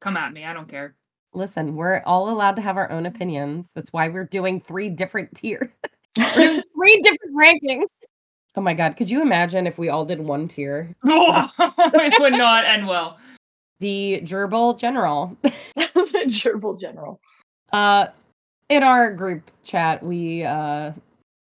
Come 0.00 0.16
at 0.16 0.32
me. 0.32 0.44
I 0.44 0.52
don't 0.54 0.68
care. 0.68 0.94
Listen, 1.34 1.74
we're 1.76 2.00
all 2.06 2.30
allowed 2.30 2.56
to 2.56 2.62
have 2.62 2.76
our 2.76 2.90
own 2.90 3.06
opinions. 3.06 3.72
That's 3.74 3.92
why 3.92 4.08
we're 4.08 4.24
doing 4.24 4.60
three 4.60 4.88
different 4.88 5.34
tiers. 5.34 5.68
We're 6.16 6.32
doing 6.34 6.62
three 6.76 7.00
different 7.02 7.34
rankings. 7.36 7.86
Oh 8.54 8.60
my 8.60 8.72
god! 8.72 8.96
Could 8.96 9.10
you 9.10 9.20
imagine 9.20 9.66
if 9.66 9.78
we 9.78 9.88
all 9.88 10.04
did 10.04 10.20
one 10.20 10.46
tier? 10.46 10.94
it 11.04 12.20
would 12.20 12.32
not 12.38 12.64
end 12.64 12.86
well. 12.86 13.18
The 13.80 14.20
gerbil 14.22 14.78
general. 14.78 15.36
The 15.42 16.24
gerbil 16.26 16.78
general. 16.80 17.18
Uh, 17.72 18.06
in 18.68 18.84
our 18.84 19.10
group 19.10 19.50
chat, 19.64 20.04
we 20.04 20.44
uh 20.44 20.92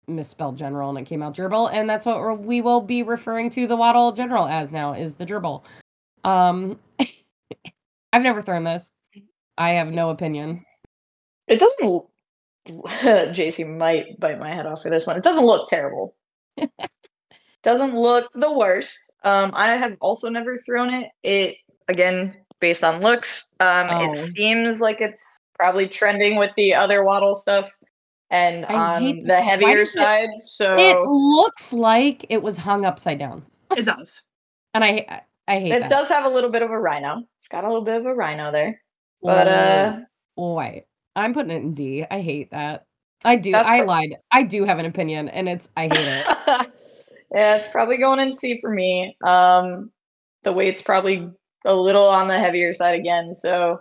misspelled 0.10 0.58
general 0.58 0.90
and 0.90 0.98
it 1.00 1.06
came 1.06 1.24
out 1.24 1.36
gerbil, 1.38 1.70
and 1.72 1.90
that's 1.90 2.06
what 2.06 2.20
we're- 2.20 2.36
we 2.36 2.60
will 2.60 2.82
be 2.82 3.02
referring 3.02 3.50
to 3.52 3.66
the 3.66 3.78
WATL 3.78 4.14
general 4.14 4.46
as 4.46 4.74
now 4.74 4.92
is 4.94 5.16
the 5.16 5.26
gerbil. 5.26 5.64
Um, 6.26 6.78
I've 8.12 8.24
never 8.24 8.42
thrown 8.42 8.66
this. 8.66 8.92
I 9.60 9.72
have 9.72 9.92
no 9.92 10.10
opinion. 10.10 10.66
It 11.48 11.60
doesn't. 11.60 11.84
l- 11.86 12.10
JC 12.68 13.68
might 13.78 14.20
bite 14.20 14.40
my 14.40 14.50
head 14.50 14.66
off 14.66 14.82
for 14.82 14.90
this 14.90 15.06
one. 15.06 15.18
It 15.18 15.24
doesn't 15.24 15.46
look 15.46 15.70
terrible. 15.70 16.16
doesn't 17.64 17.94
look 17.96 18.32
the 18.34 18.52
worst. 18.52 19.12
Um, 19.24 19.52
I 19.54 19.72
have 19.76 19.98
also 20.02 20.30
never 20.30 20.58
thrown 20.58 20.94
it. 20.94 21.10
It 21.24 21.56
again 21.88 22.36
based 22.60 22.84
on 22.84 23.02
looks. 23.02 23.46
Um, 23.60 23.88
Oh. 23.90 24.12
it 24.12 24.16
seems 24.18 24.80
like 24.82 24.98
it's 25.02 25.40
probably 25.56 25.88
trending 25.88 26.38
with 26.38 26.52
the 26.56 26.74
other 26.74 27.02
WATL 27.04 27.36
stuff, 27.36 27.70
and 28.30 28.66
I 28.66 28.74
on 28.98 29.04
that. 29.04 29.16
the 29.26 29.34
Why 29.34 29.40
heavier 29.42 29.78
does 29.78 29.90
it- 29.90 30.00
side. 30.00 30.30
So 30.38 30.76
It 30.78 30.98
looks 31.06 31.74
like 31.74 32.26
it 32.30 32.42
was 32.42 32.58
hung 32.58 32.86
upside 32.86 33.20
down, 33.20 33.46
It 33.76 33.84
does. 33.84 34.22
and 34.74 34.84
I 34.84 35.06
I- 35.10 35.22
I 35.48 35.60
hate 35.60 35.74
it 35.74 35.80
that. 35.82 35.90
does 35.90 36.08
have 36.10 36.26
a 36.26 36.30
little 36.30 36.52
bit 36.52 36.62
of 36.62 36.70
a 36.70 36.80
rhino. 36.80 37.24
It's 37.40 37.48
got 37.48 37.64
a 37.64 37.68
little 37.68 37.84
bit 37.84 37.96
of 37.96 38.06
a 38.06 38.14
rhino 38.14 38.52
there, 38.52 38.80
but 39.22 39.48
uh, 39.48 40.00
wait, 40.36 40.86
I'm 41.16 41.34
putting 41.34 41.52
it 41.52 41.62
in 41.62 41.74
D. 41.74 42.06
I 42.10 42.22
hate 42.22 42.52
that. 42.52 42.86
I 43.24 43.36
do. 43.36 43.54
I 43.54 43.80
pro- 43.80 43.88
lied. 43.88 44.16
I 44.32 44.44
do 44.44 44.64
have 44.64 44.80
an 44.80 44.86
opinion, 44.86 45.30
and 45.30 45.50
it's 45.50 45.70
I 45.76 45.84
hate 45.84 45.94
it. 45.94 46.28
yeah, 47.32 47.56
it's 47.58 47.68
probably 47.68 47.98
going 47.98 48.20
in 48.20 48.34
C 48.34 48.60
for 48.62 48.70
me. 48.70 49.18
Um, 49.24 49.92
the 50.44 50.54
weight's 50.54 50.82
probably 50.82 51.30
a 51.66 51.76
little 51.76 52.08
on 52.08 52.28
the 52.28 52.40
heavier 52.40 52.74
side 52.74 53.00
again, 53.00 53.36
so 53.36 53.80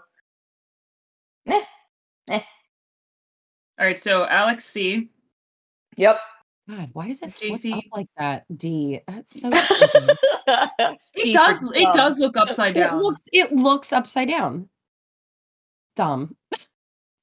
eh. 1.47 1.63
Eh. 2.29 2.41
All 3.79 3.87
right, 3.87 3.99
so 3.99 4.27
Alex 4.27 4.65
C. 4.65 5.11
yep. 5.97 6.21
God, 6.69 6.91
why 6.93 7.09
does 7.09 7.23
it 7.23 7.33
flip 7.33 7.53
up 7.53 7.61
JC. 7.61 7.83
like 7.93 8.09
that? 8.19 8.45
D. 8.55 9.01
That's 9.07 9.41
so. 9.41 9.51
It 11.15 11.25
D 11.25 11.33
does. 11.35 11.73
It 11.75 11.95
does 11.95 12.19
look 12.19 12.37
upside 12.37 12.75
down. 12.75 12.83
it 12.83 12.87
down. 12.89 12.99
looks 12.99 13.21
it 13.33 13.53
looks 13.53 13.93
upside 13.93 14.29
down. 14.29 14.69
Dumb. 15.99 16.37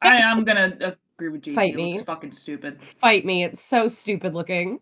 I 0.02 0.18
am 0.22 0.44
gonna 0.44 0.98
agree 1.18 1.30
with 1.30 1.48
you. 1.48 1.56
Fight 1.56 1.74
it 1.74 1.78
me. 1.78 1.94
looks 1.94 2.06
fucking 2.06 2.34
stupid. 2.34 2.84
Fight 2.84 3.24
me. 3.26 3.46
It's 3.46 3.62
so 3.62 3.88
stupid 3.88 4.34
looking. 4.36 4.80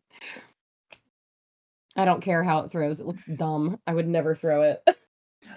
I 1.95 2.03
don't 2.03 2.21
care 2.21 2.43
how 2.43 2.61
it 2.61 2.71
throws. 2.71 2.99
It 2.99 3.05
looks 3.05 3.27
dumb. 3.27 3.77
I 3.85 3.93
would 3.93 4.07
never 4.07 4.35
throw 4.35 4.63
it. 4.63 4.81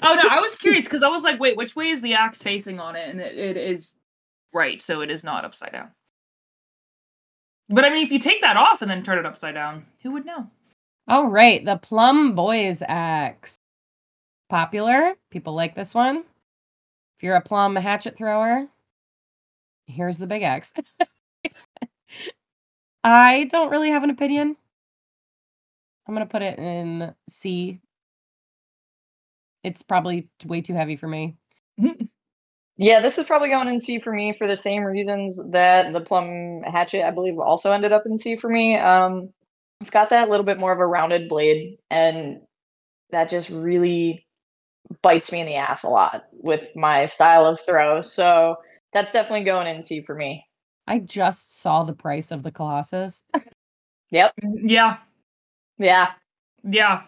Oh 0.03 0.15
no, 0.15 0.29
I 0.29 0.41
was 0.41 0.55
curious 0.57 0.85
because 0.85 1.03
I 1.05 1.09
was 1.09 1.23
like, 1.23 1.41
wait, 1.41 1.57
which 1.57 1.75
way 1.75 1.89
is 1.89 2.03
the 2.03 2.15
axe 2.15 2.43
facing 2.43 2.81
on 2.81 2.97
it? 2.97 3.09
And 3.09 3.19
it, 3.21 3.39
it 3.39 3.57
is 3.57 3.95
right, 4.53 4.83
so 4.83 5.01
it 5.01 5.11
is 5.11 5.25
not 5.25 5.45
upside 5.45 5.73
down. 5.73 5.93
But 7.71 7.85
I 7.85 7.91
mean, 7.91 8.05
if 8.05 8.11
you 8.11 8.19
take 8.19 8.43
that 8.43 8.59
off 8.59 8.83
and 8.83 8.91
then 8.91 9.03
turn 9.03 9.17
it 9.17 9.25
upside 9.25 9.55
down, 9.55 9.87
who 10.03 10.11
would 10.11 10.27
know? 10.27 10.51
All 11.09 11.29
right, 11.29 11.65
the 11.65 11.77
Plumb 11.77 12.35
Boys 12.35 12.83
axe. 12.87 13.57
Popular. 14.51 15.15
People 15.31 15.55
like 15.55 15.77
this 15.77 15.95
one. 15.95 16.25
If 17.17 17.23
you're 17.23 17.37
a 17.37 17.41
Plumb 17.41 17.77
hatchet 17.77 18.17
thrower, 18.17 18.67
here's 19.87 20.19
the 20.19 20.27
big 20.27 20.43
axe. 20.43 20.75
I 23.03 23.45
don't 23.45 23.71
really 23.71 23.91
have 23.91 24.05
an 24.05 24.11
opinion. 24.11 24.57
I'm 26.07 26.15
going 26.15 26.27
to 26.27 26.31
put 26.31 26.43
it 26.43 26.59
in 26.59 27.15
C. 27.29 27.81
It's 29.65 29.83
probably 29.83 30.29
way 30.45 30.61
too 30.61 30.75
heavy 30.75 30.97
for 30.97 31.09
me. 31.09 31.37
Yeah, 32.77 33.01
this 33.01 33.17
is 33.17 33.25
probably 33.25 33.49
going 33.49 33.69
in 33.69 33.81
C 33.81 33.99
for 33.99 34.13
me 34.13 34.35
for 34.35 34.47
the 34.47 34.57
same 34.57 34.85
reasons 34.85 35.41
that 35.53 35.95
the 35.95 36.03
Plumb 36.03 36.61
hatchet, 36.67 37.07
I 37.07 37.11
believe, 37.11 37.39
also 37.39 37.73
ended 37.73 37.93
up 37.93 38.05
in 38.05 38.19
C 38.19 38.37
for 38.37 38.51
me. 38.51 38.77
Um, 38.77 39.31
it's 39.81 39.89
got 39.89 40.11
that 40.11 40.29
little 40.29 40.45
bit 40.45 40.59
more 40.59 40.73
of 40.73 40.79
a 40.79 40.87
rounded 40.87 41.29
blade, 41.29 41.79
and 41.91 42.41
that 43.11 43.31
just 43.31 43.49
really 43.49 44.26
bites 45.03 45.33
me 45.33 45.41
in 45.41 45.47
the 45.47 45.55
ass 45.57 45.83
a 45.83 45.89
lot 45.89 46.25
with 46.33 46.75
my 46.77 47.07
style 47.07 47.47
of 47.47 47.61
throw. 47.61 48.01
So 48.01 48.57
that's 48.93 49.13
definitely 49.13 49.45
going 49.45 49.67
in 49.67 49.83
C 49.83 50.03
for 50.03 50.15
me. 50.15 50.47
I 50.87 51.01
just 51.01 51.59
saw 51.61 51.83
the 51.83 51.93
price 51.95 52.31
of 52.31 52.43
the 52.43 52.53
Colossus. 52.53 53.23
Yep. 54.13 54.35
Yeah, 54.63 54.99
Yeah. 55.79 56.13
yeah. 56.63 57.03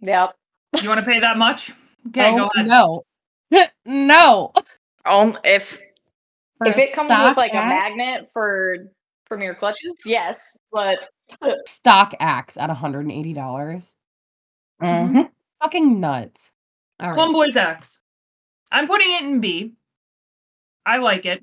Yep. 0.00 0.34
You 0.82 0.88
want 0.90 1.00
to 1.00 1.06
pay 1.06 1.20
that 1.20 1.38
much? 1.38 1.72
Okay, 2.08 2.32
oh, 2.32 2.36
go 2.36 2.50
ahead. 2.54 2.66
No. 2.66 3.02
no. 3.86 4.52
Um, 5.06 5.38
if 5.42 5.78
For 6.58 6.66
if 6.66 6.76
it 6.76 6.94
comes 6.94 7.08
with 7.08 7.16
stock 7.16 7.36
like 7.38 7.52
a 7.52 7.56
magnet 7.56 8.28
for 8.30 8.90
premier 9.26 9.54
clutches, 9.54 9.96
yes, 10.04 10.54
but 10.70 10.98
stock 11.64 12.12
axe 12.20 12.58
at 12.58 12.68
$180. 12.68 13.94
Mhm. 14.82 15.30
Fucking 15.62 16.00
nuts. 16.00 16.52
Right. 17.08 17.14
Plumb 17.14 17.32
Boys 17.32 17.56
axe. 17.56 18.00
I'm 18.70 18.86
putting 18.86 19.12
it 19.12 19.22
in 19.22 19.40
B. 19.40 19.72
I 20.86 20.98
like 20.98 21.26
it. 21.26 21.42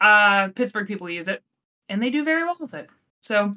Uh, 0.00 0.48
Pittsburgh 0.48 0.86
people 0.86 1.10
use 1.10 1.28
it, 1.28 1.42
and 1.88 2.02
they 2.02 2.10
do 2.10 2.24
very 2.24 2.44
well 2.44 2.56
with 2.58 2.74
it. 2.74 2.88
So, 3.20 3.54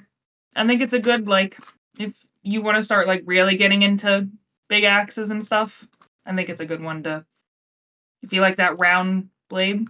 I 0.56 0.68
think 0.68 0.82
it's 0.82 0.93
a 0.93 0.99
good 0.99 1.28
like 1.28 1.58
if 1.97 2.14
you 2.41 2.62
want 2.62 2.78
to 2.78 2.84
start 2.84 3.08
like 3.08 3.24
really 3.26 3.56
getting 3.56 3.82
into 3.82 4.28
big 4.68 4.84
axes 4.84 5.30
and 5.30 5.43
stuff. 5.43 5.88
I 6.26 6.36
think 6.36 6.49
it's 6.49 6.62
a 6.62 6.66
good 6.66 6.82
one 6.82 7.04
to 7.04 7.26
if 8.22 8.34
you 8.34 8.41
like 8.41 8.58
that 8.58 8.80
round 8.80 9.30
blade. 9.49 9.88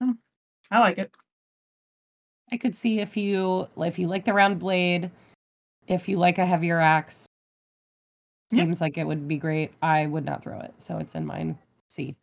Oh, 0.00 0.14
I 0.70 0.80
like 0.80 0.98
it. 0.98 1.16
I 2.52 2.56
could 2.56 2.74
see 2.74 3.00
if 3.00 3.16
you 3.16 3.68
if 3.76 3.98
you 3.98 4.08
like 4.08 4.24
the 4.24 4.32
round 4.32 4.58
blade, 4.58 5.10
if 5.86 6.08
you 6.08 6.16
like 6.16 6.38
a 6.38 6.46
heavier 6.46 6.80
axe. 6.80 7.26
Seems 8.52 8.80
like 8.80 8.98
it 8.98 9.04
would 9.06 9.28
be 9.28 9.36
great. 9.38 9.72
I 9.82 10.06
would 10.06 10.24
not 10.24 10.42
throw 10.42 10.58
it, 10.60 10.74
so 10.78 10.98
it's 10.98 11.14
in 11.14 11.24
mine. 11.26 11.56
C. 11.88 12.16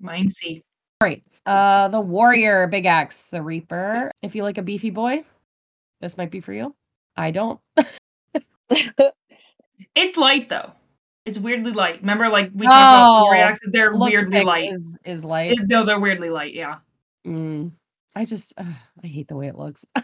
Mine 0.00 0.28
C. 0.28 0.62
All 1.00 1.06
right. 1.06 1.22
Uh 1.46 1.88
the 1.88 2.00
warrior 2.00 2.66
big 2.66 2.86
axe, 2.86 3.24
the 3.24 3.42
reaper. 3.42 4.10
If 4.22 4.34
you 4.34 4.42
like 4.42 4.58
a 4.58 4.62
beefy 4.62 4.90
boy, 4.90 5.24
this 6.00 6.16
might 6.16 6.30
be 6.30 6.40
for 6.40 6.52
you. 6.52 6.74
I 7.16 7.30
don't. 7.30 7.60
It's 9.96 10.16
light 10.16 10.48
though. 10.48 10.72
It's 11.24 11.38
weirdly 11.38 11.72
light. 11.72 12.00
Remember, 12.00 12.28
like 12.28 12.50
we 12.54 12.66
talked 12.66 12.74
about 12.76 13.06
Oh, 13.06 13.24
warrior 13.24 13.44
axes. 13.44 13.68
They're 13.72 13.94
weirdly 13.96 14.42
light. 14.44 14.70
is 14.72 14.98
is 15.04 15.24
light. 15.24 15.52
It- 15.52 15.68
no, 15.68 15.84
they're 15.84 16.00
weirdly 16.00 16.30
light. 16.30 16.54
Yeah. 16.54 16.78
Mm. 17.26 17.72
I 18.14 18.24
just 18.24 18.54
ugh, 18.56 18.66
I 19.02 19.06
hate 19.06 19.28
the 19.28 19.36
way 19.36 19.46
it 19.48 19.56
looks. 19.56 19.84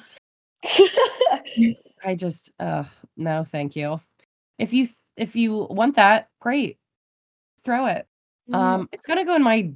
I 2.05 2.15
just 2.17 2.51
uh 2.61 2.85
no, 3.17 3.45
thank 3.45 3.75
you. 3.77 4.01
If 4.61 4.73
you 4.73 4.87
if 5.17 5.35
you 5.35 5.67
want 5.71 5.97
that, 5.97 6.29
great. 6.41 6.79
Throw 7.65 7.87
it. 7.87 8.07
Um 8.53 8.89
it's 8.93 9.07
going 9.07 9.19
to 9.19 9.25
go 9.25 9.35
in 9.37 9.43
my 9.43 9.73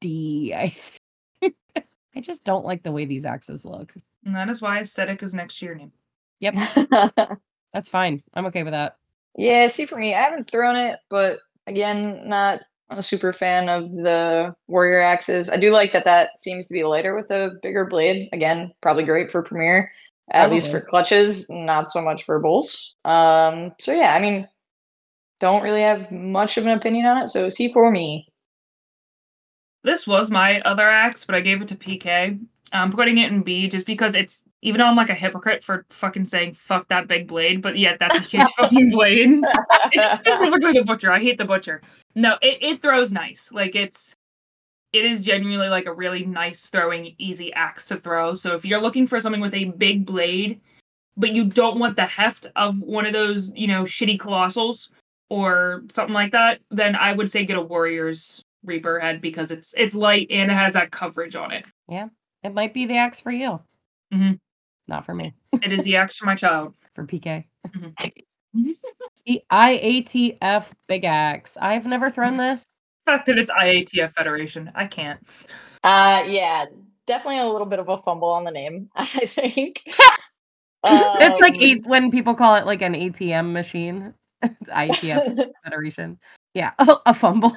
D. 0.00 0.54
I 0.54 0.68
think. 1.40 1.54
I 2.16 2.20
just 2.20 2.44
don't 2.44 2.64
like 2.64 2.82
the 2.82 2.92
way 2.92 3.04
these 3.04 3.24
axes 3.26 3.64
look. 3.64 3.94
And 4.24 4.34
that 4.34 4.48
is 4.48 4.60
why 4.60 4.80
aesthetic 4.80 5.22
is 5.22 5.34
next 5.34 5.58
to 5.60 5.66
your 5.66 5.74
name. 5.76 5.92
Yep. 6.40 6.54
That's 7.72 7.88
fine. 7.88 8.22
I'm 8.34 8.46
okay 8.46 8.62
with 8.62 8.72
that. 8.72 8.96
yeah, 9.36 9.68
see, 9.68 9.86
for 9.86 9.96
me, 9.96 10.14
I 10.14 10.22
haven't 10.22 10.50
thrown 10.50 10.74
it, 10.76 10.98
but 11.10 11.38
again, 11.66 12.22
not 12.28 12.60
a 12.90 13.02
super 13.02 13.32
fan 13.32 13.68
of 13.68 13.90
the 13.92 14.54
warrior 14.68 15.00
axes. 15.00 15.50
I 15.50 15.56
do 15.58 15.70
like 15.70 15.92
that 15.92 16.04
that 16.06 16.40
seems 16.40 16.66
to 16.68 16.72
be 16.74 16.82
lighter 16.84 17.14
with 17.14 17.30
a 17.30 17.52
bigger 17.62 17.84
blade. 17.86 18.28
Again, 18.32 18.72
probably 18.80 19.04
great 19.04 19.30
for 19.30 19.42
premier, 19.42 19.92
at 20.30 20.50
least 20.50 20.70
for 20.70 20.80
clutches, 20.80 21.48
not 21.48 21.90
so 21.90 22.02
much 22.02 22.24
for 22.24 22.38
bowls. 22.38 22.94
Um, 23.04 23.72
so 23.80 23.92
yeah, 23.92 24.14
I 24.14 24.20
mean, 24.20 24.48
don't 25.40 25.62
really 25.62 25.82
have 25.82 26.10
much 26.10 26.56
of 26.56 26.66
an 26.66 26.76
opinion 26.76 27.06
on 27.06 27.22
it. 27.22 27.28
So 27.28 27.48
C 27.48 27.72
for 27.72 27.90
me. 27.90 28.28
This 29.84 30.06
was 30.06 30.30
my 30.30 30.60
other 30.62 30.88
axe, 30.88 31.24
but 31.24 31.34
I 31.34 31.40
gave 31.40 31.62
it 31.62 31.68
to 31.68 31.76
PK. 31.76 32.38
I'm 32.72 32.90
putting 32.90 33.18
it 33.18 33.32
in 33.32 33.42
B 33.42 33.68
just 33.68 33.86
because 33.86 34.14
it's 34.14 34.44
even 34.60 34.80
though 34.80 34.86
I'm 34.86 34.96
like 34.96 35.08
a 35.08 35.14
hypocrite 35.14 35.62
for 35.62 35.86
fucking 35.90 36.24
saying 36.24 36.54
fuck 36.54 36.88
that 36.88 37.06
big 37.06 37.28
blade, 37.28 37.62
but 37.62 37.78
yeah, 37.78 37.96
that's 37.98 38.18
a 38.18 38.20
huge 38.20 38.48
fucking 38.56 38.90
blade. 38.90 39.28
it's 39.92 40.14
specifically 40.14 40.72
the 40.72 40.84
butcher. 40.84 41.12
I 41.12 41.20
hate 41.20 41.38
the 41.38 41.44
butcher. 41.44 41.80
No, 42.14 42.36
it, 42.42 42.58
it 42.60 42.82
throws 42.82 43.12
nice. 43.12 43.50
Like 43.52 43.76
it's 43.76 44.16
it 44.92 45.04
is 45.04 45.22
genuinely 45.24 45.68
like 45.68 45.86
a 45.86 45.92
really 45.92 46.24
nice 46.24 46.66
throwing 46.68 47.14
easy 47.18 47.52
axe 47.52 47.84
to 47.86 47.96
throw. 47.96 48.34
So 48.34 48.54
if 48.54 48.64
you're 48.64 48.80
looking 48.80 49.06
for 49.06 49.20
something 49.20 49.40
with 49.40 49.54
a 49.54 49.66
big 49.66 50.06
blade, 50.06 50.60
but 51.16 51.34
you 51.34 51.44
don't 51.44 51.78
want 51.78 51.96
the 51.96 52.06
heft 52.06 52.46
of 52.56 52.80
one 52.80 53.04
of 53.06 53.12
those, 53.12 53.50
you 53.54 53.66
know, 53.66 53.82
shitty 53.82 54.18
colossals 54.18 54.88
or 55.28 55.84
something 55.92 56.14
like 56.14 56.32
that, 56.32 56.60
then 56.70 56.96
I 56.96 57.12
would 57.12 57.30
say 57.30 57.44
get 57.44 57.58
a 57.58 57.62
warrior's 57.62 58.42
reaper 58.64 58.98
head 58.98 59.20
because 59.20 59.50
it's 59.50 59.74
it's 59.76 59.94
light 59.94 60.26
and 60.30 60.50
it 60.50 60.54
has 60.54 60.72
that 60.72 60.90
coverage 60.90 61.36
on 61.36 61.52
it. 61.52 61.64
Yeah, 61.88 62.08
it 62.42 62.54
might 62.54 62.72
be 62.72 62.86
the 62.86 62.96
axe 62.96 63.20
for 63.20 63.30
you. 63.30 63.60
Mm-hmm. 64.12 64.34
Not 64.86 65.04
for 65.04 65.14
me. 65.14 65.34
It 65.62 65.72
is 65.72 65.84
the 65.84 65.96
axe 65.96 66.16
for 66.16 66.26
my 66.26 66.34
child. 66.34 66.74
For 66.94 67.04
PK. 67.04 67.44
Mhm. 67.68 67.94
The 69.24 69.42
IATF 69.52 70.72
big 70.88 71.04
axe. 71.04 71.56
I've 71.60 71.86
never 71.86 72.10
thrown 72.10 72.38
this. 72.38 72.66
Fact 73.08 73.26
that 73.26 73.38
it's 73.38 73.50
IATF 73.50 74.14
Federation. 74.14 74.70
I 74.74 74.86
can't. 74.86 75.20
Uh, 75.82 76.24
yeah, 76.26 76.66
definitely 77.06 77.38
a 77.38 77.46
little 77.46 77.66
bit 77.66 77.78
of 77.78 77.88
a 77.88 77.96
fumble 77.98 78.28
on 78.28 78.44
the 78.44 78.50
name, 78.50 78.90
I 78.96 79.06
think. 79.06 79.82
it's 80.84 81.40
like 81.40 81.54
Um, 81.54 81.60
eight 81.60 81.86
when 81.86 82.10
people 82.10 82.34
call 82.34 82.54
it 82.56 82.66
like 82.66 82.82
an 82.82 82.94
ATM 82.94 83.52
machine. 83.52 84.14
It's 84.40 84.70
IATF 84.70 85.50
Federation. 85.64 86.16
Yeah, 86.54 86.72
a 86.78 87.12
fumble. 87.12 87.52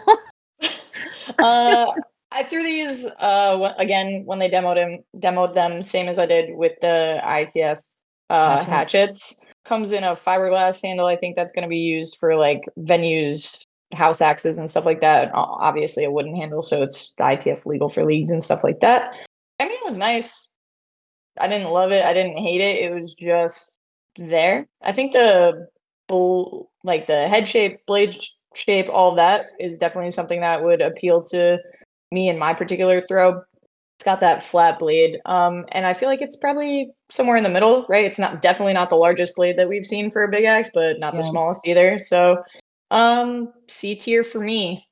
uh, 1.38 1.86
I 2.32 2.43
threw 2.43 2.64
these 2.64 3.06
uh 3.06 3.74
again 3.78 4.24
when 4.26 4.39
they 4.39 4.49
demoed 4.49 4.78
him, 4.78 5.04
demoed 5.16 5.54
them, 5.54 5.84
same 5.84 6.08
as 6.08 6.18
I 6.18 6.26
did 6.26 6.56
with 6.56 6.74
the 6.82 7.22
ITF 7.24 7.78
uh, 8.32 8.56
Hatchet. 8.56 8.70
hatchets. 8.70 9.45
Comes 9.64 9.91
in 9.91 10.04
a 10.04 10.16
fiberglass 10.16 10.82
handle. 10.82 11.06
I 11.06 11.16
think 11.18 11.36
that's 11.36 11.52
going 11.52 11.62
to 11.62 11.70
be 11.70 11.78
used 11.78 12.18
for 12.20 12.36
like 12.36 12.62
venues, 12.80 13.64
house 13.93 14.21
axes, 14.21 14.57
and 14.57 14.69
stuff 14.69 14.85
like 14.85 15.01
that. 15.01 15.31
Obviously, 15.33 16.03
a 16.03 16.11
wooden 16.11 16.35
handle, 16.35 16.61
so 16.61 16.81
it's 16.81 17.13
ITF 17.19 17.65
legal 17.65 17.89
for 17.89 18.03
leagues 18.03 18.29
and 18.29 18.43
stuff 18.43 18.63
like 18.63 18.79
that. 18.81 19.15
I 19.59 19.65
mean, 19.65 19.77
it 19.77 19.85
was 19.85 19.97
nice. 19.97 20.49
I 21.39 21.47
didn't 21.47 21.69
love 21.69 21.91
it. 21.91 22.03
I 22.03 22.13
didn't 22.13 22.37
hate 22.37 22.61
it. 22.61 22.83
It 22.83 22.93
was 22.93 23.13
just 23.15 23.79
there. 24.17 24.67
I 24.81 24.91
think 24.91 25.13
the 25.13 25.67
bull, 26.07 26.71
like 26.83 27.07
the 27.07 27.27
head 27.27 27.47
shape, 27.47 27.85
blade 27.85 28.17
shape, 28.53 28.87
all 28.89 29.15
that 29.15 29.47
is 29.59 29.77
definitely 29.77 30.11
something 30.11 30.41
that 30.41 30.63
would 30.63 30.81
appeal 30.81 31.23
to 31.25 31.59
me 32.11 32.29
and 32.29 32.39
my 32.39 32.53
particular 32.53 33.01
throw. 33.01 33.41
It's 33.97 34.05
got 34.05 34.19
that 34.21 34.43
flat 34.43 34.79
blade, 34.79 35.19
um, 35.25 35.65
and 35.73 35.85
I 35.85 35.93
feel 35.93 36.09
like 36.09 36.23
it's 36.23 36.35
probably 36.35 36.89
somewhere 37.11 37.37
in 37.37 37.43
the 37.43 37.49
middle, 37.49 37.85
right? 37.87 38.03
It's 38.03 38.17
not 38.17 38.41
definitely 38.41 38.73
not 38.73 38.89
the 38.89 38.95
largest 38.95 39.35
blade 39.35 39.59
that 39.59 39.69
we've 39.69 39.85
seen 39.85 40.09
for 40.09 40.23
a 40.23 40.31
big 40.31 40.45
axe, 40.45 40.71
but 40.73 40.99
not 40.99 41.13
the 41.13 41.21
smallest 41.21 41.67
either. 41.67 41.99
So, 41.99 42.43
um, 42.91 43.51
C 43.67 43.95
tier 43.95 44.23
for 44.23 44.39
me. 44.39 44.87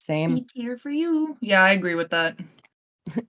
Same. 0.00 0.36
C 0.38 0.46
tier 0.62 0.76
for 0.78 0.90
you. 0.90 1.36
Yeah, 1.40 1.62
I 1.64 1.72
agree 1.72 1.94
with 1.96 2.10
that. 2.10 2.38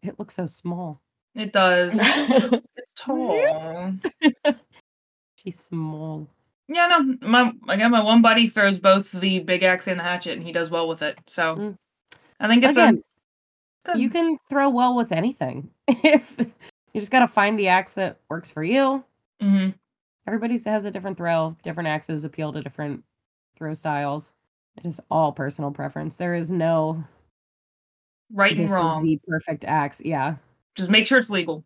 It 0.04 0.20
looks 0.20 0.36
so 0.36 0.46
small. 0.46 1.02
It 1.34 1.54
does. 1.54 1.94
it's 2.00 2.94
tall. 2.96 3.94
She's 5.36 5.60
small. 5.60 6.28
Yeah, 6.68 6.88
no. 6.88 7.28
My 7.28 7.52
again, 7.70 7.90
my 7.90 8.02
one 8.04 8.22
buddy 8.22 8.48
throws 8.48 8.78
both 8.78 9.12
the 9.12 9.40
big 9.40 9.64
axe 9.64 9.88
and 9.88 10.00
the 10.00 10.04
hatchet, 10.04 10.34
and 10.34 10.44
he 10.44 10.52
does 10.52 10.70
well 10.70 10.88
with 10.88 11.02
it. 11.02 11.18
So 11.26 11.56
Mm. 11.56 11.78
I 12.40 12.48
think 12.48 12.64
it's 12.64 12.78
Again, 12.78 13.02
a 13.86 13.98
you 13.98 14.10
can 14.10 14.38
throw 14.50 14.70
well 14.70 14.96
with 14.96 15.12
anything. 15.12 15.70
if 15.88 16.36
you 16.94 17.00
just 17.00 17.12
gotta 17.12 17.28
find 17.28 17.58
the 17.58 17.70
axe 17.70 17.96
that 17.96 18.20
works 18.30 18.52
for 18.52 18.64
you. 18.64 19.04
Mhm. 19.42 19.74
Everybody 20.28 20.60
has 20.60 20.86
a 20.86 20.92
different 20.92 21.18
throw. 21.18 21.56
Different 21.64 21.88
axes 21.88 22.24
appeal 22.24 22.54
to 22.54 22.62
different 22.62 23.04
throw 23.62 23.76
styles. 23.76 24.34
It 24.78 24.88
is 24.88 25.00
all 25.12 25.32
personal 25.32 25.70
preference. 25.70 26.16
There 26.16 26.34
is 26.34 26.52
no 26.52 27.04
right 28.34 28.54
and 28.54 28.64
this 28.64 28.72
wrong. 28.72 29.06
is 29.06 29.12
the 29.12 29.20
perfect 29.28 29.66
axe. 29.66 30.02
Yeah. 30.04 30.36
Just 30.76 30.90
make 30.90 31.06
sure 31.06 31.20
it's 31.20 31.30
legal. 31.30 31.64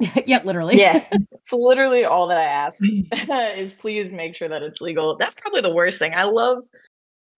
yeah, 0.26 0.40
literally. 0.44 0.78
yeah, 0.78 1.04
it's 1.32 1.52
literally 1.52 2.04
all 2.04 2.28
that 2.28 2.38
I 2.38 2.44
ask 2.44 2.80
is 3.56 3.72
please 3.72 4.12
make 4.12 4.36
sure 4.36 4.48
that 4.48 4.62
it's 4.62 4.80
legal. 4.80 5.16
That's 5.16 5.34
probably 5.34 5.62
the 5.62 5.72
worst 5.72 5.98
thing. 5.98 6.14
I 6.14 6.24
love 6.24 6.62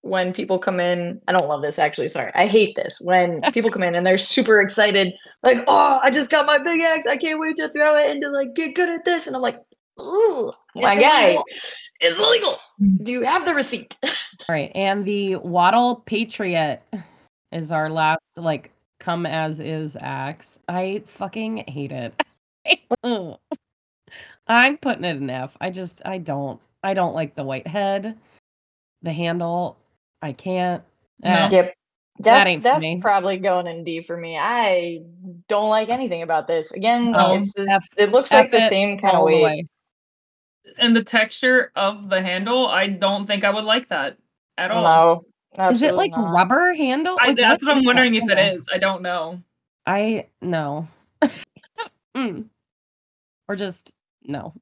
when 0.03 0.35
people 0.35 0.59
come 0.59 0.81
in. 0.81 1.21
I 1.29 1.33
don't 1.33 1.49
love 1.49 1.63
this 1.63 1.79
actually. 1.79 2.09
Sorry, 2.09 2.31
I 2.35 2.47
hate 2.47 2.77
this 2.77 3.01
when 3.01 3.41
people 3.53 3.71
come 3.71 3.83
in 3.83 3.95
and 3.95 4.07
they're 4.07 4.19
super 4.19 4.61
excited, 4.61 5.13
like, 5.43 5.59
"Oh, 5.67 5.99
I 6.03 6.11
just 6.11 6.31
got 6.31 6.47
my 6.47 6.59
big 6.59 6.81
axe! 6.81 7.07
I 7.07 7.17
can't 7.17 7.41
wait 7.41 7.57
to 7.57 7.69
throw 7.69 7.97
it 7.97 8.11
and 8.11 8.23
to 8.23 8.31
like 8.31 8.55
get 8.55 8.75
good 8.75 8.89
at 8.89 9.05
this." 9.05 9.27
And 9.27 9.37
I'm 9.37 9.43
like, 9.43 9.61
"Ooh, 10.01 10.53
my 10.75 10.93
It's 10.95 11.03
guy, 11.03 11.25
illegal. 11.27 11.45
it's 12.01 12.19
illegal. 12.19 12.59
Mm. 12.83 13.05
Do 13.05 13.13
you 13.13 13.23
have 13.23 13.45
the 13.47 13.55
receipt?" 13.55 13.97
All 14.03 14.11
right. 14.49 14.73
And 14.75 15.05
the 15.05 15.37
WATL 15.37 16.05
Patriot 16.07 16.81
is 17.53 17.71
our 17.73 17.89
last 17.91 18.21
like 18.37 18.71
come 19.01 19.27
as 19.27 19.61
is 19.61 19.97
axe. 20.01 20.59
I 20.69 21.03
fucking 21.07 21.65
hate 21.69 21.93
it. 21.93 22.23
I'm 24.47 24.77
putting 24.79 25.05
it 25.05 25.17
in 25.17 25.31
F. 25.31 25.57
I 25.61 25.71
just 25.71 26.03
I 26.05 26.19
don't 26.19 26.61
I 26.83 26.95
don't 26.95 27.15
like 27.15 27.35
the 27.35 27.45
white 27.45 27.67
head, 27.67 28.17
the 29.03 29.13
handle. 29.13 29.77
I 30.23 30.33
can't. 30.33 30.83
No. 31.23 31.31
Eh, 31.31 31.49
Yep. 31.51 31.75
That's 32.21 32.49
ain't 32.49 32.63
for 32.63 32.69
that's 32.69 32.83
me. 32.85 33.01
probably 33.01 33.39
going 33.39 33.67
in 33.67 33.83
D 33.83 34.01
for 34.01 34.17
me. 34.17 34.39
I 34.39 35.01
don't 35.49 35.69
like 35.69 35.89
anything 35.89 36.23
about 36.23 36.47
this. 36.47 36.71
Again, 36.73 37.11
No, 37.11 37.33
it's 37.35 37.53
just- 37.55 37.69
F- 37.69 37.89
it 37.97 38.13
looks 38.13 38.31
F 38.31 38.39
like 38.45 38.51
the 38.53 38.59
it 38.59 38.69
same 38.69 38.99
kind 38.99 39.15
of 39.17 39.21
all 39.23 39.27
way. 39.27 39.67
And 40.79 40.97
the 40.97 41.05
texture 41.05 41.71
of 41.77 42.09
the 42.09 42.23
handle, 42.23 42.67
I 42.67 42.89
don't 42.89 43.27
think 43.27 43.45
I 43.45 43.51
would 43.51 43.65
like 43.65 43.89
that 43.89 44.17
at 44.59 44.71
all. 44.71 45.25
No, 45.57 45.69
Is 45.71 45.83
it 45.83 45.95
like 45.95 46.11
not. 46.13 46.33
rubber 46.35 46.73
handle? 46.73 47.17
I, 47.21 47.29
Like, 47.29 47.37
that's 47.37 47.65
what 47.65 47.73
I'm 47.77 47.83
that 47.83 47.87
wondering 47.87 48.15
if 48.15 48.25
it 48.25 48.39
handle? 48.39 48.57
is. 48.59 48.69
I 48.73 48.79
don't 48.79 49.03
know. 49.03 49.39
I 49.87 50.27
no. 50.41 50.89
Mm. 52.17 52.45
Or 53.49 53.57
just 53.57 53.91
no. 54.23 54.55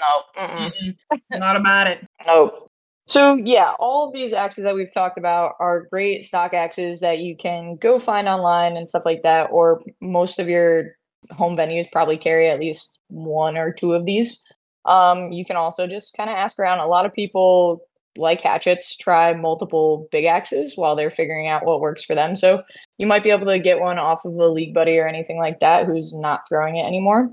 No, 0.00 0.42
mm-mm. 0.42 0.72
Mm-mm. 1.12 1.38
Not 1.38 1.56
about 1.56 1.86
it. 1.86 2.06
Nope. 2.26 2.70
So 3.06 3.34
yeah, 3.34 3.74
all 3.78 4.08
of 4.08 4.14
these 4.14 4.32
axes 4.32 4.64
that 4.64 4.74
we've 4.74 4.92
talked 4.92 5.18
about 5.18 5.56
are 5.60 5.82
great 5.90 6.24
stock 6.24 6.54
axes 6.54 7.00
that 7.00 7.18
you 7.18 7.36
can 7.36 7.76
go 7.76 7.98
find 7.98 8.28
online 8.28 8.78
and 8.78 8.88
stuff 8.88 9.04
like 9.04 9.22
that, 9.24 9.50
or 9.50 9.82
most 10.00 10.38
of 10.38 10.48
your 10.48 10.96
home 11.32 11.54
venues 11.54 11.90
probably 11.92 12.16
carry 12.16 12.48
at 12.48 12.60
least 12.60 13.00
one 13.08 13.58
or 13.58 13.70
two 13.72 13.92
of 13.92 14.06
these. 14.06 14.42
Um, 14.86 15.32
you 15.32 15.44
can 15.44 15.56
also 15.56 15.86
just 15.86 16.16
kind 16.16 16.30
of 16.30 16.36
ask 16.36 16.58
around. 16.58 16.80
A 16.80 16.86
lot 16.86 17.06
of 17.06 17.12
people 17.12 17.86
like 18.16 18.40
hatchets 18.40 18.96
try 18.96 19.34
multiple 19.34 20.08
big 20.12 20.24
axes 20.24 20.74
while 20.76 20.94
they're 20.94 21.10
figuring 21.10 21.48
out 21.48 21.64
what 21.64 21.80
works 21.80 22.04
for 22.04 22.14
them. 22.14 22.36
So 22.36 22.62
you 22.98 23.06
might 23.06 23.24
be 23.24 23.30
able 23.30 23.46
to 23.46 23.58
get 23.58 23.80
one 23.80 23.98
off 23.98 24.24
of 24.24 24.34
a 24.34 24.46
league 24.48 24.74
buddy 24.74 24.98
or 24.98 25.08
anything 25.08 25.38
like 25.38 25.60
that 25.60 25.86
who's 25.86 26.14
not 26.14 26.46
throwing 26.48 26.76
it 26.76 26.86
anymore. 26.86 27.32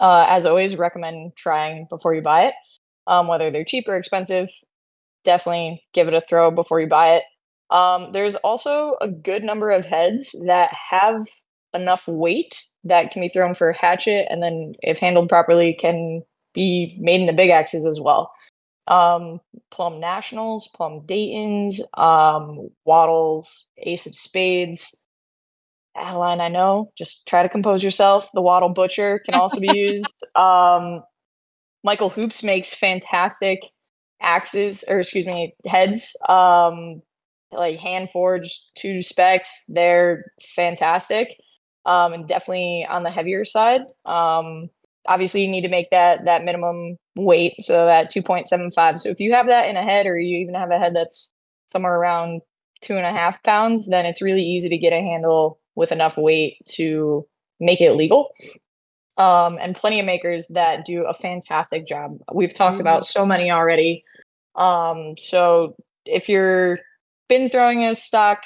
Uh, 0.00 0.26
as 0.28 0.46
always, 0.46 0.76
recommend 0.76 1.32
trying 1.36 1.86
before 1.90 2.14
you 2.14 2.22
buy 2.22 2.44
it. 2.46 2.54
Um, 3.06 3.26
whether 3.26 3.50
they're 3.50 3.64
cheap 3.64 3.88
or 3.88 3.96
expensive, 3.96 4.48
definitely 5.24 5.84
give 5.92 6.08
it 6.08 6.14
a 6.14 6.20
throw 6.20 6.50
before 6.50 6.80
you 6.80 6.86
buy 6.86 7.16
it. 7.16 7.24
Um, 7.70 8.12
there's 8.12 8.34
also 8.36 8.96
a 9.00 9.08
good 9.08 9.42
number 9.42 9.70
of 9.70 9.84
heads 9.84 10.34
that 10.46 10.70
have 10.90 11.22
enough 11.74 12.06
weight 12.06 12.64
that 12.84 13.10
can 13.10 13.20
be 13.20 13.28
thrown 13.28 13.54
for 13.54 13.70
a 13.70 13.76
hatchet, 13.76 14.26
and 14.30 14.42
then, 14.42 14.74
if 14.80 14.98
handled 14.98 15.28
properly, 15.28 15.74
can 15.74 16.22
be 16.58 16.96
made 16.98 17.20
in 17.20 17.26
the 17.26 17.32
big 17.32 17.50
axes 17.50 17.86
as 17.86 18.00
well. 18.00 18.32
Um, 18.88 19.40
Plumb 19.70 20.00
Nationals, 20.00 20.68
Plumb 20.74 21.04
Daytons, 21.06 21.80
um, 21.96 22.70
WATLs, 22.86 23.64
Ace 23.78 24.06
of 24.06 24.14
Spades. 24.14 24.96
Adeline, 25.94 26.40
I 26.40 26.48
know. 26.48 26.92
Just 26.96 27.26
try 27.26 27.42
to 27.42 27.48
compose 27.48 27.82
yourself. 27.82 28.30
The 28.32 28.42
WATL 28.42 28.74
Butcher 28.74 29.20
can 29.20 29.34
also 29.34 29.60
be 29.60 29.70
used. 29.72 30.14
Um, 30.36 31.02
Michael 31.84 32.10
Hoops 32.10 32.42
makes 32.42 32.74
fantastic 32.74 33.60
axes, 34.20 34.84
or 34.88 35.00
excuse 35.00 35.26
me, 35.26 35.54
heads. 35.66 36.14
Um, 36.28 37.02
like 37.52 37.78
hand 37.78 38.10
forged 38.10 38.60
two 38.74 39.02
specs. 39.02 39.64
They're 39.68 40.32
fantastic. 40.54 41.36
Um, 41.86 42.12
and 42.12 42.28
definitely 42.28 42.86
on 42.88 43.02
the 43.02 43.10
heavier 43.10 43.44
side. 43.44 43.82
Um, 44.04 44.70
obviously 45.08 45.42
you 45.42 45.48
need 45.48 45.62
to 45.62 45.68
make 45.68 45.90
that 45.90 46.24
that 46.26 46.44
minimum 46.44 46.96
weight, 47.16 47.54
so 47.60 47.86
that 47.86 48.12
2.75. 48.12 49.00
So 49.00 49.08
if 49.08 49.18
you 49.18 49.32
have 49.34 49.46
that 49.48 49.68
in 49.68 49.76
a 49.76 49.82
head, 49.82 50.06
or 50.06 50.18
you 50.18 50.38
even 50.38 50.54
have 50.54 50.70
a 50.70 50.78
head 50.78 50.94
that's 50.94 51.32
somewhere 51.72 51.96
around 51.98 52.42
two 52.82 52.96
and 52.96 53.04
a 53.06 53.12
half 53.12 53.42
pounds, 53.42 53.88
then 53.88 54.06
it's 54.06 54.22
really 54.22 54.42
easy 54.42 54.68
to 54.68 54.78
get 54.78 54.92
a 54.92 55.00
handle 55.00 55.58
with 55.74 55.90
enough 55.90 56.16
weight 56.16 56.58
to 56.66 57.26
make 57.60 57.80
it 57.80 57.92
legal. 57.92 58.30
Um, 59.16 59.58
and 59.60 59.74
plenty 59.74 59.98
of 59.98 60.06
makers 60.06 60.46
that 60.48 60.84
do 60.84 61.04
a 61.04 61.12
fantastic 61.12 61.86
job. 61.86 62.18
We've 62.32 62.54
talked 62.54 62.76
Mhm. 62.76 62.82
about 62.82 63.04
so 63.04 63.26
many 63.26 63.50
already. 63.50 64.04
Um, 64.54 65.16
so 65.18 65.74
if 66.04 66.28
you're 66.28 66.78
been 67.28 67.50
throwing 67.50 67.84
a 67.84 67.94
stock 67.96 68.42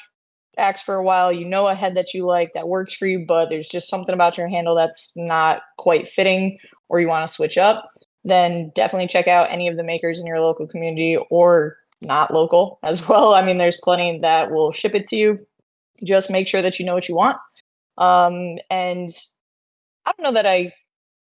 axe 0.59 0.83
for 0.83 0.95
a 0.95 1.05
while, 1.05 1.33
you 1.33 1.45
know 1.45 1.69
a 1.69 1.75
head 1.75 1.95
that 1.95 2.15
you 2.15 2.25
like 2.25 2.53
that 2.53 2.69
works 2.69 2.95
for 2.95 3.07
you, 3.07 3.25
but 3.27 3.49
there's 3.49 3.69
just 3.69 3.89
something 3.89 4.15
about 4.15 4.37
your 4.37 4.49
handle 4.49 4.75
that's 4.75 5.13
not 5.17 5.63
quite 5.79 6.09
fitting, 6.09 6.59
or 6.89 7.01
you 7.01 7.09
want 7.09 7.27
to 7.27 7.33
switch 7.33 7.57
up, 7.57 7.89
then 8.25 8.71
definitely 8.75 9.09
check 9.09 9.29
out 9.29 9.51
any 9.51 9.69
of 9.69 9.77
the 9.77 9.83
makers 9.83 10.21
in 10.21 10.27
your 10.27 10.41
local 10.41 10.67
community 10.67 11.17
or 11.31 11.77
not 12.01 12.33
local 12.33 12.79
as 12.83 13.07
well. 13.09 13.35
I 13.35 13.43
mean, 13.45 13.59
there's 13.59 13.79
plenty 13.83 14.19
that 14.21 14.51
will 14.51 14.73
ship 14.73 14.95
it 14.95 15.07
to 15.07 15.17
you. 15.17 15.47
Just 16.05 16.31
make 16.31 16.49
sure 16.49 16.63
that 16.63 16.79
you 16.79 16.85
know 16.85 16.95
what 16.95 17.09
you 17.09 17.15
want. 17.15 17.39
Um, 17.97 18.59
and 18.71 19.11
I 20.05 20.13
don't 20.13 20.25
know 20.25 20.33
that 20.33 20.47
I 20.47 20.73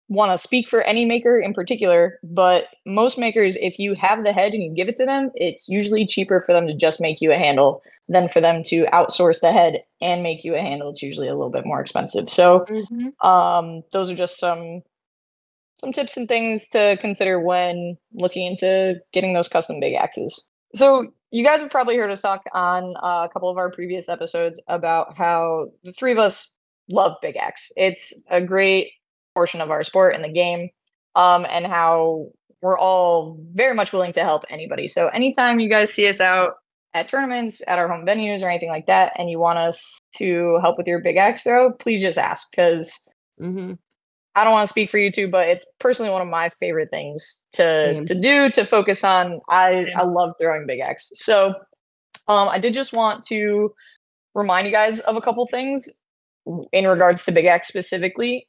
want 0.08 0.32
to 0.32 0.38
speak 0.38 0.68
for 0.68 0.82
any 0.82 1.04
maker 1.04 1.38
in 1.38 1.52
particular, 1.52 2.18
but 2.22 2.66
most 2.86 3.18
makers, 3.18 3.56
if 3.60 3.78
you 3.78 3.94
have 3.94 4.24
the 4.24 4.32
head 4.32 4.52
and 4.54 4.62
you 4.62 4.70
give 4.74 4.88
it 4.88 4.96
to 4.96 5.04
them, 5.04 5.30
it's 5.34 5.68
usually 5.68 6.06
cheaper 6.06 6.40
for 6.40 6.52
them 6.52 6.66
to 6.66 6.74
just 6.74 7.00
make 7.00 7.20
you 7.20 7.30
a 7.32 7.36
handle 7.38 7.82
than 8.08 8.26
for 8.28 8.40
them 8.40 8.62
to 8.64 8.84
outsource 8.86 9.40
the 9.40 9.52
head 9.52 9.82
and 10.00 10.22
make 10.22 10.44
you 10.44 10.54
a 10.54 10.60
handle. 10.60 10.88
It's 10.88 11.02
usually 11.02 11.28
a 11.28 11.34
little 11.34 11.50
bit 11.50 11.66
more 11.66 11.80
expensive. 11.80 12.28
So 12.30 12.60
Mhm. 12.70 13.24
um, 13.24 13.82
those 13.92 14.10
are 14.10 14.14
just 14.14 14.38
some 14.38 14.82
some 15.80 15.92
tips 15.92 16.16
and 16.16 16.26
things 16.26 16.66
to 16.66 16.96
consider 17.00 17.38
when 17.38 17.96
looking 18.12 18.44
into 18.46 19.00
getting 19.12 19.32
those 19.32 19.46
custom 19.46 19.78
big 19.78 19.94
axes. 19.94 20.50
So 20.74 21.12
you 21.30 21.44
guys 21.44 21.60
have 21.60 21.70
probably 21.70 21.96
heard 21.96 22.10
us 22.10 22.20
talk 22.20 22.42
on 22.52 22.96
uh, 22.96 23.26
a 23.26 23.30
couple 23.32 23.48
of 23.48 23.58
our 23.58 23.70
previous 23.70 24.08
episodes 24.08 24.60
about 24.66 25.16
how 25.16 25.68
the 25.84 25.92
three 25.92 26.10
of 26.10 26.18
us 26.18 26.52
love 26.88 27.12
big 27.22 27.36
axe. 27.36 27.70
It's 27.76 28.12
a 28.28 28.40
great 28.40 28.90
portion 29.34 29.60
of 29.60 29.70
our 29.70 29.82
sport 29.82 30.14
and 30.14 30.24
the 30.24 30.28
game, 30.32 30.68
um, 31.14 31.46
and 31.50 31.66
how 31.66 32.28
we're 32.62 32.78
all 32.78 33.38
very 33.52 33.74
much 33.74 33.92
willing 33.92 34.12
to 34.12 34.20
help 34.24 34.44
anybody. 34.50 34.88
So 34.88 35.08
anytime 35.08 35.60
you 35.60 35.68
guys 35.68 35.92
see 35.92 36.08
us 36.08 36.20
out 36.20 36.54
at 36.94 37.08
tournaments, 37.08 37.62
at 37.68 37.78
our 37.78 37.86
home 37.88 38.04
venues, 38.06 38.42
or 38.42 38.48
anything 38.48 38.70
like 38.70 38.86
that, 38.86 39.12
and 39.16 39.30
you 39.30 39.38
want 39.38 39.58
us 39.58 39.98
to 40.16 40.58
help 40.62 40.76
with 40.76 40.86
your 40.86 40.98
big 41.00 41.16
axe 41.16 41.44
throw, 41.44 41.72
please 41.72 42.00
just 42.00 42.18
ask 42.18 42.50
because 42.50 42.98
Mhm. 43.40 43.78
I 44.34 44.44
don't 44.44 44.52
want 44.52 44.64
to 44.64 44.72
speak 44.72 44.88
for 44.90 44.98
you 44.98 45.10
two, 45.10 45.28
but 45.28 45.48
it's 45.48 45.64
personally 45.80 46.10
one 46.12 46.22
of 46.22 46.28
my 46.28 46.48
favorite 46.48 46.90
things 46.90 47.44
to 47.54 47.62
Same. 47.62 48.04
to 48.06 48.14
do 48.14 48.48
to 48.50 48.64
focus 48.64 49.02
on. 49.04 49.40
I 49.48 49.84
Same. 49.84 49.96
I 49.96 50.02
love 50.04 50.34
throwing 50.40 50.66
big 50.66 50.80
axe. 50.80 51.10
So, 51.14 51.48
um, 52.28 52.48
I 52.48 52.58
did 52.58 52.72
just 52.74 52.92
want 52.92 53.24
to 53.28 53.74
remind 54.34 54.66
you 54.66 54.72
guys 54.72 55.00
of 55.00 55.16
a 55.16 55.20
couple 55.20 55.46
things 55.46 55.88
in 56.72 56.86
regards 56.86 57.24
to 57.24 57.32
big 57.32 57.46
axe 57.46 57.68
specifically. 57.68 58.48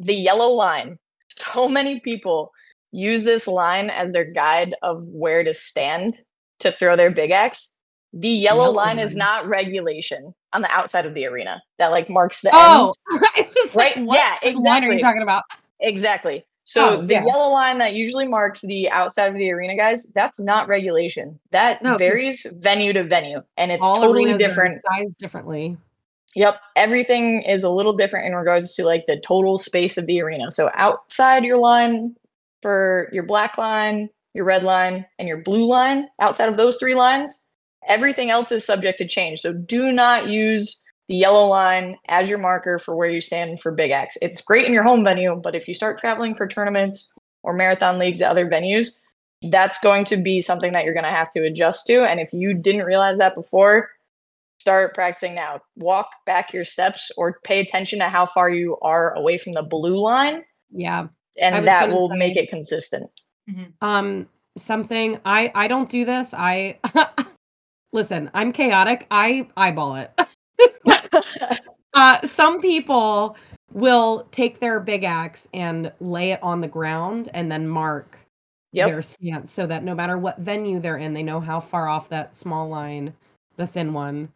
The 0.00 0.14
yellow 0.14 0.48
line. 0.50 0.98
So 1.54 1.68
many 1.68 2.00
people 2.00 2.50
use 2.92 3.24
this 3.24 3.46
line 3.48 3.88
as 3.88 4.12
their 4.12 4.30
guide 4.30 4.74
of 4.82 5.04
where 5.06 5.42
to 5.42 5.54
stand 5.54 6.20
to 6.58 6.70
throw 6.70 6.96
their 6.96 7.10
big 7.10 7.30
axe. 7.30 7.74
The 8.12 8.28
yellow, 8.28 8.64
Yellow 8.64 8.74
line 8.74 8.98
is 8.98 9.16
not 9.16 9.46
regulation 9.46 10.34
on 10.52 10.60
the 10.62 10.70
outside 10.70 11.06
of 11.06 11.14
the 11.14 11.24
arena 11.26 11.62
that 11.78 11.92
like 11.92 12.10
marks 12.10 12.42
the 12.42 12.48
end. 12.48 12.58
Oh, 12.58 12.94
was 13.56 13.74
like, 13.76 13.96
Right, 13.96 14.04
what 14.04 14.16
yeah, 14.16 14.28
line 14.32 14.38
are 14.42 14.48
exactly. 14.50 14.96
you 14.96 15.00
talking 15.00 15.22
about? 15.22 15.44
Exactly. 15.80 16.44
So 16.64 16.98
Oh, 16.98 17.02
the 17.02 17.14
yeah. 17.14 17.24
yellow 17.24 17.48
line 17.52 17.78
that 17.78 17.94
usually 17.94 18.26
marks 18.28 18.60
the 18.60 18.90
outside 18.90 19.28
of 19.32 19.36
the 19.36 19.50
arena, 19.50 19.76
guys, 19.76 20.12
that's 20.14 20.40
not 20.40 20.68
regulation. 20.68 21.38
That 21.52 21.80
No, 21.82 21.96
varies 21.96 22.44
venue 22.60 22.92
to 22.92 23.04
venue, 23.04 23.40
and 23.56 23.72
it's 23.72 23.82
totally 23.82 24.34
different. 24.36 24.82
sized 24.92 25.16
differently. 25.18 25.78
Yep, 26.36 26.60
everything 26.76 27.42
is 27.42 27.64
a 27.64 27.70
little 27.70 27.96
different 27.96 28.26
in 28.26 28.34
regards 28.34 28.74
to 28.74 28.84
like 28.84 29.06
the 29.06 29.20
total 29.20 29.58
space 29.58 29.98
of 29.98 30.06
the 30.06 30.20
arena. 30.22 30.50
So 30.50 30.70
outside 30.74 31.44
your 31.44 31.58
line 31.58 32.14
for 32.62 33.08
your 33.12 33.24
black 33.24 33.58
line, 33.58 34.10
your 34.34 34.44
red 34.44 34.62
line, 34.62 35.06
and 35.18 35.26
your 35.26 35.42
blue 35.42 35.66
line, 35.66 36.08
outside 36.20 36.48
of 36.48 36.56
those 36.56 36.76
three 36.76 36.94
lines, 36.94 37.44
everything 37.88 38.30
else 38.30 38.52
is 38.52 38.64
subject 38.64 38.98
to 38.98 39.08
change. 39.08 39.40
So 39.40 39.52
do 39.52 39.90
not 39.90 40.28
use 40.28 40.80
the 41.08 41.16
yellow 41.16 41.46
line 41.46 41.96
as 42.06 42.28
your 42.28 42.38
marker 42.38 42.78
for 42.78 42.94
where 42.94 43.08
you 43.08 43.20
stand 43.20 43.60
for 43.60 43.72
Big 43.72 43.90
Axe. 43.90 44.16
It's 44.22 44.40
great 44.40 44.66
in 44.66 44.72
your 44.72 44.84
home 44.84 45.02
venue, 45.02 45.34
but 45.34 45.56
if 45.56 45.66
you 45.66 45.74
start 45.74 45.98
traveling 45.98 46.36
for 46.36 46.46
tournaments 46.46 47.10
or 47.42 47.52
marathon 47.52 47.98
leagues 47.98 48.22
at 48.22 48.30
other 48.30 48.46
venues, 48.46 49.00
that's 49.50 49.78
going 49.80 50.04
to 50.04 50.16
be 50.16 50.40
something 50.40 50.72
that 50.72 50.84
you're 50.84 50.94
going 50.94 51.04
to 51.04 51.10
have 51.10 51.32
to 51.32 51.42
adjust 51.42 51.86
to. 51.88 52.04
And 52.04 52.20
if 52.20 52.32
you 52.32 52.54
didn't 52.54 52.84
realize 52.84 53.18
that 53.18 53.34
before, 53.34 53.88
start 54.60 54.94
practicing 54.94 55.34
now. 55.34 55.60
Walk 55.76 56.08
back 56.26 56.52
your 56.52 56.64
steps 56.64 57.10
or 57.16 57.38
pay 57.44 57.60
attention 57.60 57.98
to 58.00 58.08
how 58.08 58.26
far 58.26 58.50
you 58.50 58.76
are 58.82 59.14
away 59.14 59.38
from 59.38 59.54
the 59.54 59.62
blue 59.62 59.98
line, 59.98 60.44
Yeah. 60.70 61.08
And 61.40 61.66
that 61.66 61.88
will 61.88 62.08
say- 62.08 62.16
make 62.16 62.36
it 62.36 62.50
consistent. 62.50 63.10
Um, 63.80 64.28
something 64.56 65.18
I 65.24 65.50
I 65.54 65.66
don't 65.68 65.88
do 65.88 66.04
this. 66.04 66.32
I 66.34 66.78
listen. 67.92 68.30
I'm 68.34 68.52
chaotic. 68.52 69.06
I 69.10 69.48
eyeball 69.56 69.96
it. 69.96 70.12
Uh, 71.92 72.20
some 72.22 72.60
people 72.60 73.36
will 73.72 74.26
take 74.30 74.60
their 74.60 74.78
big 74.78 75.02
axe 75.02 75.48
and 75.52 75.92
lay 76.00 76.30
it 76.30 76.40
on 76.42 76.60
the 76.60 76.68
ground 76.68 77.28
and 77.34 77.50
then 77.50 77.66
mark 77.66 78.16
Yep. 78.72 78.88
their 78.88 79.02
stance 79.02 79.50
so 79.50 79.66
that 79.66 79.82
no 79.82 79.96
matter 79.96 80.16
what 80.16 80.38
venue 80.38 80.78
they're 80.78 80.96
in, 80.96 81.12
they 81.14 81.24
know 81.24 81.40
how 81.40 81.58
far 81.58 81.88
off 81.88 82.08
that 82.10 82.36
small 82.36 82.68
line, 82.68 83.12
the 83.56 83.66
thin 83.66 83.92
one, 83.92 84.28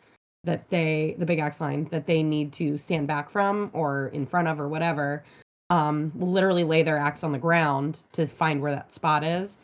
that 0.45 0.69
they 0.71 1.17
the 1.19 1.27
big 1.27 1.39
axe 1.39 1.61
line 1.61 1.85
that 1.91 2.07
they 2.07 2.23
need 2.23 2.53
to 2.55 2.79
stand 2.79 3.07
back 3.07 3.31
from 3.31 3.71
or 3.73 4.09
in 4.09 4.27
front 4.27 4.49
of 4.49 4.61
or 4.61 4.69
whatever. 4.69 5.25
Um, 5.71 6.13
will 6.15 6.31
literally 6.31 6.63
lay 6.65 6.83
their 6.83 6.99
axe 6.99 7.25
on 7.25 7.33
the 7.33 7.39
ground 7.39 8.05
to 8.13 8.27
find 8.27 8.61
where 8.61 8.73
that 8.73 8.93
spot 8.93 9.25
is. 9.25 9.59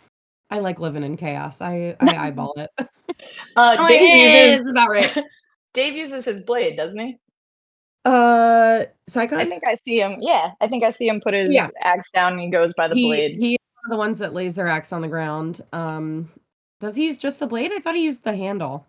I 0.49 0.59
like 0.59 0.81
living 0.81 1.05
in 1.05 1.17
chaos. 1.17 1.61
I 1.61 1.95
I 2.01 2.17
eyeball 2.29 2.55
it. 2.57 2.71
Uh, 2.79 2.85
I'm 3.57 3.87
Dave 3.87 4.01
"Eh, 4.03 4.47
uses 4.49 4.61
is 4.67 4.71
about 4.71 4.89
right. 4.91 5.17
Dave 5.75 5.95
uses 5.95 6.25
his 6.25 6.41
blade, 6.41 6.77
doesn't 6.77 6.99
he? 7.01 7.19
Uh, 8.05 8.85
I 8.85 8.89
Psycho. 9.09 9.39
think 9.45 9.63
I 9.67 9.75
see 9.75 10.01
him. 10.01 10.17
Yeah, 10.21 10.53
I 10.61 10.67
think 10.69 10.83
I 10.85 10.91
see 10.91 11.07
him 11.07 11.21
put 11.21 11.35
his 11.35 11.53
Yeah. 11.53 11.69
axe 11.83 12.11
down 12.11 12.33
and 12.33 12.41
he 12.41 12.49
goes 12.49 12.73
by 12.75 12.89
the 12.89 12.95
he, 12.95 13.05
blade. 13.07 13.37
He's 13.39 13.59
one 13.75 13.85
of 13.85 13.91
the 13.91 13.99
ones 13.99 14.19
that 14.21 14.33
lays 14.33 14.55
their 14.55 14.69
axe 14.69 14.93
on 14.93 15.03
the 15.03 15.09
ground. 15.09 15.61
Um, 15.73 16.31
does 16.81 16.97
he 16.97 17.05
use 17.07 17.19
just 17.19 17.39
the 17.41 17.47
blade? 17.47 17.71
I 17.73 17.79
thought 17.79 17.95
he 17.95 18.05
used 18.05 18.25
the 18.25 18.35
handle. 18.35 18.87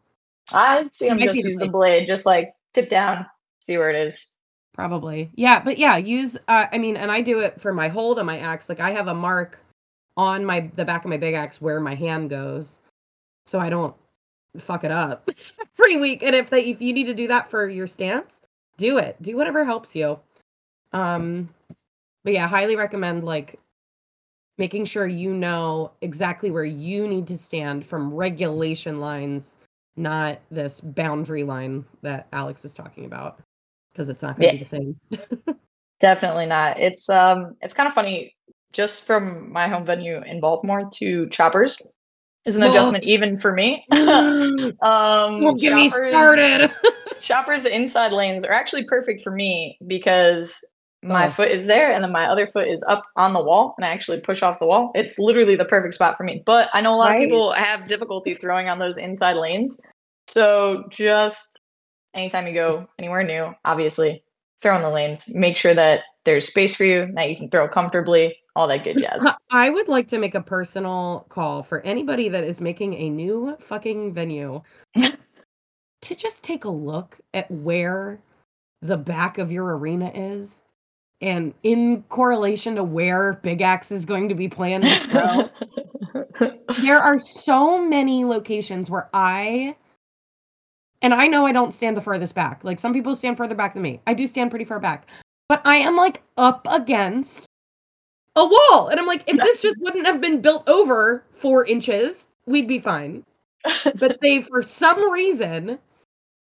I 0.53 0.87
see 0.91 1.07
him 1.07 1.19
just 1.19 1.41
the 1.41 1.49
use 1.49 1.57
the 1.57 1.69
blade. 1.69 2.07
just 2.07 2.25
like 2.25 2.53
tip 2.73 2.89
down, 2.89 3.25
see 3.65 3.77
where 3.77 3.89
it 3.89 4.07
is. 4.07 4.27
Probably. 4.73 5.31
Yeah, 5.35 5.61
but 5.61 5.77
yeah, 5.77 5.97
use 5.97 6.37
uh 6.47 6.67
I 6.71 6.77
mean, 6.77 6.97
and 6.97 7.11
I 7.11 7.21
do 7.21 7.39
it 7.39 7.59
for 7.59 7.73
my 7.73 7.89
hold 7.89 8.19
on 8.19 8.25
my 8.25 8.39
axe. 8.39 8.69
Like 8.69 8.79
I 8.79 8.91
have 8.91 9.07
a 9.07 9.13
mark 9.13 9.59
on 10.17 10.45
my 10.45 10.71
the 10.75 10.85
back 10.85 11.03
of 11.03 11.09
my 11.09 11.17
big 11.17 11.33
axe 11.33 11.61
where 11.61 11.79
my 11.79 11.95
hand 11.95 12.29
goes. 12.29 12.79
So 13.45 13.59
I 13.59 13.69
don't 13.69 13.95
fuck 14.57 14.83
it 14.83 14.91
up 14.91 15.29
every 15.79 15.97
week. 15.97 16.23
And 16.23 16.35
if 16.35 16.49
they 16.49 16.65
if 16.65 16.81
you 16.81 16.93
need 16.93 17.05
to 17.05 17.13
do 17.13 17.27
that 17.27 17.49
for 17.49 17.69
your 17.69 17.87
stance, 17.87 18.41
do 18.77 18.97
it. 18.97 19.21
Do 19.21 19.35
whatever 19.35 19.65
helps 19.65 19.95
you. 19.95 20.19
Um 20.93 21.49
but 22.23 22.33
yeah, 22.33 22.47
highly 22.47 22.75
recommend 22.75 23.23
like 23.25 23.59
making 24.57 24.85
sure 24.85 25.07
you 25.07 25.33
know 25.33 25.91
exactly 26.01 26.51
where 26.51 26.63
you 26.63 27.07
need 27.07 27.27
to 27.27 27.37
stand 27.37 27.85
from 27.85 28.13
regulation 28.13 28.99
lines, 28.99 29.55
not 29.95 30.39
this 30.49 30.81
boundary 30.81 31.43
line 31.43 31.85
that 32.01 32.27
Alex 32.33 32.63
is 32.65 32.73
talking 32.73 33.05
about 33.05 33.41
because 33.91 34.09
it's 34.09 34.23
not 34.23 34.37
going 34.37 34.49
to 34.49 34.55
Yeah. 34.55 34.59
be 34.59 34.63
the 34.63 34.65
same. 34.65 35.57
Definitely 35.99 36.45
not. 36.47 36.79
It's 36.79 37.09
um, 37.09 37.55
it's 37.61 37.73
kind 37.73 37.87
of 37.87 37.93
funny. 37.93 38.35
Just 38.73 39.05
from 39.05 39.51
my 39.51 39.67
home 39.67 39.85
venue 39.85 40.21
in 40.23 40.39
Baltimore 40.39 40.89
to 40.95 41.27
Choppers 41.29 41.77
is 42.45 42.55
an 42.55 42.63
Well- 42.63 42.71
adjustment 42.71 43.03
even 43.03 43.37
for 43.37 43.53
me. 43.53 43.85
Um, 44.81 45.55
get 45.57 45.75
me 45.75 45.89
started. 45.89 46.71
Choppers 47.19 47.65
inside 47.65 48.11
lanes 48.13 48.43
are 48.43 48.51
actually 48.51 48.85
perfect 48.85 49.21
for 49.21 49.31
me 49.31 49.77
because 49.85 50.59
my 51.03 51.27
Oh. 51.27 51.31
foot 51.31 51.49
is 51.49 51.65
there 51.67 51.91
and 51.91 52.03
then 52.03 52.11
my 52.11 52.25
other 52.25 52.45
foot 52.47 52.67
is 52.67 52.83
up 52.87 53.03
on 53.15 53.33
the 53.33 53.43
wall 53.43 53.73
and 53.77 53.85
I 53.85 53.89
actually 53.89 54.21
push 54.21 54.43
off 54.43 54.59
the 54.59 54.65
wall. 54.67 54.91
It's 54.95 55.17
literally 55.17 55.55
the 55.55 55.65
perfect 55.65 55.95
spot 55.95 56.15
for 56.17 56.23
me. 56.23 56.43
But 56.45 56.69
I 56.73 56.81
know 56.81 56.93
a 56.93 56.97
lot 56.97 57.09
Right? 57.11 57.17
of 57.17 57.23
people 57.23 57.53
have 57.53 57.87
difficulty 57.87 58.33
throwing 58.35 58.69
on 58.69 58.77
those 58.79 58.97
inside 58.97 59.37
lanes. 59.37 59.79
So 60.27 60.83
just 60.89 61.59
anytime 62.13 62.45
you 62.47 62.53
go 62.53 62.87
anywhere 62.99 63.23
new, 63.23 63.53
obviously, 63.65 64.23
throw 64.61 64.75
in 64.75 64.83
the 64.83 64.89
lanes. 64.89 65.27
Make 65.27 65.57
sure 65.57 65.73
that 65.73 66.01
there's 66.23 66.45
space 66.47 66.75
for 66.75 66.83
you, 66.83 67.09
that 67.15 67.29
you 67.31 67.35
can 67.35 67.49
throw 67.49 67.67
comfortably, 67.67 68.35
all 68.55 68.67
that 68.67 68.83
good 68.83 68.99
jazz. 68.99 69.25
I 69.51 69.71
would 69.71 69.87
like 69.87 70.07
to 70.09 70.19
make 70.19 70.35
a 70.35 70.41
personal 70.41 71.25
call 71.29 71.63
for 71.63 71.81
anybody 71.81 72.29
that 72.29 72.43
is 72.43 72.61
making 72.61 72.93
a 72.93 73.09
new 73.09 73.55
fucking 73.59 74.13
venue 74.13 74.61
to 76.01 76.15
just 76.15 76.43
take 76.43 76.63
a 76.63 76.69
look 76.69 77.19
at 77.33 77.49
where 77.49 78.19
the 78.83 78.97
back 78.97 79.39
of 79.39 79.51
your 79.51 79.75
arena 79.77 80.11
is 80.13 80.63
and 81.21 81.53
in 81.63 82.03
correlation 82.09 82.75
to 82.75 82.83
where 82.83 83.33
Big 83.33 83.61
Axe 83.61 83.91
is 83.91 84.05
going 84.05 84.29
to 84.29 84.35
be 84.35 84.47
planned 84.47 84.83
to 84.83 85.49
throw. 86.39 86.49
there 86.81 86.99
are 86.99 87.19
so 87.19 87.83
many 87.83 88.25
locations 88.25 88.89
where 88.89 89.09
I 89.13 89.75
and 91.01 91.13
I 91.13 91.27
know 91.27 91.45
I 91.45 91.51
don't 91.51 91.73
stand 91.73 91.97
the 91.97 92.01
furthest 92.01 92.35
back. 92.35 92.63
Like 92.63 92.79
some 92.79 92.93
people 92.93 93.15
stand 93.15 93.37
further 93.37 93.55
back 93.55 93.73
than 93.73 93.83
me. 93.83 94.01
I 94.05 94.13
do 94.13 94.27
stand 94.27 94.51
pretty 94.51 94.65
far 94.65 94.79
back. 94.79 95.07
But 95.49 95.61
I 95.65 95.77
am 95.77 95.95
like 95.95 96.21
up 96.37 96.67
against 96.69 97.47
a 98.35 98.45
wall. 98.45 98.87
And 98.87 98.99
I'm 98.99 99.07
like, 99.07 99.23
if 99.27 99.37
this 99.37 99.61
just 99.61 99.77
wouldn't 99.79 100.05
have 100.05 100.21
been 100.21 100.41
built 100.41 100.67
over 100.69 101.25
four 101.31 101.65
inches, 101.65 102.27
we'd 102.45 102.67
be 102.67 102.79
fine. 102.79 103.23
But 103.95 104.19
they, 104.21 104.41
for 104.41 104.63
some 104.63 105.11
reason, 105.11 105.77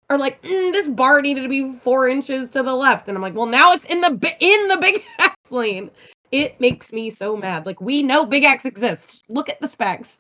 are 0.09 0.19
like, 0.19 0.41
mm, 0.43 0.73
this 0.73 0.89
bar 0.89 1.21
needed 1.21 1.43
to 1.43 1.49
be 1.49 1.77
four 1.79 2.09
inches 2.09 2.51
to 2.51 2.63
the 2.63 2.75
left. 2.75 3.09
And 3.09 3.17
I'm 3.17 3.23
like, 3.23 3.35
well, 3.35 3.47
now 3.47 3.73
it's 3.73 3.85
in 3.87 4.01
the 4.01 4.11
bi- 4.11 4.37
in 4.41 4.69
the 4.69 4.79
big 4.79 5.03
axe 5.19 5.51
lane. 5.51 5.91
It 6.33 6.61
makes 6.61 6.93
me 6.93 7.11
so 7.11 7.37
mad. 7.37 7.67
Like, 7.67 7.81
we 7.81 8.03
know 8.03 8.27
big 8.27 8.45
axe 8.45 8.65
exists. 8.65 9.23
Look 9.29 9.49
at 9.49 9.61
the 9.61 9.69
specs. 9.69 10.19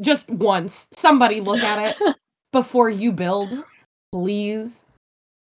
Just 0.00 0.28
once. 0.28 0.88
Somebody 0.92 1.40
look 1.40 1.60
at 1.60 1.90
it 1.90 2.16
before 2.52 2.90
you 2.90 3.12
build. 3.12 3.50
Please. 4.12 4.84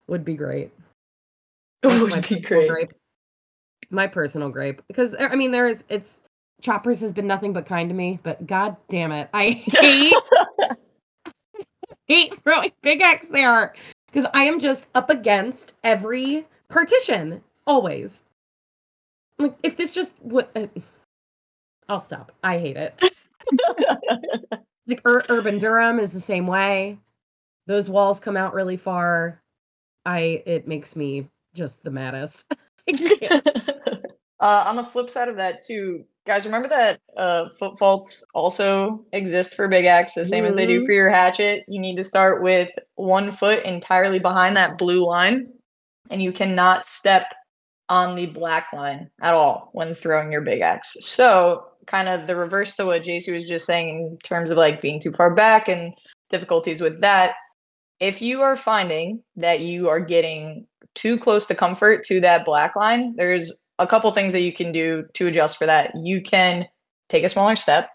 Would 0.09 0.25
be 0.25 0.35
great. 0.35 0.71
It 1.83 1.89
That's 1.89 2.01
would 2.01 2.29
be 2.29 2.41
great. 2.41 2.91
My 3.91 4.07
personal 4.07 4.51
gripe. 4.51 4.83
Because 4.89 5.15
I 5.19 5.37
mean 5.37 5.51
there 5.51 5.67
is 5.67 5.85
it's 5.89 6.23
Choppers 6.61 7.01
has 7.01 7.13
been 7.13 7.27
nothing 7.27 7.53
but 7.53 7.67
kind 7.67 7.89
to 7.89 7.95
me, 7.95 8.19
but 8.23 8.47
god 8.47 8.77
damn 8.89 9.13
it. 9.13 9.29
I 9.33 9.63
hate 9.67 10.15
hate 12.15 12.35
throwing 12.43 12.73
big 12.83 13.01
axe 13.01 13.29
there. 13.29 13.75
Because 14.07 14.27
I 14.33 14.45
am 14.45 14.59
just 14.59 14.89
up 14.95 15.11
against 15.11 15.75
every 15.85 16.47
partition. 16.69 17.43
Always. 17.67 18.25
Like 19.39 19.55
if 19.63 19.77
this 19.77 19.95
just 19.95 20.15
would 20.23 20.47
uh, 20.57 20.67
I'll 21.89 22.01
stop. 22.01 22.33
I 22.43 22.59
hate 22.59 22.77
it. 22.77 22.95
Like 24.89 25.03
Ur- 25.07 25.25
Urban 25.29 25.59
Durham 25.59 25.99
is 25.99 26.13
the 26.15 26.21
same 26.21 26.47
way. 26.47 26.99
Those 27.67 27.91
walls 27.91 28.19
come 28.19 28.39
out 28.39 28.55
really 28.55 28.79
far. 28.79 29.43
I 30.07 30.43
it 30.47 30.67
makes 30.67 30.97
me 30.97 31.29
just 31.55 31.83
the 31.85 31.91
maddest. 31.91 32.47
I 32.89 32.93
can't. 32.93 33.47
Uh, 34.41 34.65
on 34.67 34.77
the 34.77 34.85
flip 34.85 35.11
side 35.11 35.29
of 35.29 35.37
that, 35.37 35.63
too, 35.65 36.05
guys, 36.27 36.45
remember 36.47 36.69
that 36.69 37.01
uh, 37.17 37.49
foot 37.59 37.79
faults 37.79 38.25
also 38.35 39.05
exist 39.13 39.55
for 39.55 39.67
big 39.69 39.85
axe, 39.85 40.15
the 40.15 40.25
same 40.25 40.45
as 40.45 40.55
they 40.55 40.67
do 40.67 40.83
Mhm. 40.83 40.87
for 40.87 40.93
your 40.93 41.11
hatchet. 41.11 41.65
You 41.69 41.81
need 41.81 41.97
to 41.97 42.05
start 42.05 42.43
with 42.43 42.71
one 42.97 43.33
foot 43.33 43.65
entirely 43.65 44.19
behind 44.19 44.57
that 44.57 44.79
blue 44.79 45.05
line, 45.07 45.49
and 46.11 46.23
you 46.23 46.33
cannot 46.33 46.85
step 46.87 47.25
on 47.89 48.15
the 48.17 48.27
black 48.27 48.67
line 48.73 49.11
at 49.23 49.33
all 49.35 49.71
when 49.73 49.95
throwing 49.95 50.31
your 50.31 50.43
big 50.43 50.61
axe. 50.61 50.97
So, 51.01 51.65
kind 51.87 52.09
of 52.09 52.27
the 52.27 52.37
reverse 52.37 52.77
to 52.77 52.85
what 52.85 53.03
JC 53.03 53.33
was 53.33 53.49
just 53.49 53.65
saying 53.65 54.01
in 54.13 54.19
terms 54.23 54.51
of 54.51 54.59
like 54.59 54.83
being 54.83 55.01
too 55.01 55.13
far 55.13 55.35
back 55.35 55.69
and 55.69 55.95
difficulties 56.29 56.83
with 56.83 57.01
that. 57.01 57.35
If 57.99 58.21
you 58.21 58.43
are 58.43 58.57
finding 58.57 59.23
that 59.37 59.61
you 59.61 59.89
are 59.89 59.99
getting 60.01 60.67
too 60.95 61.19
close 61.19 61.47
to 61.47 61.55
comfort 61.55 62.05
to 62.05 62.21
that 62.21 62.45
black 62.45 62.77
line, 62.77 63.15
there's 63.17 63.65
a 63.79 63.87
couple 63.87 64.11
things 64.13 64.33
that 64.33 64.41
you 64.41 64.53
can 64.53 64.73
do 64.73 65.05
to 65.15 65.27
adjust 65.27 65.59
for 65.59 65.67
that. 65.67 65.93
You 65.95 66.23
can 66.23 66.67
take 67.09 67.25
a 67.25 67.29
smaller 67.29 67.57
step. 67.57 67.91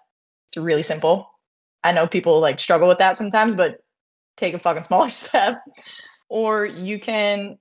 It's 0.49 0.57
really 0.57 0.83
simple. 0.83 1.29
I 1.83 1.91
know 1.91 2.07
people 2.07 2.39
like 2.39 2.59
struggle 2.59 2.87
with 2.87 2.99
that 2.99 3.17
sometimes, 3.17 3.55
but 3.55 3.77
take 4.37 4.53
a 4.53 4.59
fucking 4.59 4.83
smaller 4.87 5.09
step. 5.09 5.61
Or 6.29 6.65
you 6.65 6.99
can 6.99 7.57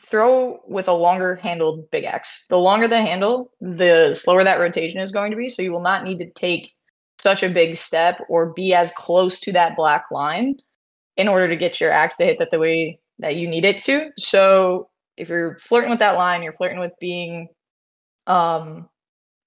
throw 0.00 0.60
with 0.66 0.88
a 0.88 0.92
longer 0.92 1.36
handled 1.36 1.90
big 1.90 2.04
axe. 2.04 2.46
The 2.48 2.58
longer 2.58 2.88
the 2.88 3.02
handle, 3.02 3.50
the 3.60 4.14
slower 4.14 4.44
that 4.44 4.58
rotation 4.58 5.00
is 5.00 5.12
going 5.12 5.30
to 5.30 5.36
be. 5.36 5.48
So 5.48 5.62
you 5.62 5.72
will 5.72 5.82
not 5.82 6.04
need 6.04 6.18
to 6.18 6.30
take 6.30 6.72
such 7.20 7.42
a 7.42 7.48
big 7.48 7.76
step 7.76 8.20
or 8.28 8.52
be 8.52 8.74
as 8.74 8.90
close 8.96 9.40
to 9.40 9.52
that 9.52 9.76
black 9.76 10.06
line 10.10 10.56
in 11.16 11.28
order 11.28 11.48
to 11.48 11.56
get 11.56 11.80
your 11.80 11.90
axe 11.90 12.16
to 12.16 12.24
hit 12.24 12.38
that 12.38 12.50
the 12.50 12.58
way 12.58 12.98
that 13.18 13.36
you 13.36 13.48
need 13.48 13.64
it 13.64 13.82
to. 13.82 14.10
So 14.18 14.88
if 15.16 15.28
you're 15.28 15.56
flirting 15.58 15.90
with 15.90 16.00
that 16.00 16.16
line, 16.16 16.42
you're 16.42 16.52
flirting 16.52 16.80
with 16.80 16.92
being 17.00 17.48
um 18.26 18.88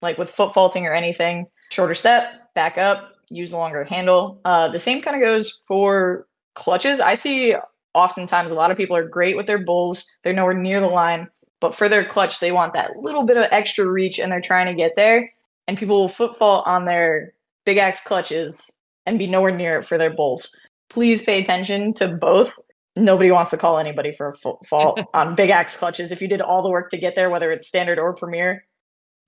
like 0.01 0.17
with 0.17 0.30
foot 0.30 0.53
faulting 0.53 0.86
or 0.86 0.93
anything, 0.93 1.47
shorter 1.71 1.95
step, 1.95 2.53
back 2.53 2.78
up, 2.78 3.11
use 3.30 3.51
a 3.51 3.57
longer 3.57 3.84
handle. 3.84 4.39
Uh 4.45 4.67
the 4.67 4.80
same 4.80 5.01
kind 5.01 5.15
of 5.15 5.21
goes 5.21 5.61
for 5.67 6.28
clutches. 6.55 6.99
I 6.99 7.13
see 7.13 7.55
oftentimes 7.93 8.51
a 8.51 8.55
lot 8.55 8.71
of 8.71 8.78
people 8.78 8.95
are 8.95 9.07
great 9.07 9.36
with 9.36 9.47
their 9.47 9.63
bulls. 9.63 10.05
They're 10.23 10.34
nowhere 10.34 10.53
near 10.53 10.80
the 10.80 10.88
line, 10.88 11.28
but 11.59 11.75
for 11.75 11.89
their 11.89 12.05
clutch, 12.05 12.39
they 12.39 12.51
want 12.51 12.73
that 12.73 12.97
little 12.97 13.23
bit 13.23 13.38
of 13.38 13.47
extra 13.51 13.89
reach 13.89 14.19
and 14.19 14.32
they're 14.32 14.41
trying 14.41 14.67
to 14.67 14.73
get 14.73 14.95
there. 14.95 15.32
And 15.67 15.78
people 15.78 15.99
will 15.99 16.09
foot 16.09 16.38
fault 16.38 16.65
on 16.67 16.86
their 16.86 17.34
big 17.65 17.78
axe 17.78 18.01
clutches 18.01 18.71
and 19.05 19.19
be 19.19 19.28
nowhere 19.28 19.55
near 19.55 19.80
it 19.80 19.86
for 19.86 19.97
their 19.97 20.11
bulls. 20.11 20.55
Please 20.89 21.21
pay 21.21 21.41
attention 21.41 21.93
to 21.95 22.07
both. 22.07 22.53
Nobody 22.98 23.32
wants 23.32 23.52
to 23.52 23.58
call 23.58 23.78
anybody 23.78 24.12
for 24.12 24.30
a 24.30 24.34
fault 24.66 25.00
on 25.14 25.36
big 25.36 25.50
axe 25.50 25.78
clutches. 25.78 26.12
If 26.12 26.22
you 26.22 26.28
did 26.28 26.41
all 26.41 26.62
the 26.62 26.70
work 26.70 26.89
to 26.91 26.98
get 26.98 27.16
there, 27.16 27.30
whether 27.30 27.52
it's 27.52 27.68
standard 27.68 28.00
or 28.00 28.14
premier, 28.14 28.66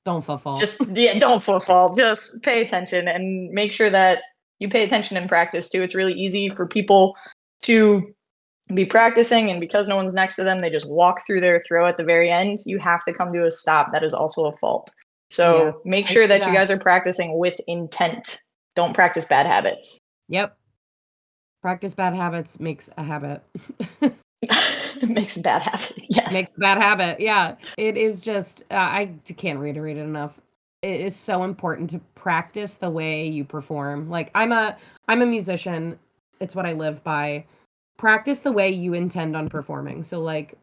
Don't 0.06 0.24
fall 0.24 0.38
just 0.56 0.82
yeah, 0.94 1.20
don't 1.20 1.42
fall. 1.44 1.94
Just 1.94 2.42
pay 2.42 2.66
attention 2.66 3.08
and 3.08 3.50
make 3.52 3.74
sure 3.74 3.90
that 3.90 4.20
you 4.60 4.70
pay 4.70 4.84
attention 4.84 5.18
in 5.18 5.28
practice 5.28 5.70
too. 5.70 5.82
It's 5.82 5.96
really 5.96 6.14
easy 6.14 6.50
for 6.50 6.68
people 6.68 7.16
to 7.64 8.14
be 8.74 8.86
practicing, 8.86 9.50
and 9.50 9.60
because 9.60 9.88
no 9.88 9.96
one's 9.96 10.14
next 10.14 10.36
to 10.36 10.44
them, 10.44 10.62
they 10.62 10.70
just 10.70 10.88
walk 10.88 11.26
through 11.26 11.42
their 11.42 11.60
throw 11.68 11.86
at 11.86 11.98
the 11.98 12.04
very 12.04 12.30
end. 12.30 12.60
You 12.66 12.80
have 12.80 13.04
to 13.06 13.14
come 13.14 13.34
to 13.34 13.46
a 13.46 13.52
stop. 13.52 13.92
That 13.92 14.04
is 14.04 14.14
also 14.14 14.46
a 14.46 14.56
fault. 14.58 14.90
So 15.30 15.66
Yeah, 15.66 15.72
make 15.86 16.08
sure 16.08 16.24
see 16.24 16.28
that 16.28 16.46
you 16.46 16.54
guys 16.54 16.72
are 16.72 16.80
practicing 16.80 17.38
with 17.38 17.56
intent. 17.68 18.40
Don't 18.76 18.94
practice 18.94 19.26
bad 19.26 19.46
habits. 19.46 20.00
Yep. 20.30 20.56
Practice 21.62 21.93
bad 21.93 22.14
habits 22.16 22.60
makes 22.60 22.89
a 22.97 23.03
habit. 23.03 23.43
makes 25.07 25.38
a 25.38 25.41
bad 25.41 25.62
habit. 25.62 25.93
Yes. 26.10 26.32
makes 26.32 26.51
a 26.55 26.60
bad 26.60 26.78
habit. 26.80 27.20
Yeah. 27.20 27.55
It 27.78 27.95
is 27.97 28.22
just 28.22 28.64
uh, 28.72 28.76
I 28.76 29.14
can't 29.38 29.60
reiterate 29.60 29.97
it 29.97 30.01
enough. 30.01 30.39
It 30.82 31.01
is 31.01 31.16
so 31.16 31.43
important 31.43 31.89
to 31.91 31.99
practice 32.16 32.76
the 32.76 32.89
way 32.89 33.28
you 33.28 33.43
perform. 33.43 34.10
Like 34.10 34.32
I'm 34.34 34.51
a 34.51 34.78
I'm 35.07 35.22
a 35.22 35.26
musician. 35.26 35.99
It's 36.39 36.55
what 36.55 36.66
I 36.66 36.74
live 36.74 37.03
by. 37.03 37.45
Practice 37.97 38.39
the 38.39 38.51
way 38.51 38.72
you 38.72 38.93
intend 38.93 39.36
on 39.36 39.49
performing. 39.49 40.03
So 40.03 40.22
like 40.22 40.55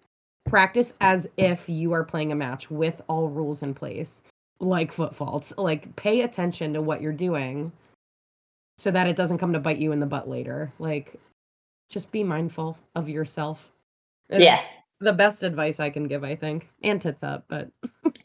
practice 0.46 0.94
as 1.00 1.28
if 1.36 1.68
you 1.68 1.92
are 1.92 2.04
playing 2.04 2.32
a 2.32 2.36
match 2.36 2.70
with 2.70 3.02
all 3.08 3.28
rules 3.28 3.62
in 3.62 3.74
place. 3.74 4.22
Like 4.58 4.90
foot 4.90 5.14
faults. 5.14 5.52
Like 5.58 5.94
pay 5.96 6.22
attention 6.22 6.72
to 6.72 6.80
what 6.80 7.02
you're 7.02 7.12
doing 7.12 7.72
so 8.76 8.90
that 8.90 9.06
it 9.06 9.16
doesn't 9.16 9.38
come 9.38 9.52
to 9.52 9.58
bite 9.60 9.78
you 9.78 9.92
in 9.92 10.00
the 10.00 10.06
butt 10.06 10.28
later. 10.28 10.72
Like 10.78 11.14
just 11.88 12.10
be 12.12 12.22
mindful 12.24 12.76
of 12.94 13.08
yourself. 13.08 13.70
Yeah. 14.30 14.60
The 15.00 15.12
best 15.12 15.42
advice 15.42 15.78
I 15.78 15.90
can 15.90 16.08
give, 16.08 16.24
I 16.24 16.34
think. 16.34 16.68
And 16.82 17.00
tits 17.00 17.22
up, 17.22 17.44
but 17.48 17.70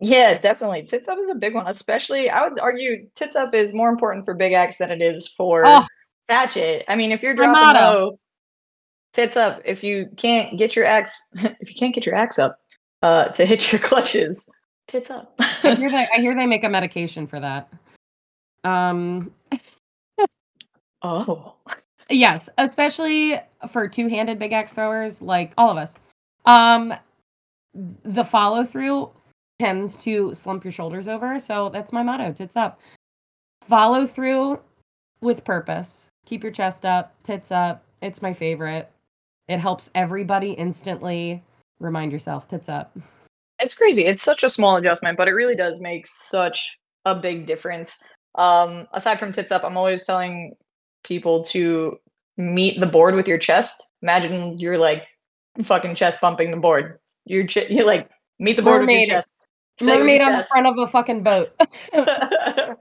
Yeah, 0.00 0.38
definitely. 0.38 0.84
Tits 0.84 1.08
up 1.08 1.18
is 1.18 1.28
a 1.28 1.34
big 1.34 1.54
one, 1.54 1.66
especially 1.66 2.30
I 2.30 2.46
would 2.46 2.60
argue 2.60 3.08
tits 3.16 3.34
up 3.34 3.52
is 3.52 3.72
more 3.72 3.88
important 3.88 4.24
for 4.24 4.34
Big 4.34 4.52
Axe 4.52 4.78
than 4.78 4.90
it 4.90 5.02
is 5.02 5.26
for 5.26 5.64
Oh. 5.66 5.84
Hatchet. 6.28 6.84
I 6.88 6.94
mean, 6.94 7.10
if 7.10 7.22
you're 7.22 7.34
dropping 7.34 7.80
low, 7.80 8.18
tits 9.14 9.36
up. 9.36 9.60
If 9.64 9.82
you 9.82 10.08
can't 10.18 10.56
get 10.58 10.76
your 10.76 10.84
axe, 10.84 11.20
if 11.34 11.70
you 11.70 11.74
can't 11.74 11.94
get 11.94 12.06
your 12.06 12.14
axe 12.14 12.38
up 12.38 12.60
uh, 13.02 13.28
to 13.30 13.44
hit 13.44 13.72
your 13.72 13.80
clutches, 13.82 14.48
tits 14.86 15.10
up. 15.10 15.34
I 15.40 15.74
hear 15.74 15.90
they 15.90 16.06
I 16.14 16.20
hear 16.20 16.36
they 16.36 16.46
make 16.46 16.64
a 16.64 16.68
medication 16.68 17.26
for 17.26 17.40
that. 17.40 17.68
Um 18.62 19.32
oh, 21.02 21.56
yes, 22.10 22.48
especially 22.58 23.40
for 23.68 23.88
two-handed 23.88 24.38
big 24.38 24.52
axe 24.52 24.72
throwers 24.72 25.22
like 25.22 25.52
all 25.56 25.70
of 25.70 25.76
us. 25.76 25.98
Um 26.46 26.94
the 28.04 28.24
follow 28.24 28.64
through 28.64 29.10
tends 29.58 29.96
to 29.98 30.34
slump 30.34 30.64
your 30.64 30.72
shoulders 30.72 31.08
over, 31.08 31.38
so 31.38 31.68
that's 31.68 31.92
my 31.92 32.02
motto, 32.02 32.32
tits 32.32 32.56
up. 32.56 32.80
Follow 33.62 34.06
through 34.06 34.60
with 35.20 35.44
purpose. 35.44 36.10
Keep 36.26 36.42
your 36.42 36.52
chest 36.52 36.86
up, 36.86 37.14
tits 37.22 37.50
up. 37.50 37.84
It's 38.00 38.22
my 38.22 38.32
favorite. 38.32 38.90
It 39.48 39.60
helps 39.60 39.90
everybody 39.94 40.52
instantly. 40.52 41.42
Remind 41.80 42.12
yourself, 42.12 42.48
tits 42.48 42.68
up. 42.68 42.96
it's 43.60 43.74
crazy. 43.74 44.04
It's 44.04 44.22
such 44.22 44.42
a 44.42 44.48
small 44.48 44.76
adjustment, 44.76 45.16
but 45.16 45.28
it 45.28 45.32
really 45.32 45.56
does 45.56 45.80
make 45.80 46.06
such 46.06 46.78
a 47.04 47.14
big 47.14 47.46
difference. 47.46 48.02
Um, 48.34 48.86
aside 48.92 49.18
from 49.18 49.32
tits 49.32 49.50
up, 49.50 49.64
I'm 49.64 49.76
always 49.76 50.04
telling 50.04 50.54
people 51.04 51.44
to 51.44 51.98
meet 52.36 52.78
the 52.80 52.86
board 52.86 53.14
with 53.14 53.26
your 53.28 53.38
chest. 53.38 53.92
Imagine 54.02 54.58
you're 54.58 54.78
like 54.78 55.04
fucking 55.62 55.94
chest 55.94 56.20
bumping 56.20 56.50
the 56.50 56.56
board. 56.56 56.98
You're 57.24 57.46
ch- 57.46 57.68
you 57.70 57.84
like 57.84 58.08
meet 58.38 58.56
the 58.56 58.62
board 58.62 58.80
Mermaid. 58.82 59.00
with 59.00 59.08
your 59.08 59.16
chest. 59.18 59.32
Say 59.80 59.86
it 59.86 59.90
with 59.90 59.98
Mermaid 60.00 60.20
your 60.20 60.26
on 60.26 60.32
the 60.32 60.38
chest. 60.38 60.50
front 60.50 60.66
of 60.66 60.78
a 60.78 60.88
fucking 60.88 61.22
boat. 61.22 61.50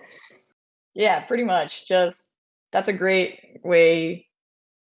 yeah, 0.94 1.20
pretty 1.22 1.44
much. 1.44 1.88
Just 1.88 2.32
that's 2.72 2.90
a 2.90 2.94
great 2.94 3.60
way 3.64 4.28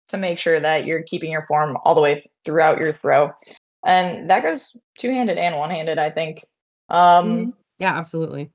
to 0.08 0.16
make 0.16 0.38
sure 0.38 0.60
that 0.60 0.84
you're 0.84 1.02
keeping 1.02 1.30
your 1.30 1.46
form 1.46 1.76
all 1.84 1.94
the 1.94 2.00
way 2.00 2.30
throughout 2.44 2.78
your 2.78 2.92
throw. 2.92 3.30
And 3.84 4.28
that 4.30 4.42
goes 4.42 4.76
two-handed 4.98 5.38
and 5.38 5.56
one-handed, 5.56 5.98
I 5.98 6.10
think. 6.10 6.44
Um 6.88 7.26
Mhm. 7.48 7.52
yeah, 7.78 7.96
absolutely. 7.96 8.50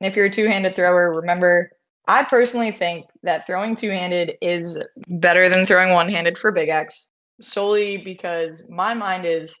and 0.00 0.10
if 0.10 0.16
you're 0.16 0.26
a 0.26 0.30
two-handed 0.30 0.74
thrower, 0.76 1.12
remember 1.14 1.70
I 2.06 2.24
personally 2.24 2.70
think 2.70 3.06
that 3.22 3.46
throwing 3.46 3.74
two-handed 3.74 4.36
is 4.40 4.78
better 5.08 5.48
than 5.48 5.66
throwing 5.66 5.92
one-handed 5.92 6.38
for 6.38 6.52
Big 6.52 6.68
Axe, 6.68 7.10
solely 7.40 7.96
because 7.96 8.64
my 8.68 8.94
mind 8.94 9.26
is 9.26 9.58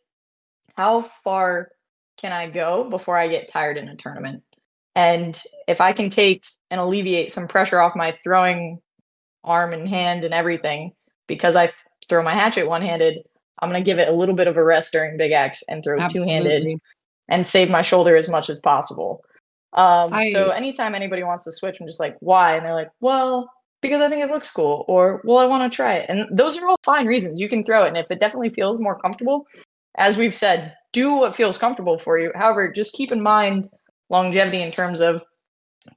how 0.76 1.00
far 1.00 1.70
can 2.18 2.32
I 2.32 2.48
go 2.48 2.88
before 2.88 3.16
I 3.16 3.28
get 3.28 3.52
tired 3.52 3.78
in 3.78 3.88
a 3.88 3.96
tournament? 3.96 4.42
And 4.94 5.40
if 5.68 5.80
I 5.80 5.92
can 5.92 6.08
take 6.08 6.44
and 6.70 6.80
alleviate 6.80 7.32
some 7.32 7.48
pressure 7.48 7.80
off 7.80 7.96
my 7.96 8.12
throwing 8.12 8.80
arm 9.44 9.72
and 9.72 9.88
hand 9.88 10.24
and 10.24 10.32
everything 10.32 10.92
because 11.26 11.56
I 11.56 11.66
th- 11.66 11.76
throw 12.08 12.22
my 12.22 12.32
hatchet 12.32 12.66
one-handed, 12.68 13.26
I'm 13.60 13.70
going 13.70 13.82
to 13.82 13.84
give 13.84 13.98
it 13.98 14.08
a 14.08 14.12
little 14.12 14.34
bit 14.34 14.48
of 14.48 14.56
a 14.56 14.64
rest 14.64 14.92
during 14.92 15.16
Big 15.16 15.32
Axe 15.32 15.62
and 15.68 15.82
throw 15.82 15.98
two-handed 16.06 16.80
and 17.28 17.46
save 17.46 17.70
my 17.70 17.82
shoulder 17.82 18.16
as 18.16 18.28
much 18.28 18.48
as 18.48 18.58
possible. 18.58 19.22
Um, 19.76 20.28
so 20.30 20.50
anytime 20.50 20.94
anybody 20.94 21.22
wants 21.22 21.44
to 21.44 21.52
switch, 21.52 21.80
I'm 21.80 21.86
just 21.86 22.00
like, 22.00 22.16
why? 22.20 22.56
And 22.56 22.64
they're 22.64 22.74
like, 22.74 22.90
well, 23.00 23.50
because 23.82 24.00
I 24.00 24.08
think 24.08 24.24
it 24.24 24.30
looks 24.30 24.50
cool, 24.50 24.84
or 24.88 25.20
well, 25.24 25.38
I 25.38 25.44
want 25.44 25.70
to 25.70 25.74
try 25.74 25.96
it. 25.96 26.06
And 26.08 26.36
those 26.36 26.56
are 26.56 26.66
all 26.66 26.78
fine 26.84 27.06
reasons. 27.06 27.38
You 27.38 27.48
can 27.48 27.62
throw 27.62 27.84
it, 27.84 27.88
and 27.88 27.96
if 27.96 28.10
it 28.10 28.20
definitely 28.20 28.50
feels 28.50 28.80
more 28.80 28.98
comfortable, 28.98 29.46
as 29.96 30.16
we've 30.16 30.34
said, 30.34 30.74
do 30.92 31.14
what 31.14 31.36
feels 31.36 31.58
comfortable 31.58 31.98
for 31.98 32.18
you. 32.18 32.32
However, 32.34 32.72
just 32.72 32.94
keep 32.94 33.12
in 33.12 33.22
mind 33.22 33.68
longevity 34.08 34.62
in 34.62 34.72
terms 34.72 35.00
of 35.00 35.22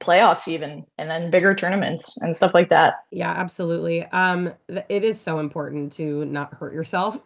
playoffs, 0.00 0.46
even, 0.46 0.84
and 0.98 1.10
then 1.10 1.30
bigger 1.30 1.54
tournaments 1.54 2.16
and 2.18 2.36
stuff 2.36 2.54
like 2.54 2.68
that. 2.68 2.94
Yeah, 3.10 3.30
absolutely. 3.30 4.04
Um, 4.06 4.52
th- 4.68 4.84
it 4.88 5.04
is 5.04 5.20
so 5.20 5.38
important 5.38 5.92
to 5.94 6.24
not 6.26 6.54
hurt 6.54 6.72
yourself 6.72 7.18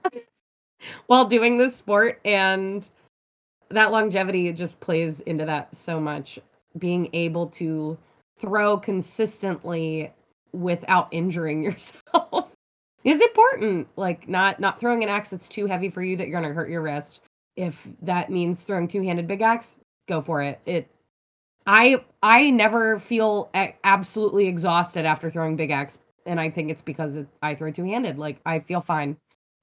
while 1.07 1.25
doing 1.25 1.59
this 1.59 1.77
sport, 1.77 2.21
and 2.25 2.89
that 3.71 3.93
longevity 3.93 4.53
just 4.53 4.81
plays 4.81 5.21
into 5.21 5.45
that 5.45 5.75
so 5.75 6.01
much. 6.01 6.39
Being 6.79 7.09
able 7.13 7.47
to 7.49 7.97
throw 8.39 8.77
consistently 8.77 10.13
without 10.53 11.09
injuring 11.11 11.63
yourself 11.65 12.55
is 13.05 13.21
important. 13.21 13.89
Like 13.97 14.29
not 14.29 14.61
not 14.61 14.81
throwing 14.81 15.03
an 15.03 15.09
axe 15.09 15.31
that's 15.31 15.49
too 15.49 15.67
heavy 15.67 15.89
for 15.89 16.03
you 16.03 16.17
that 16.17 16.29
you're 16.29 16.41
gonna 16.41 16.55
hurt 16.55 16.71
your 16.71 16.83
wrist. 16.83 17.23
If 17.57 17.87
that 18.03 18.31
means 18.31 18.65
throwing 18.65 18.89
two 18.89 19.03
handed 19.03 19.29
big 19.29 19.43
axe, 19.43 19.77
go 20.09 20.21
for 20.21 20.43
it. 20.43 20.61
It 20.67 20.89
I 21.67 22.05
I 22.23 22.51
never 22.51 22.99
feel 22.99 23.51
absolutely 23.85 24.47
exhausted 24.47 25.07
after 25.07 25.31
throwing 25.31 25.57
big 25.57 25.71
axe, 25.71 25.99
and 26.27 26.41
I 26.41 26.51
think 26.51 26.71
it's 26.71 26.83
because 26.83 27.25
I 27.43 27.55
throw 27.55 27.71
two 27.71 27.85
handed. 27.85 28.19
Like 28.19 28.41
I 28.45 28.59
feel 28.59 28.81
fine. 28.81 29.17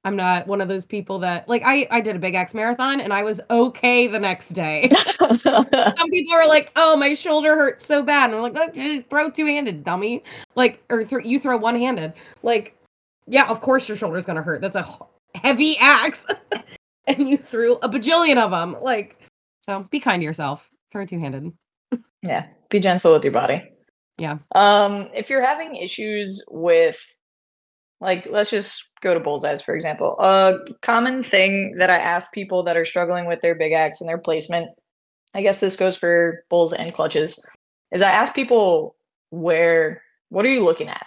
I'm 0.03 0.15
not 0.15 0.47
one 0.47 0.61
of 0.61 0.67
those 0.67 0.85
people 0.85 1.19
that 1.19 1.47
like 1.47 1.61
I 1.63 1.87
I 1.91 2.01
did 2.01 2.15
a 2.15 2.19
big 2.19 2.33
axe 2.33 2.53
marathon 2.53 2.99
and 2.99 3.13
I 3.13 3.23
was 3.23 3.39
okay 3.51 4.07
the 4.07 4.19
next 4.19 4.49
day. 4.49 4.89
Some 5.37 6.09
people 6.09 6.33
are 6.33 6.47
like, 6.47 6.71
"Oh, 6.75 6.95
my 6.95 7.13
shoulder 7.13 7.55
hurts 7.55 7.85
so 7.85 8.01
bad," 8.01 8.31
and 8.31 8.35
I'm 8.35 8.41
like, 8.41 8.53
"Oh, 8.55 8.69
just 8.73 9.09
"Throw 9.09 9.29
two 9.29 9.45
handed, 9.45 9.83
dummy!" 9.83 10.23
Like, 10.55 10.83
or 10.89 11.03
th- 11.03 11.25
you 11.25 11.39
throw 11.39 11.55
one 11.57 11.75
handed. 11.75 12.13
Like, 12.41 12.75
yeah, 13.27 13.47
of 13.49 13.61
course 13.61 13.87
your 13.87 13.95
shoulder's 13.95 14.25
gonna 14.25 14.41
hurt. 14.41 14.61
That's 14.61 14.75
a 14.75 14.87
heavy 15.35 15.77
axe, 15.79 16.25
and 17.07 17.29
you 17.29 17.37
threw 17.37 17.75
a 17.77 17.89
bajillion 17.89 18.37
of 18.37 18.49
them. 18.51 18.77
Like, 18.81 19.19
so 19.59 19.87
be 19.91 19.99
kind 19.99 20.21
to 20.21 20.25
yourself. 20.25 20.67
Throw 20.91 21.05
two 21.05 21.19
handed. 21.19 21.53
Yeah, 22.23 22.47
be 22.69 22.79
gentle 22.79 23.13
with 23.13 23.23
your 23.23 23.33
body. 23.33 23.63
Yeah. 24.17 24.37
Um, 24.55 25.09
if 25.13 25.29
you're 25.29 25.45
having 25.45 25.75
issues 25.75 26.43
with, 26.49 27.03
like, 28.01 28.27
let's 28.29 28.49
just 28.49 28.89
go 29.01 29.13
to 29.13 29.19
bullseyes 29.19 29.61
for 29.61 29.73
example. 29.73 30.17
A 30.19 30.55
common 30.81 31.23
thing 31.23 31.75
that 31.77 31.89
I 31.89 31.97
ask 31.97 32.33
people 32.33 32.63
that 32.63 32.75
are 32.75 32.85
struggling 32.85 33.27
with 33.27 33.41
their 33.41 33.55
big 33.55 33.71
axe 33.71 34.01
and 34.01 34.09
their 34.09 34.17
placement, 34.17 34.69
I 35.33 35.41
guess 35.41 35.59
this 35.59 35.77
goes 35.77 35.95
for 35.95 36.43
bulls 36.49 36.73
and 36.73 36.93
clutches, 36.93 37.39
is 37.91 38.01
I 38.01 38.11
ask 38.11 38.35
people 38.35 38.95
where, 39.29 40.01
what 40.29 40.45
are 40.45 40.49
you 40.49 40.63
looking 40.63 40.89
at? 40.89 41.05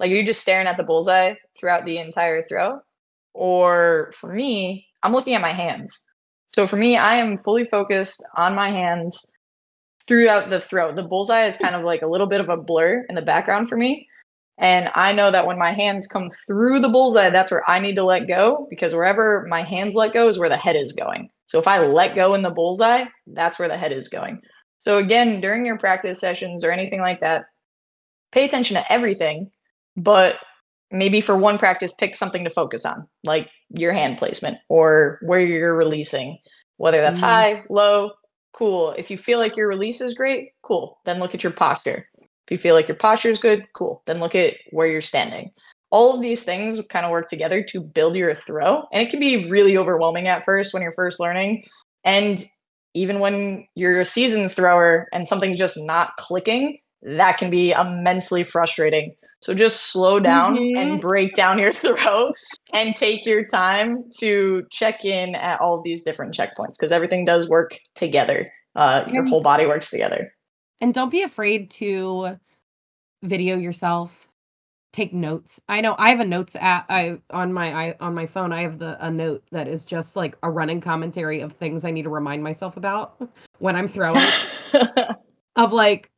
Like, 0.00 0.10
are 0.10 0.14
you 0.14 0.24
just 0.24 0.40
staring 0.40 0.66
at 0.66 0.76
the 0.76 0.82
bullseye 0.82 1.34
throughout 1.56 1.84
the 1.84 1.98
entire 1.98 2.42
throw? 2.42 2.80
Or 3.34 4.12
for 4.16 4.32
me, 4.32 4.86
I'm 5.02 5.12
looking 5.12 5.34
at 5.34 5.40
my 5.40 5.52
hands. 5.52 6.04
So 6.48 6.66
for 6.66 6.76
me, 6.76 6.96
I 6.96 7.16
am 7.16 7.38
fully 7.38 7.64
focused 7.64 8.22
on 8.36 8.54
my 8.54 8.70
hands 8.70 9.24
throughout 10.06 10.50
the 10.50 10.60
throw. 10.60 10.92
The 10.92 11.02
bullseye 11.02 11.46
is 11.46 11.56
kind 11.56 11.74
of 11.74 11.84
like 11.84 12.02
a 12.02 12.06
little 12.06 12.26
bit 12.26 12.40
of 12.40 12.48
a 12.48 12.56
blur 12.56 13.04
in 13.08 13.14
the 13.14 13.22
background 13.22 13.68
for 13.68 13.76
me. 13.76 14.08
And 14.62 14.90
I 14.94 15.12
know 15.12 15.32
that 15.32 15.46
when 15.46 15.58
my 15.58 15.72
hands 15.74 16.08
come 16.08 16.30
through 16.46 16.80
the 16.80 16.90
bullseye, 16.90 17.30
that's 17.30 17.50
where 17.52 17.68
I 17.70 17.80
need 17.80 17.96
to 17.96 18.04
let 18.04 18.28
go 18.28 18.68
because 18.70 18.94
wherever 18.94 19.46
my 19.50 19.64
hands 19.64 19.96
let 19.96 20.14
go 20.14 20.28
is 20.28 20.38
where 20.38 20.50
the 20.50 20.58
head 20.58 20.76
is 20.76 20.92
going. 20.92 21.30
So 21.48 21.60
if 21.60 21.68
I 21.68 21.80
let 21.80 22.16
go 22.16 22.34
in 22.34 22.42
the 22.42 22.50
bullseye, 22.50 23.06
that's 23.28 23.58
where 23.58 23.68
the 23.68 23.78
head 23.78 23.92
is 23.92 24.08
going. 24.08 24.40
So 24.78 24.98
again, 24.98 25.42
during 25.42 25.66
your 25.66 25.78
practice 25.78 26.20
sessions 26.20 26.64
or 26.64 26.72
anything 26.72 27.00
like 27.02 27.20
that, 27.20 27.46
pay 28.32 28.46
attention 28.46 28.76
to 28.76 28.92
everything, 28.92 29.50
but 29.96 30.36
maybe 30.92 31.20
for 31.20 31.36
one 31.36 31.58
practice, 31.58 31.92
pick 31.94 32.16
something 32.16 32.44
to 32.44 32.50
focus 32.50 32.86
on, 32.86 33.08
like 33.24 33.50
your 33.70 33.92
hand 33.94 34.18
placement 34.18 34.58
or 34.70 35.18
where 35.22 35.40
you're 35.40 35.76
releasing, 35.76 36.38
whether 36.78 37.00
that's 37.00 37.20
Mhm. 37.20 37.24
high, 37.24 37.64
low, 37.70 38.12
cool. 38.54 38.92
If 38.92 39.10
you 39.10 39.18
feel 39.18 39.40
like 39.40 39.56
your 39.56 39.68
release 39.68 40.00
is 40.00 40.14
great, 40.14 40.50
cool. 40.62 41.00
Then 41.06 41.20
look 41.20 41.34
at 41.34 41.44
your 41.44 41.52
posture. 41.52 42.08
You 42.52 42.58
feel 42.58 42.74
like 42.74 42.86
your 42.88 42.96
posture 42.98 43.30
is 43.30 43.38
good, 43.38 43.66
cool. 43.74 44.02
Then 44.06 44.20
look 44.20 44.34
at 44.34 44.54
where 44.70 44.86
you're 44.86 45.00
standing. 45.00 45.50
All 45.90 46.14
of 46.14 46.20
these 46.22 46.44
things 46.44 46.78
kind 46.90 47.04
of 47.04 47.10
work 47.10 47.28
together 47.28 47.62
to 47.70 47.80
build 47.80 48.14
your 48.14 48.34
throw. 48.34 48.84
And 48.92 49.02
it 49.02 49.10
can 49.10 49.20
be 49.20 49.48
really 49.50 49.76
overwhelming 49.76 50.28
at 50.28 50.44
first 50.44 50.72
when 50.72 50.82
you're 50.82 50.92
first 50.92 51.18
learning. 51.20 51.64
And 52.04 52.44
even 52.94 53.20
when 53.20 53.66
you're 53.74 54.00
a 54.00 54.04
seasoned 54.04 54.52
thrower 54.52 55.08
and 55.12 55.26
something's 55.26 55.58
just 55.58 55.76
not 55.78 56.16
clicking, 56.18 56.78
that 57.02 57.38
can 57.38 57.50
be 57.50 57.72
immensely 57.72 58.44
frustrating. 58.44 59.14
So 59.40 59.54
just 59.54 59.90
slow 59.92 60.20
down 60.20 60.56
and 60.56 60.98
Mhm. 60.98 61.00
break 61.00 61.34
down 61.34 61.58
your 61.58 61.72
throw 61.82 62.32
and 62.72 62.94
take 62.94 63.26
your 63.26 63.46
time 63.46 64.04
to 64.18 64.64
check 64.70 65.04
in 65.04 65.34
at 65.34 65.60
all 65.60 65.78
of 65.78 65.84
these 65.84 66.02
different 66.04 66.34
checkpoints 66.34 66.76
because 66.78 66.92
everything 66.92 67.24
does 67.24 67.48
work 67.48 67.76
together. 67.94 68.52
Uh, 68.76 69.04
your 69.10 69.24
whole 69.24 69.42
body 69.42 69.66
works 69.66 69.90
together. 69.90 70.32
And 70.82 70.92
don't 70.92 71.10
be 71.10 71.22
afraid 71.22 71.70
to 71.72 72.40
video 73.22 73.56
yourself. 73.56 74.28
Take 74.92 75.14
notes. 75.14 75.60
I 75.68 75.80
know 75.80 75.94
I 75.96 76.10
have 76.10 76.20
a 76.20 76.24
notes 76.24 76.56
app. 76.56 76.86
I 76.90 77.18
on 77.30 77.52
my 77.52 77.72
I 77.72 77.96
on 78.00 78.14
my 78.14 78.26
phone. 78.26 78.52
I 78.52 78.62
have 78.62 78.78
the 78.78 79.02
a 79.02 79.10
note 79.10 79.44
that 79.52 79.68
is 79.68 79.84
just 79.84 80.16
like 80.16 80.36
a 80.42 80.50
running 80.50 80.80
commentary 80.80 81.40
of 81.40 81.52
things 81.52 81.84
I 81.84 81.92
need 81.92 82.02
to 82.02 82.10
remind 82.10 82.42
myself 82.42 82.76
about 82.76 83.16
when 83.58 83.76
I'm 83.76 83.88
throwing. 83.88 84.26
of 85.56 85.72
like 85.72 86.10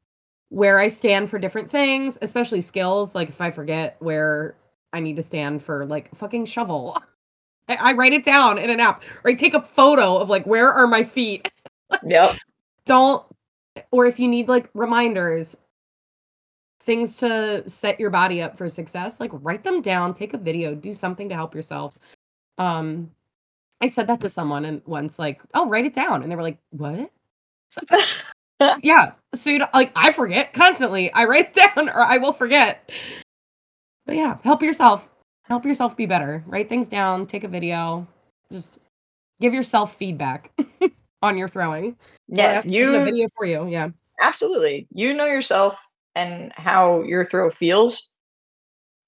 where 0.49 0.79
I 0.79 0.89
stand 0.89 1.29
for 1.29 1.39
different 1.39 1.71
things, 1.71 2.19
especially 2.23 2.63
skills. 2.63 3.15
Like 3.15 3.29
if 3.29 3.41
I 3.41 3.51
forget 3.51 3.97
where 4.01 4.57
I 4.95 5.01
need 5.01 5.17
to 5.17 5.23
stand 5.23 5.63
for 5.63 5.85
like 5.85 6.13
fucking 6.17 6.47
shovel, 6.47 6.97
I, 7.69 7.75
I 7.75 7.93
write 7.93 8.15
it 8.15 8.25
down 8.25 8.57
in 8.57 8.71
an 8.71 8.81
app 8.81 9.05
or 9.25 9.31
I 9.31 9.35
take 9.35 9.53
a 9.53 9.63
photo 9.63 10.17
of 10.17 10.31
like 10.31 10.47
where 10.47 10.73
are 10.73 10.87
my 10.87 11.05
feet. 11.05 11.53
yep. 12.05 12.39
Don't, 12.87 13.25
or 13.91 14.07
if 14.07 14.19
you 14.19 14.29
need 14.29 14.49
like 14.49 14.69
reminders, 14.75 15.57
things 16.81 17.17
to 17.17 17.63
set 17.69 17.99
your 17.99 18.11
body 18.11 18.43
up 18.43 18.57
for 18.57 18.69
success, 18.69 19.21
like 19.21 19.31
write 19.33 19.65
them 19.65 19.81
down, 19.81 20.15
take 20.15 20.35
a 20.35 20.39
video, 20.39 20.75
do 20.75 20.95
something 20.95 21.29
to 21.29 21.35
help 21.35 21.55
yourself. 21.55 21.99
Um, 22.59 23.11
I 23.81 23.87
said 23.87 24.07
that 24.07 24.21
to 24.21 24.29
someone 24.29 24.65
and 24.65 24.83
once, 24.87 25.19
like, 25.19 25.43
oh, 25.55 25.69
write 25.69 25.87
it 25.87 25.95
down, 25.95 26.23
and 26.23 26.31
they 26.31 26.37
were 26.37 26.43
like, 26.43 26.59
"What?" 26.71 27.11
yeah 28.83 29.13
so 29.35 29.51
you 29.51 29.59
know 29.59 29.67
like 29.75 29.91
i 29.97 30.13
forget 30.13 30.53
constantly. 30.53 31.13
I 31.13 31.25
write 31.25 31.49
it 31.49 31.55
down 31.75 31.89
or 31.89 32.01
i 32.01 32.19
will 32.19 32.33
forget. 32.33 32.91
But 34.07 34.17
yeah 34.17 34.39
help 34.43 34.63
yourself. 34.63 35.11
Help 35.43 35.65
yourself 35.67 35.97
be 35.97 36.07
better. 36.07 36.45
Write 36.47 36.69
things 36.69 36.89
down 36.89 37.27
take 37.27 37.45
a 37.45 37.49
video 37.49 38.07
just 38.53 38.79
give 39.41 39.53
yourself 39.53 39.97
feedback 39.97 40.53
on 41.25 41.39
your 41.39 41.49
throwing 41.49 41.97
Yeah, 42.29 42.61
someone 42.61 42.93
to 42.93 43.05
video 43.05 43.29
for 43.37 43.47
you 43.47 43.67
yeah 43.69 43.89
absolutely. 44.21 44.87
You 44.91 45.15
know 45.15 45.27
yourself 45.27 45.79
and 46.15 46.53
how 46.55 47.03
your 47.03 47.25
throw 47.25 47.51
feels 47.51 48.11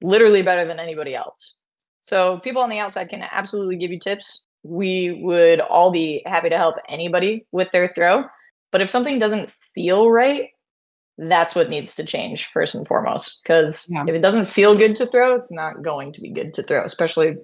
literally 0.02 0.42
better 0.42 0.64
than 0.64 0.78
anybody 0.78 1.14
else. 1.14 1.54
So 2.04 2.38
people 2.40 2.62
on 2.62 2.70
the 2.70 2.78
outside 2.78 3.08
can 3.08 3.22
absolutely 3.30 3.76
give 3.76 3.90
you 3.90 3.98
tips. 3.98 4.46
We 4.62 5.20
would 5.22 5.60
all 5.60 5.92
be 5.92 6.22
happy 6.26 6.48
to 6.50 6.56
help 6.56 6.76
anybody 6.88 7.46
with 7.52 7.70
their 7.72 7.88
throw. 7.88 8.24
But 8.72 8.80
if 8.80 8.90
something 8.90 9.18
doesn't 9.18 9.50
feel 9.74 10.10
right, 10.10 10.50
that's 11.18 11.54
what 11.54 11.70
needs 11.70 11.94
to 11.96 12.04
change 12.04 12.46
first 12.46 12.74
and 12.74 12.86
foremost. 12.86 13.42
Because 13.42 13.88
Yeah. 13.90 14.04
if 14.06 14.14
it 14.14 14.20
doesn't 14.20 14.50
feel 14.50 14.76
good 14.76 14.96
to 14.96 15.06
throw, 15.06 15.34
it's 15.34 15.52
not 15.52 15.82
going 15.82 16.12
to 16.12 16.20
be 16.20 16.30
good 16.30 16.52
to 16.54 16.62
throw, 16.62 16.84
especially 16.84 17.36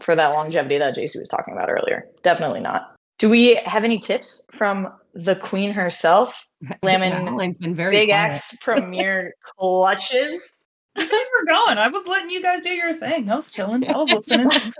for 0.00 0.14
that 0.16 0.28
longevity 0.34 0.78
that 0.78 0.96
JC 0.96 1.18
was 1.18 1.28
talking 1.28 1.52
about 1.52 1.68
earlier. 1.68 2.06
Definitely 2.22 2.60
not. 2.60 2.94
Do 3.20 3.28
we 3.28 3.54
have 3.66 3.84
any 3.84 3.98
tips 3.98 4.44
from 4.52 4.92
the 5.14 5.36
queen 5.36 5.72
herself? 5.72 6.48
Slamming 6.82 7.10
Yeah, 7.26 7.32
Elaine's 7.32 7.58
been 7.58 7.74
very 7.74 7.94
Big 7.94 8.08
quiet. 8.08 8.30
X 8.32 8.56
Premier 8.62 9.34
clutches. 9.58 10.66
You 10.96 11.04
guys 11.06 11.10
were 11.38 11.46
going. 11.46 11.78
I 11.78 11.88
was 11.88 12.08
letting 12.08 12.30
you 12.30 12.42
guys 12.42 12.62
do 12.62 12.70
your 12.70 12.96
thing. 12.96 13.30
I 13.30 13.34
was 13.34 13.48
chilling. 13.50 13.86
I 13.88 13.96
was 13.96 14.10
listening. 14.10 14.50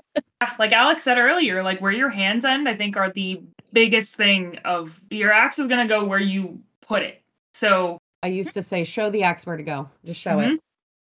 Like 0.59 0.73
Alex 0.73 1.03
said 1.03 1.19
earlier, 1.19 1.63
like 1.63 1.83
where 1.83 1.93
your 1.93 2.09
hands 2.09 2.47
end, 2.47 2.67
I 2.67 2.75
think 2.75 2.97
are 2.97 3.11
the 3.11 3.43
biggest 3.75 4.17
thing 4.17 4.57
of 4.65 4.99
your 5.11 5.31
axe 5.31 5.59
is 5.59 5.67
gonna 5.67 5.87
go 5.87 6.03
where 6.07 6.19
you 6.19 6.61
put 6.81 7.03
it. 7.03 7.21
So 7.53 7.99
I 8.23 8.29
used 8.29 8.55
to 8.55 8.63
say, 8.63 8.85
show 8.85 9.11
the 9.11 9.23
axe 9.23 9.45
where 9.45 9.59
to 9.59 9.63
go. 9.63 9.91
Just 10.03 10.19
show 10.19 10.39
Mhm. 10.39 10.55
it. 10.55 10.61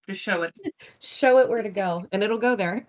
just 0.08 0.22
show 0.22 0.42
it. 0.42 0.54
Show 1.00 1.38
it 1.38 1.48
where 1.48 1.60
to 1.62 1.70
go, 1.70 2.06
and 2.12 2.22
it'll 2.22 2.38
go 2.38 2.54
there. 2.54 2.86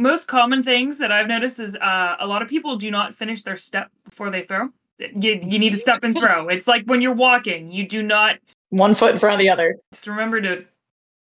Most 0.00 0.26
common 0.28 0.62
things 0.62 0.98
that 0.98 1.12
I've 1.12 1.26
noticed 1.26 1.60
is 1.60 1.76
uh, 1.76 2.16
a 2.18 2.26
lot 2.26 2.40
of 2.40 2.48
people 2.48 2.76
do 2.76 2.90
not 2.90 3.14
finish 3.14 3.42
their 3.42 3.58
step 3.58 3.90
before 4.04 4.30
they 4.30 4.42
throw. 4.42 4.70
You, 4.98 5.40
you 5.44 5.58
need 5.58 5.72
to 5.72 5.78
step 5.78 6.02
and 6.02 6.18
throw. 6.18 6.48
It's 6.48 6.66
like 6.66 6.84
when 6.86 7.00
you're 7.02 7.12
walking, 7.14 7.70
you 7.70 7.86
do 7.86 8.02
not 8.02 8.36
One 8.70 8.94
foot 8.94 9.12
in 9.12 9.18
front 9.18 9.34
of 9.34 9.38
the 9.38 9.50
other. 9.50 9.76
just 9.92 10.06
remember 10.06 10.40
to 10.40 10.64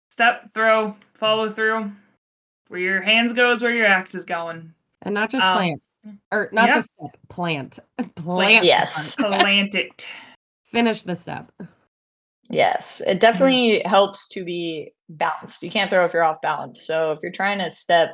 step, 0.09 0.53
throw, 0.53 0.95
follow 1.15 1.49
through. 1.51 1.91
Where 2.69 2.79
your 2.79 3.01
hands 3.01 3.33
go 3.33 3.51
is 3.51 3.61
where 3.61 3.73
your 3.73 3.85
axe 3.87 4.15
is 4.15 4.23
going. 4.25 4.73
and 5.01 5.13
not 5.13 5.29
just 5.29 5.45
Um, 5.45 5.57
plant. 5.57 5.81
Or 6.31 6.49
not 6.53 6.69
yeah. 6.69 6.75
just 6.75 6.93
step, 6.93 7.17
plant. 7.27 7.79
Plant. 8.15 8.61
the 8.61 8.67
Yes. 8.67 9.15
front. 9.15 9.33
Plant 9.41 9.75
it. 9.75 10.07
Finish 10.65 11.01
the 11.01 11.15
step. 11.17 11.51
Yes, 12.49 13.01
it 13.05 13.19
definitely 13.19 13.81
helps 13.85 14.27
to 14.29 14.43
be 14.45 14.93
balanced. 15.09 15.63
You 15.63 15.69
can't 15.69 15.89
throw 15.89 16.05
if 16.05 16.13
you're 16.13 16.23
off 16.23 16.41
balance. 16.41 16.81
So 16.81 17.11
if 17.11 17.19
you're 17.21 17.31
trying 17.31 17.59
to 17.59 17.69
step, 17.71 18.11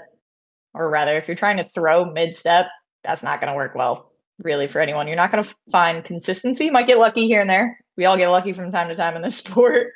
or 0.75 0.89
rather, 0.89 1.17
if 1.17 1.27
you're 1.27 1.35
trying 1.35 1.57
to 1.57 1.63
throw 1.63 2.05
mid 2.05 2.35
step, 2.35 2.67
that's 3.03 3.23
not 3.23 3.39
going 3.39 3.51
to 3.51 3.55
work 3.55 3.75
well, 3.75 4.11
really, 4.39 4.67
for 4.67 4.79
anyone. 4.79 5.07
You're 5.07 5.15
not 5.15 5.31
going 5.31 5.43
to 5.43 5.55
find 5.71 6.03
consistency. 6.03 6.65
You 6.65 6.71
might 6.71 6.87
get 6.87 6.99
lucky 6.99 7.25
here 7.27 7.41
and 7.41 7.49
there. 7.49 7.79
We 7.97 8.05
all 8.05 8.17
get 8.17 8.29
lucky 8.29 8.53
from 8.53 8.71
time 8.71 8.89
to 8.89 8.95
time 8.95 9.15
in 9.15 9.21
this 9.21 9.37
sport. 9.43 9.93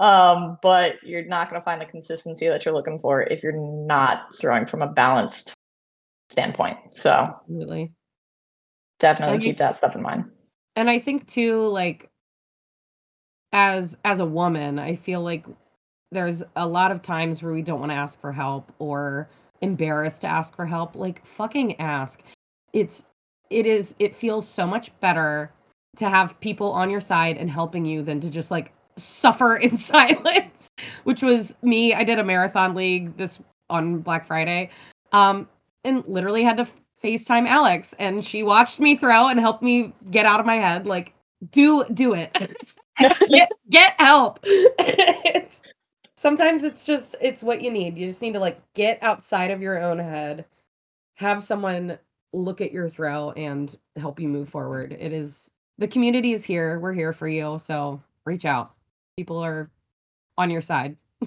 Um, 0.00 0.58
but 0.62 0.96
you're 1.02 1.24
not 1.24 1.50
going 1.50 1.60
to 1.60 1.64
find 1.64 1.80
the 1.80 1.86
consistency 1.86 2.48
that 2.48 2.64
you're 2.64 2.74
looking 2.74 2.98
for 2.98 3.22
if 3.22 3.42
you're 3.42 3.52
not 3.86 4.34
throwing 4.40 4.66
from 4.66 4.82
a 4.82 4.88
balanced 4.88 5.54
standpoint. 6.30 6.78
So 6.92 7.34
definitely 8.98 9.38
keep 9.38 9.58
that 9.58 9.76
stuff 9.76 9.94
in 9.94 10.02
mind. 10.02 10.24
and 10.74 10.88
i 10.88 10.98
think 10.98 11.26
too 11.26 11.68
like 11.68 12.08
as 13.52 13.96
as 14.04 14.20
a 14.20 14.24
woman 14.24 14.78
i 14.78 14.94
feel 14.94 15.22
like 15.22 15.46
there's 16.12 16.42
a 16.54 16.66
lot 16.66 16.90
of 16.92 17.02
times 17.02 17.42
where 17.42 17.52
we 17.52 17.62
don't 17.62 17.80
want 17.80 17.90
to 17.90 17.96
ask 17.96 18.20
for 18.20 18.32
help 18.32 18.72
or 18.78 19.28
embarrassed 19.60 20.20
to 20.20 20.26
ask 20.26 20.54
for 20.54 20.66
help 20.66 20.94
like 20.94 21.24
fucking 21.24 21.78
ask 21.80 22.22
it's 22.72 23.04
it 23.50 23.66
is 23.66 23.94
it 23.98 24.14
feels 24.14 24.46
so 24.48 24.66
much 24.66 24.98
better 25.00 25.52
to 25.96 26.08
have 26.08 26.38
people 26.40 26.72
on 26.72 26.90
your 26.90 27.00
side 27.00 27.36
and 27.36 27.50
helping 27.50 27.84
you 27.84 28.02
than 28.02 28.20
to 28.20 28.30
just 28.30 28.50
like 28.50 28.72
suffer 28.96 29.56
in 29.62 29.76
silence 29.76 30.68
which 31.04 31.22
was 31.22 31.54
me 31.62 31.94
i 31.94 32.04
did 32.04 32.18
a 32.18 32.24
marathon 32.24 32.74
league 32.74 33.16
this 33.16 33.38
on 33.70 33.98
black 33.98 34.24
friday 34.24 34.68
um 35.12 35.48
and 35.84 36.04
literally 36.06 36.42
had 36.42 36.56
to 36.56 36.66
FaceTime 37.02 37.46
Alex 37.46 37.94
and 37.98 38.24
she 38.24 38.42
watched 38.42 38.80
me 38.80 38.96
throw 38.96 39.28
and 39.28 39.38
helped 39.38 39.62
me 39.62 39.94
get 40.10 40.26
out 40.26 40.40
of 40.40 40.46
my 40.46 40.56
head. 40.56 40.86
Like, 40.86 41.14
do 41.50 41.84
do 41.92 42.14
it. 42.14 42.36
get, 43.28 43.52
get 43.70 43.94
help. 44.00 44.44
sometimes 46.16 46.64
it's 46.64 46.84
just 46.84 47.14
it's 47.20 47.42
what 47.42 47.62
you 47.62 47.70
need. 47.70 47.96
You 47.96 48.06
just 48.06 48.22
need 48.22 48.34
to 48.34 48.40
like 48.40 48.60
get 48.74 49.02
outside 49.02 49.50
of 49.50 49.62
your 49.62 49.80
own 49.82 49.98
head, 49.98 50.44
have 51.14 51.42
someone 51.42 51.98
look 52.32 52.60
at 52.60 52.72
your 52.72 52.88
throw 52.88 53.30
and 53.32 53.76
help 53.96 54.20
you 54.20 54.28
move 54.28 54.48
forward. 54.48 54.96
It 54.98 55.12
is 55.12 55.50
the 55.78 55.88
community 55.88 56.32
is 56.32 56.44
here. 56.44 56.78
We're 56.80 56.92
here 56.92 57.12
for 57.12 57.28
you. 57.28 57.58
So 57.58 58.02
reach 58.24 58.44
out. 58.44 58.72
People 59.16 59.38
are 59.38 59.70
on 60.38 60.50
your 60.50 60.60
side. 60.60 60.96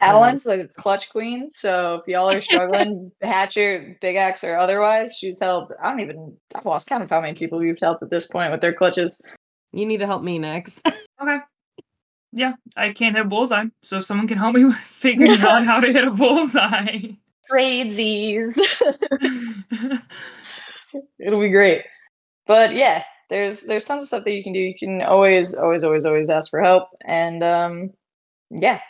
Adeline's 0.00 0.44
the 0.44 0.70
clutch 0.76 1.10
queen, 1.10 1.50
so 1.50 1.96
if 1.96 2.06
y'all 2.06 2.30
are 2.30 2.40
struggling, 2.40 3.10
Hatchet, 3.20 4.00
Big 4.00 4.14
Axe, 4.14 4.44
or 4.44 4.56
otherwise, 4.56 5.16
she's 5.18 5.40
helped. 5.40 5.72
I 5.82 5.90
don't 5.90 5.98
even. 5.98 6.36
I've 6.54 6.64
lost 6.64 6.86
count 6.86 7.02
of 7.02 7.10
how 7.10 7.20
many 7.20 7.36
people 7.36 7.64
you've 7.64 7.80
helped 7.80 8.04
at 8.04 8.10
this 8.10 8.28
point 8.28 8.52
with 8.52 8.60
their 8.60 8.72
clutches. 8.72 9.20
You 9.72 9.86
need 9.86 9.96
to 9.96 10.06
help 10.06 10.22
me 10.22 10.38
next. 10.38 10.88
Okay. 12.34 12.40
Yeah, 12.42 12.52
I 12.76 12.92
can't 12.92 13.16
hit 13.16 13.24
a 13.24 13.28
bullseye, 13.28 13.64
so 13.82 14.00
someone 14.00 14.28
can 14.28 14.38
help 14.38 14.54
me 14.54 14.64
with 14.66 14.76
figuring 14.76 15.40
out 15.40 15.64
how 15.66 15.80
to 15.80 15.92
hit 15.92 16.04
a 16.04 16.10
bullseye. 16.10 16.98
Tradesies. 17.50 18.58
It'll 21.18 21.40
be 21.40 21.48
great. 21.50 21.82
But 22.46 22.74
yeah, 22.74 23.02
there's 23.30 23.62
there's 23.62 23.84
tons 23.84 24.02
of 24.02 24.08
stuff 24.08 24.24
that 24.24 24.32
you 24.32 24.42
can 24.42 24.52
do. 24.52 24.60
You 24.60 24.74
can 24.78 25.02
always, 25.02 25.54
always, 25.54 25.84
always, 25.84 26.04
always 26.06 26.30
ask 26.30 26.50
for 26.50 26.60
help, 26.62 26.88
and 27.04 27.42
um, 27.42 27.90
yeah, 28.50 28.80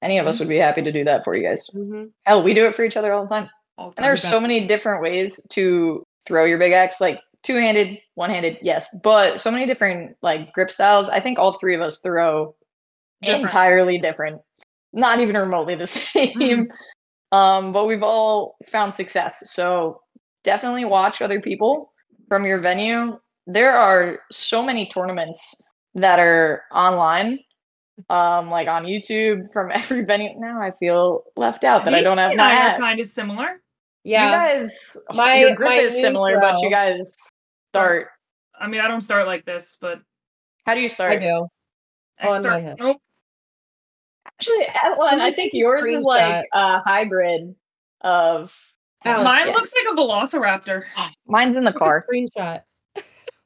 any 0.00 0.18
of 0.18 0.26
us 0.26 0.38
would 0.38 0.48
be 0.48 0.56
happy 0.58 0.82
to 0.82 0.92
do 0.92 1.04
that 1.04 1.24
for 1.24 1.34
you 1.34 1.42
guys. 1.46 1.68
Mhm. 1.74 2.10
Hell, 2.24 2.42
we 2.42 2.54
do 2.54 2.66
it 2.66 2.74
for 2.74 2.84
each 2.84 2.96
other 2.96 3.12
all 3.12 3.22
the 3.24 3.28
time. 3.28 3.50
All 3.78 3.92
And 3.96 4.04
there's 4.04 4.22
time. 4.22 4.30
so 4.32 4.40
many 4.40 4.66
different 4.66 5.02
ways 5.02 5.44
to 5.50 6.04
throw 6.26 6.44
your 6.44 6.58
big 6.58 6.72
axe, 6.72 7.00
like 7.00 7.20
two 7.42 7.56
handed, 7.56 7.98
one 8.14 8.30
handed, 8.30 8.58
yes, 8.62 8.88
but 9.02 9.40
so 9.40 9.50
many 9.50 9.66
different 9.66 10.16
like 10.22 10.52
grip 10.52 10.70
styles. 10.70 11.08
I 11.08 11.20
think 11.20 11.38
all 11.38 11.58
three 11.58 11.74
of 11.74 11.80
us 11.80 11.98
throw 11.98 12.54
Different. 13.22 13.44
entirely 13.44 13.98
different, 13.98 14.40
not 14.92 15.20
even 15.20 15.36
remotely 15.36 15.74
the 15.74 15.86
same. 15.86 16.68
Um, 17.30 17.72
but 17.72 17.86
we've 17.86 18.02
all 18.02 18.56
found 18.66 18.94
success. 18.94 19.50
So 19.50 20.00
definitely 20.44 20.84
watch 20.84 21.22
other 21.22 21.40
people 21.40 21.92
from 22.28 22.44
your 22.44 22.60
venue. 22.60 23.18
There 23.46 23.74
are 23.74 24.20
so 24.30 24.62
many 24.62 24.86
tournaments 24.86 25.60
that 25.94 26.18
are 26.18 26.62
online. 26.72 27.38
Um, 28.08 28.48
like 28.48 28.68
on 28.68 28.84
YouTube 28.84 29.52
from 29.52 29.70
every 29.74 30.02
venue. 30.02 30.30
Now 30.38 30.60
I 30.60 30.70
feel 30.72 31.24
left 31.36 31.62
out 31.62 31.84
that 31.84 31.94
I 31.94 32.00
don't 32.02 32.18
have 32.18 32.34
my 32.34 32.74
kind 32.78 32.98
of 32.98 33.06
similar. 33.06 33.60
Yeah. 34.02 34.24
You 34.26 34.32
guys, 34.60 34.96
My- 35.12 35.38
your 35.40 35.54
grip 35.54 35.68
my 35.70 35.76
is 35.76 36.00
similar, 36.00 36.40
but 36.40 36.60
you 36.60 36.70
guys 36.70 37.14
start. 37.70 38.08
I 38.58 38.66
mean, 38.66 38.80
I 38.80 38.88
don't 38.88 39.02
start 39.02 39.26
like 39.26 39.44
this, 39.44 39.76
but 39.80 40.00
How 40.66 40.74
do 40.74 40.80
you 40.80 40.88
start 40.88 41.12
I 41.12 41.16
do. 41.16 41.46
I 42.18 42.26
On 42.28 42.32
my 42.32 42.40
start. 42.40 42.62
head. 42.62 42.76
Nope. 42.80 42.96
Actually, 44.26 44.66
Adeline, 44.82 45.20
I 45.20 45.30
think 45.32 45.52
yours 45.54 45.84
is 45.84 46.04
like 46.04 46.22
screenshot. 46.22 46.42
a 46.52 46.80
hybrid 46.80 47.54
of. 48.02 48.56
Alex, 49.04 49.24
Mine 49.24 49.46
yeah. 49.48 49.52
looks 49.54 49.72
like 49.74 49.92
a 49.92 50.00
velociraptor. 50.00 50.84
Mine's 51.26 51.56
in 51.56 51.64
the 51.64 51.70
Take 51.72 51.76
a 51.76 51.78
car. 51.78 52.06
Screenshot. 52.12 52.60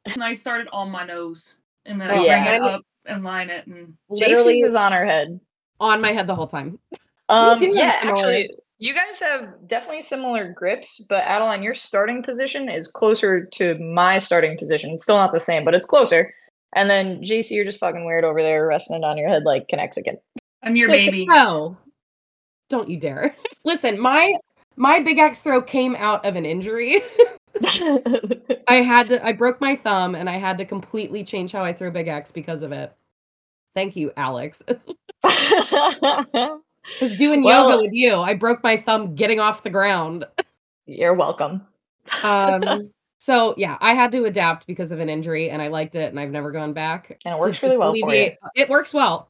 And 0.04 0.22
I 0.22 0.34
started 0.34 0.68
on 0.72 0.90
my 0.90 1.04
nose, 1.04 1.54
and 1.86 2.00
then 2.00 2.10
Oh, 2.10 2.14
I 2.14 2.24
yeah. 2.24 2.44
bring 2.44 2.62
it 2.62 2.70
up 2.74 2.82
and 3.06 3.24
line 3.24 3.48
it, 3.50 3.66
and 3.66 3.94
Literally 4.08 4.60
is 4.60 4.74
on 4.74 4.92
her 4.92 5.04
head. 5.06 5.40
on 5.80 6.00
my 6.00 6.12
head 6.12 6.26
the 6.26 6.34
whole 6.34 6.46
time. 6.46 6.78
Um, 7.28 7.60
yeah, 7.60 7.92
actually, 8.02 8.50
you 8.78 8.94
guys 8.94 9.18
have 9.18 9.48
definitely 9.66 10.02
similar 10.02 10.52
grips, 10.52 11.04
but 11.08 11.24
Adeline, 11.24 11.60
your 11.64 11.74
starting 11.74 12.22
position 12.22 12.68
is 12.68 12.86
closer 12.86 13.44
to 13.46 13.76
my 13.80 14.18
starting 14.18 14.56
position. 14.56 14.90
It's 14.90 15.02
still 15.02 15.16
not 15.16 15.32
the 15.32 15.40
same, 15.40 15.64
but 15.64 15.74
it's 15.74 15.86
closer. 15.86 16.32
And 16.76 16.88
then 16.88 17.20
JC, 17.22 17.50
you're 17.50 17.64
just 17.64 17.80
fucking 17.80 18.04
weird 18.06 18.22
over 18.24 18.40
there, 18.40 18.64
resting 18.68 18.98
it 18.98 19.02
on 19.04 19.18
your 19.18 19.28
head 19.28 19.42
like 19.42 19.66
Connexicant. 19.66 20.18
I'm 20.62 20.76
your 20.76 20.88
Like, 20.88 20.98
baby. 20.98 21.26
No. 21.26 21.76
Don't 22.68 22.88
you 22.90 22.98
dare. 22.98 23.34
Listen, 23.64 23.98
my 24.00 24.36
my 24.76 25.00
big 25.00 25.18
axe 25.18 25.40
throw 25.40 25.62
came 25.62 25.94
out 25.96 26.24
of 26.24 26.36
an 26.36 26.44
injury. 26.44 27.00
I 28.68 28.82
had 28.82 29.08
to 29.08 29.24
I 29.24 29.32
broke 29.32 29.60
my 29.60 29.76
thumb 29.76 30.14
and 30.14 30.28
I 30.28 30.36
had 30.36 30.58
to 30.58 30.64
completely 30.66 31.24
change 31.24 31.52
how 31.52 31.64
I 31.64 31.72
throw 31.72 31.90
big 31.90 32.08
axe 32.08 32.30
because 32.30 32.62
of 32.62 32.72
it. 32.72 32.92
Thank 33.74 33.96
you, 33.96 34.12
Alex. 34.16 34.62
Because 35.22 37.16
doing 37.16 37.42
Well- 37.42 37.70
yoga 37.70 37.82
with 37.82 37.92
you, 37.92 38.20
I 38.20 38.34
broke 38.34 38.62
my 38.62 38.76
thumb 38.76 39.14
getting 39.14 39.40
off 39.40 39.62
the 39.62 39.70
ground. 39.70 40.26
you're 40.86 41.14
welcome. 41.14 41.66
Um 42.22 42.90
so 43.18 43.54
yeah, 43.56 43.78
I 43.80 43.94
had 43.94 44.12
to 44.12 44.26
adapt 44.26 44.66
because 44.66 44.92
of 44.92 45.00
an 45.00 45.08
injury 45.08 45.48
and 45.50 45.62
I 45.62 45.68
liked 45.68 45.96
it 45.96 46.10
and 46.10 46.20
I've 46.20 46.30
never 46.30 46.50
gone 46.50 46.72
back. 46.74 47.18
And 47.24 47.34
it 47.34 47.40
works 47.40 47.62
really 47.62 47.78
well 47.78 47.94
for 47.94 48.14
you. 48.14 48.32
It 48.54 48.68
works 48.68 48.92
well. 48.92 49.28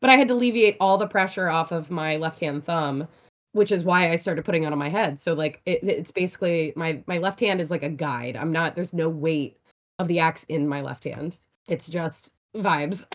But 0.00 0.10
I 0.10 0.16
had 0.16 0.28
to 0.28 0.34
alleviate 0.34 0.76
all 0.80 0.98
the 0.98 1.06
pressure 1.06 1.48
off 1.48 1.72
of 1.72 1.90
my 1.90 2.16
left 2.16 2.40
hand 2.40 2.64
thumb, 2.64 3.08
which 3.52 3.72
is 3.72 3.84
why 3.84 4.10
I 4.10 4.16
started 4.16 4.44
putting 4.44 4.62
it 4.62 4.72
on 4.72 4.78
my 4.78 4.88
head. 4.88 5.20
So 5.20 5.34
like 5.34 5.60
it, 5.66 5.80
it's 5.82 6.10
basically 6.10 6.72
my 6.76 7.02
my 7.06 7.18
left 7.18 7.40
hand 7.40 7.60
is 7.60 7.70
like 7.70 7.82
a 7.82 7.88
guide. 7.88 8.36
I'm 8.36 8.52
not 8.52 8.74
there's 8.74 8.92
no 8.92 9.08
weight 9.08 9.58
of 9.98 10.08
the 10.08 10.20
axe 10.20 10.44
in 10.44 10.68
my 10.68 10.80
left 10.80 11.04
hand. 11.04 11.36
It's 11.66 11.88
just 11.88 12.32
vibes. 12.54 13.06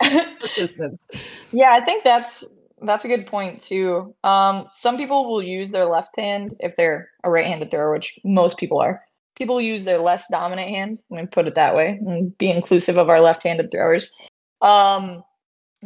Persistence. 0.40 1.04
Yeah, 1.52 1.72
I 1.72 1.80
think 1.80 2.04
that's 2.04 2.44
that's 2.82 3.04
a 3.04 3.08
good 3.08 3.26
point 3.26 3.62
too. 3.62 4.14
Um, 4.22 4.68
some 4.72 4.96
people 4.96 5.26
will 5.28 5.42
use 5.42 5.70
their 5.70 5.86
left 5.86 6.18
hand 6.18 6.54
if 6.60 6.76
they're 6.76 7.08
a 7.24 7.30
right-handed 7.30 7.70
thrower, 7.70 7.92
which 7.92 8.18
most 8.24 8.58
people 8.58 8.78
are. 8.78 9.02
People 9.34 9.60
use 9.60 9.84
their 9.84 9.98
less 9.98 10.26
dominant 10.28 10.68
hand. 10.68 11.00
Let 11.10 11.22
me 11.22 11.26
put 11.26 11.46
it 11.46 11.54
that 11.54 11.74
way, 11.74 11.98
and 12.06 12.36
be 12.38 12.50
inclusive 12.50 12.96
of 12.96 13.08
our 13.08 13.20
left-handed 13.20 13.70
throwers. 13.70 14.10
Um, 14.62 15.22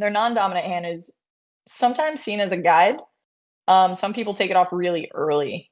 their 0.01 0.11
non-dominant 0.11 0.67
hand 0.67 0.87
is 0.87 1.13
sometimes 1.67 2.21
seen 2.21 2.41
as 2.41 2.53
a 2.53 2.57
guide. 2.57 2.97
Um, 3.69 3.95
some 3.95 4.13
people 4.13 4.35
take 4.35 4.51
it 4.51 4.57
off 4.57 4.73
really 4.73 5.11
early 5.15 5.71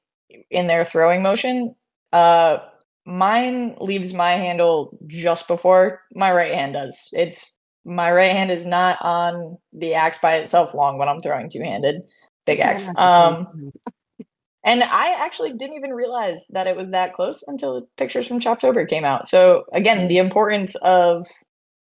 in 0.50 0.66
their 0.66 0.84
throwing 0.84 1.22
motion. 1.22 1.74
Uh, 2.12 2.58
mine 3.04 3.74
leaves 3.80 4.14
my 4.14 4.32
handle 4.32 4.96
just 5.06 5.48
before 5.48 6.02
my 6.14 6.32
right 6.32 6.54
hand 6.54 6.74
does. 6.74 7.08
It's 7.12 7.58
my 7.84 8.12
right 8.12 8.32
hand 8.32 8.50
is 8.50 8.66
not 8.66 8.98
on 9.00 9.56
the 9.72 9.94
axe 9.94 10.18
by 10.18 10.36
itself 10.36 10.74
long 10.74 10.98
when 10.98 11.08
I'm 11.08 11.22
throwing 11.22 11.48
two-handed 11.48 12.02
big 12.44 12.60
axe. 12.60 12.88
Um, 12.96 13.72
and 14.64 14.82
I 14.82 15.16
actually 15.18 15.54
didn't 15.54 15.76
even 15.76 15.92
realize 15.92 16.46
that 16.50 16.66
it 16.66 16.76
was 16.76 16.90
that 16.90 17.14
close 17.14 17.42
until 17.46 17.74
the 17.74 17.86
pictures 17.96 18.26
from 18.26 18.40
Choptober 18.40 18.86
came 18.86 19.04
out. 19.04 19.28
So 19.28 19.64
again, 19.72 20.08
the 20.08 20.18
importance 20.18 20.74
of 20.76 21.26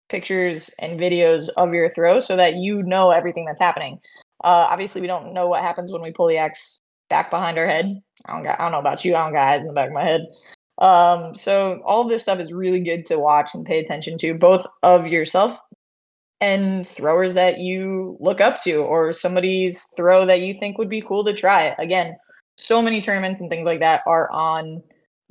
pictures 0.08 0.70
and 0.78 0.98
videos 0.98 1.48
of 1.56 1.74
your 1.74 1.90
throw 1.90 2.20
so 2.20 2.36
that 2.36 2.56
you 2.56 2.82
know 2.82 3.10
everything 3.10 3.44
that's 3.44 3.60
happening. 3.60 3.98
Uh, 4.42 4.68
obviously, 4.70 5.00
we 5.00 5.06
don't 5.06 5.32
know 5.32 5.48
what 5.48 5.62
happens 5.62 5.92
when 5.92 6.02
we 6.02 6.12
pull 6.12 6.28
the 6.28 6.36
axe 6.36 6.80
back 7.08 7.30
behind 7.30 7.58
our 7.58 7.66
head. 7.66 8.00
I 8.26 8.32
don't, 8.32 8.42
got, 8.42 8.60
I 8.60 8.64
don't 8.64 8.72
know 8.72 8.78
about 8.78 9.04
you. 9.04 9.14
I 9.14 9.24
don't 9.24 9.32
got 9.32 9.48
eyes 9.48 9.60
in 9.60 9.66
the 9.66 9.72
back 9.72 9.88
of 9.88 9.94
my 9.94 10.04
head. 10.04 10.26
Um, 10.78 11.34
so 11.36 11.80
all 11.84 12.02
of 12.02 12.08
this 12.08 12.22
stuff 12.22 12.40
is 12.40 12.52
really 12.52 12.80
good 12.80 13.04
to 13.06 13.18
watch 13.18 13.50
and 13.54 13.64
pay 13.64 13.78
attention 13.78 14.18
to, 14.18 14.34
both 14.34 14.66
of 14.82 15.06
yourself 15.06 15.58
and 16.40 16.86
throwers 16.86 17.34
that 17.34 17.58
you 17.58 18.16
look 18.20 18.40
up 18.40 18.60
to, 18.62 18.76
or 18.76 19.12
somebody's 19.12 19.86
throw 19.96 20.26
that 20.26 20.40
you 20.40 20.54
think 20.58 20.78
would 20.78 20.88
be 20.88 21.00
cool 21.00 21.24
to 21.24 21.34
try. 21.34 21.74
Again, 21.78 22.16
so 22.56 22.82
many 22.82 23.00
tournaments 23.00 23.40
and 23.40 23.48
things 23.48 23.64
like 23.64 23.80
that 23.80 24.02
are 24.06 24.30
on 24.30 24.82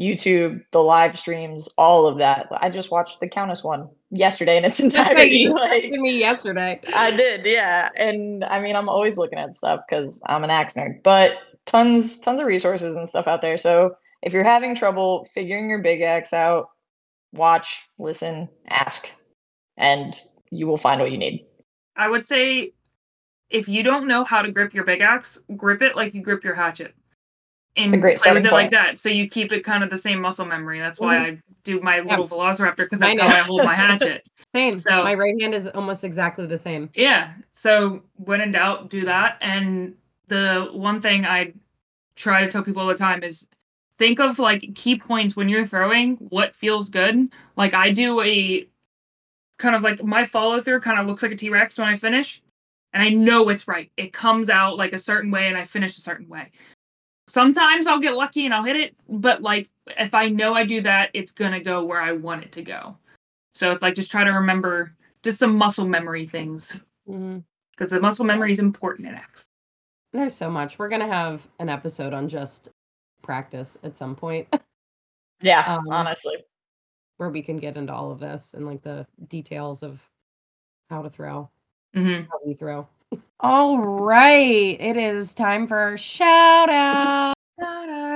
YouTube, 0.02 0.62
the 0.72 0.82
live 0.82 1.18
streams, 1.18 1.70
all 1.78 2.08
of 2.08 2.18
that. 2.18 2.48
I 2.52 2.70
just 2.70 2.92
watched 2.92 3.20
the 3.20 3.30
Countess 3.30 3.64
one 3.64 3.90
yesterday 4.14 4.58
in 4.58 4.66
its 4.66 4.80
entirety. 4.84 5.50
like, 5.50 5.90
me 5.90 6.20
yesterday. 6.20 6.80
I 6.96 7.12
did, 7.12 7.46
yeah. 7.46 7.90
And 7.98 8.44
I 8.46 8.62
mean, 8.62 8.76
I'm 8.76 8.88
always 8.88 9.18
looking 9.18 9.40
at 9.40 9.56
stuff 9.56 9.82
because 9.88 10.22
I'm 10.28 10.44
an 10.44 10.50
axe 10.50 10.76
nerd, 10.76 11.04
but 11.04 11.34
tons, 11.66 12.18
tons 12.20 12.40
of 12.40 12.46
resources 12.46 12.96
and 12.96 13.10
stuff 13.10 13.28
out 13.28 13.42
there. 13.42 13.58
So 13.58 13.96
if 14.22 14.32
you're 14.32 14.44
having 14.44 14.76
trouble 14.76 15.28
figuring 15.34 15.70
your 15.70 15.82
big 15.82 16.02
axe 16.02 16.32
out, 16.34 16.70
watch, 17.34 17.82
listen, 17.98 18.48
ask, 18.70 19.10
and 19.78 20.16
you 20.52 20.68
will 20.68 20.78
find 20.78 21.02
what 21.02 21.12
you 21.12 21.18
need. 21.18 21.46
I 21.96 22.08
would 22.08 22.24
say 22.24 22.74
if 23.50 23.68
you 23.68 23.84
don't 23.84 24.08
know 24.08 24.24
how 24.24 24.42
to 24.42 24.52
grip 24.52 24.74
your 24.74 24.84
big 24.84 25.02
axe, 25.02 25.40
grip 25.58 25.82
it 25.82 25.96
like 25.96 26.14
you 26.14 26.22
grip 26.22 26.44
your 26.44 26.56
hatchet. 26.56 26.94
And 27.76 27.86
It's 27.86 27.94
a 27.94 27.98
great 27.98 28.18
play 28.20 28.34
with 28.34 28.46
it 28.46 28.52
like 28.52 28.70
that. 28.72 29.00
So 29.00 29.10
you 29.10 29.28
keep 29.28 29.52
it 29.52 29.62
kind 29.64 29.84
of 29.84 29.90
the 29.90 29.98
same 29.98 30.22
muscle 30.22 30.46
memory. 30.46 30.80
That's 30.80 31.00
why 31.00 31.16
Mhm. 31.16 31.38
I 31.38 31.42
do 31.64 31.80
my 31.82 32.02
little 32.02 32.28
velociraptor 32.28 32.78
because 32.78 33.02
I 33.02 33.16
that's 33.16 33.22
how. 33.22 33.28
I 33.28 33.44
hold 33.44 33.64
my 33.64 33.74
hatchet. 33.76 34.24
Same. 34.54 34.78
So- 34.78 35.04
my 35.04 35.16
right 35.16 35.34
hand 35.42 35.56
is 35.56 35.68
almost 35.70 36.04
exactly 36.04 36.46
the 36.46 36.58
same. 36.58 36.90
Yeah. 36.94 37.32
So 37.52 38.04
when 38.18 38.42
in 38.42 38.52
doubt, 38.52 38.90
do 38.92 39.06
that. 39.06 39.38
And 39.42 39.96
the 40.28 40.70
one 40.72 41.02
thing 41.02 41.26
I 41.26 41.54
try 42.16 42.42
to 42.42 42.48
tell 42.48 42.62
people 42.64 42.84
all 42.84 42.88
the 42.88 42.94
time 42.96 43.24
is 43.24 43.48
think 43.98 44.20
of 44.20 44.38
like 44.38 44.76
key 44.76 44.96
points 44.98 45.36
when 45.36 45.50
you're 45.50 45.66
throwing, 45.66 46.18
what 46.18 46.54
feels 46.56 46.90
good. 46.90 47.30
Like 47.56 47.74
I 47.74 47.90
do 47.92 48.22
a 48.22 48.68
kind 49.58 49.76
of 49.76 49.82
like 49.82 50.04
my 50.04 50.26
follow 50.26 50.62
through 50.62 50.82
kind 50.82 51.00
of 51.00 51.08
looks 51.08 51.24
like 51.24 51.32
a 51.32 51.36
T 51.36 51.50
Rex 51.50 51.80
when 51.80 51.88
I 51.88 51.96
finish. 51.96 52.42
And 52.94 53.02
I 53.02 53.10
know 53.10 53.50
it's 53.50 53.68
right. 53.68 53.92
It 53.98 54.14
comes 54.14 54.48
out 54.52 54.78
like 54.78 54.94
a 54.94 55.00
certain 55.00 55.32
way 55.32 55.48
and 55.48 55.58
I 55.58 55.64
finish 55.66 55.98
a 55.98 56.02
certain 56.02 56.28
way. 56.30 56.52
Sometimes 57.28 57.88
I'll 57.88 58.00
get 58.00 58.16
lucky 58.16 58.46
and 58.46 58.54
I'll 58.54 58.64
hit 58.64 58.76
it, 58.76 58.96
but 59.08 59.42
like 59.42 59.70
if 59.98 60.14
I 60.14 60.30
know 60.30 60.54
I 60.54 60.66
do 60.66 60.82
that, 60.82 61.10
it's 61.14 61.32
gonna 61.32 61.62
go 61.62 61.84
where 61.84 62.02
I 62.02 62.12
want 62.12 62.44
it 62.44 62.52
to 62.54 62.62
go. 62.62 62.98
So 63.56 63.72
it's 63.72 63.82
like 63.82 63.96
just 63.96 64.12
try 64.12 64.24
to 64.24 64.32
remember 64.32 64.94
just 65.24 65.40
some 65.40 65.56
muscle 65.58 65.86
memory 65.88 66.26
things 66.28 66.76
because 67.06 67.90
the 67.92 68.00
muscle 68.00 68.26
memory 68.26 68.52
is 68.52 68.60
important 68.60 69.08
in 69.08 69.16
X. 69.16 69.48
There's 70.12 70.34
so 70.36 70.50
much. 70.50 70.78
We're 70.78 70.90
gonna 70.90 71.08
have 71.08 71.48
an 71.60 71.70
episode 71.70 72.14
on 72.14 72.28
just 72.28 72.70
practice 73.22 73.78
at 73.84 73.96
some 73.96 74.16
point 74.16 74.48
Yeah, 75.42 75.62
Um, 75.66 75.86
honestly. 75.90 76.38
where 77.18 77.30
we 77.30 77.42
can 77.42 77.58
get 77.58 77.78
into 77.78 77.94
all 77.94 78.12
of 78.12 78.20
this 78.20 78.54
and 78.54 78.66
like 78.66 78.82
the 78.82 79.08
details 79.28 79.82
of 79.84 80.02
how 80.90 81.02
to 81.02 81.10
throw, 81.10 81.50
Mm-hmm. 81.96 82.24
how 82.30 82.40
we 82.46 82.54
throw. 82.54 82.88
All 83.40 83.78
right, 83.80 84.78
it 84.80 84.96
is 84.98 85.34
time 85.34 85.68
for 85.68 85.78
our 85.78 85.98
shout 85.98 86.70
out. 86.70 87.34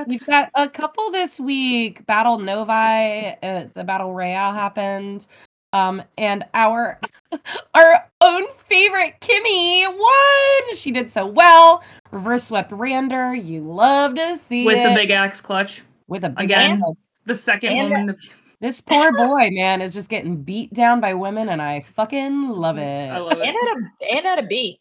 We've 0.08 0.26
got 0.26 0.50
a 0.56 0.68
couple 0.70 1.12
this 1.12 1.40
week. 1.40 2.06
Battle 2.06 2.40
Novi, 2.40 3.36
uh, 3.44 3.66
the 3.74 3.84
Battle 3.86 4.14
Royale 4.14 4.54
happened. 4.54 5.28
Um, 5.74 6.02
and 6.18 6.46
our 6.54 7.00
our 7.74 8.10
own 8.22 8.50
favorite 8.52 9.16
Kimmy 9.20 9.86
won. 9.88 10.76
She 10.76 10.92
did 10.92 11.10
so 11.12 11.26
well. 11.26 11.84
Reverse 12.12 12.46
swept 12.46 12.72
Rander. 12.72 13.34
You 13.44 13.62
love 13.62 14.16
to 14.16 14.36
see 14.38 14.66
With 14.66 14.78
it. 14.78 14.88
the 14.90 14.96
big 14.96 15.12
axe 15.12 15.42
clutch. 15.42 15.82
with 16.08 16.24
a 16.24 16.30
big 16.30 16.46
again. 16.46 16.82
ass- 16.82 16.96
The 17.26 17.36
second 17.36 17.74
And- 17.78 17.90
woman. 17.90 18.08
to- 18.08 18.16
This 18.62 18.80
poor 18.82 19.12
boy, 19.16 19.50
man, 19.52 19.82
is 19.82 19.94
just 19.94 20.10
getting 20.10 20.42
beat 20.42 20.74
down 20.74 21.00
by 21.02 21.14
women, 21.14 21.50
and 21.50 21.62
I 21.62 21.82
fucking 21.82 22.50
love 22.50 22.78
it. 22.78 23.12
I 23.12 23.18
love 23.20 23.40
it. 23.40 23.46
And 23.46 23.56
it. 23.56 23.68
at 23.70 23.78
a 23.78 24.16
and 24.18 24.26
at 24.26 24.40
a 24.40 24.48
B. 24.48 24.80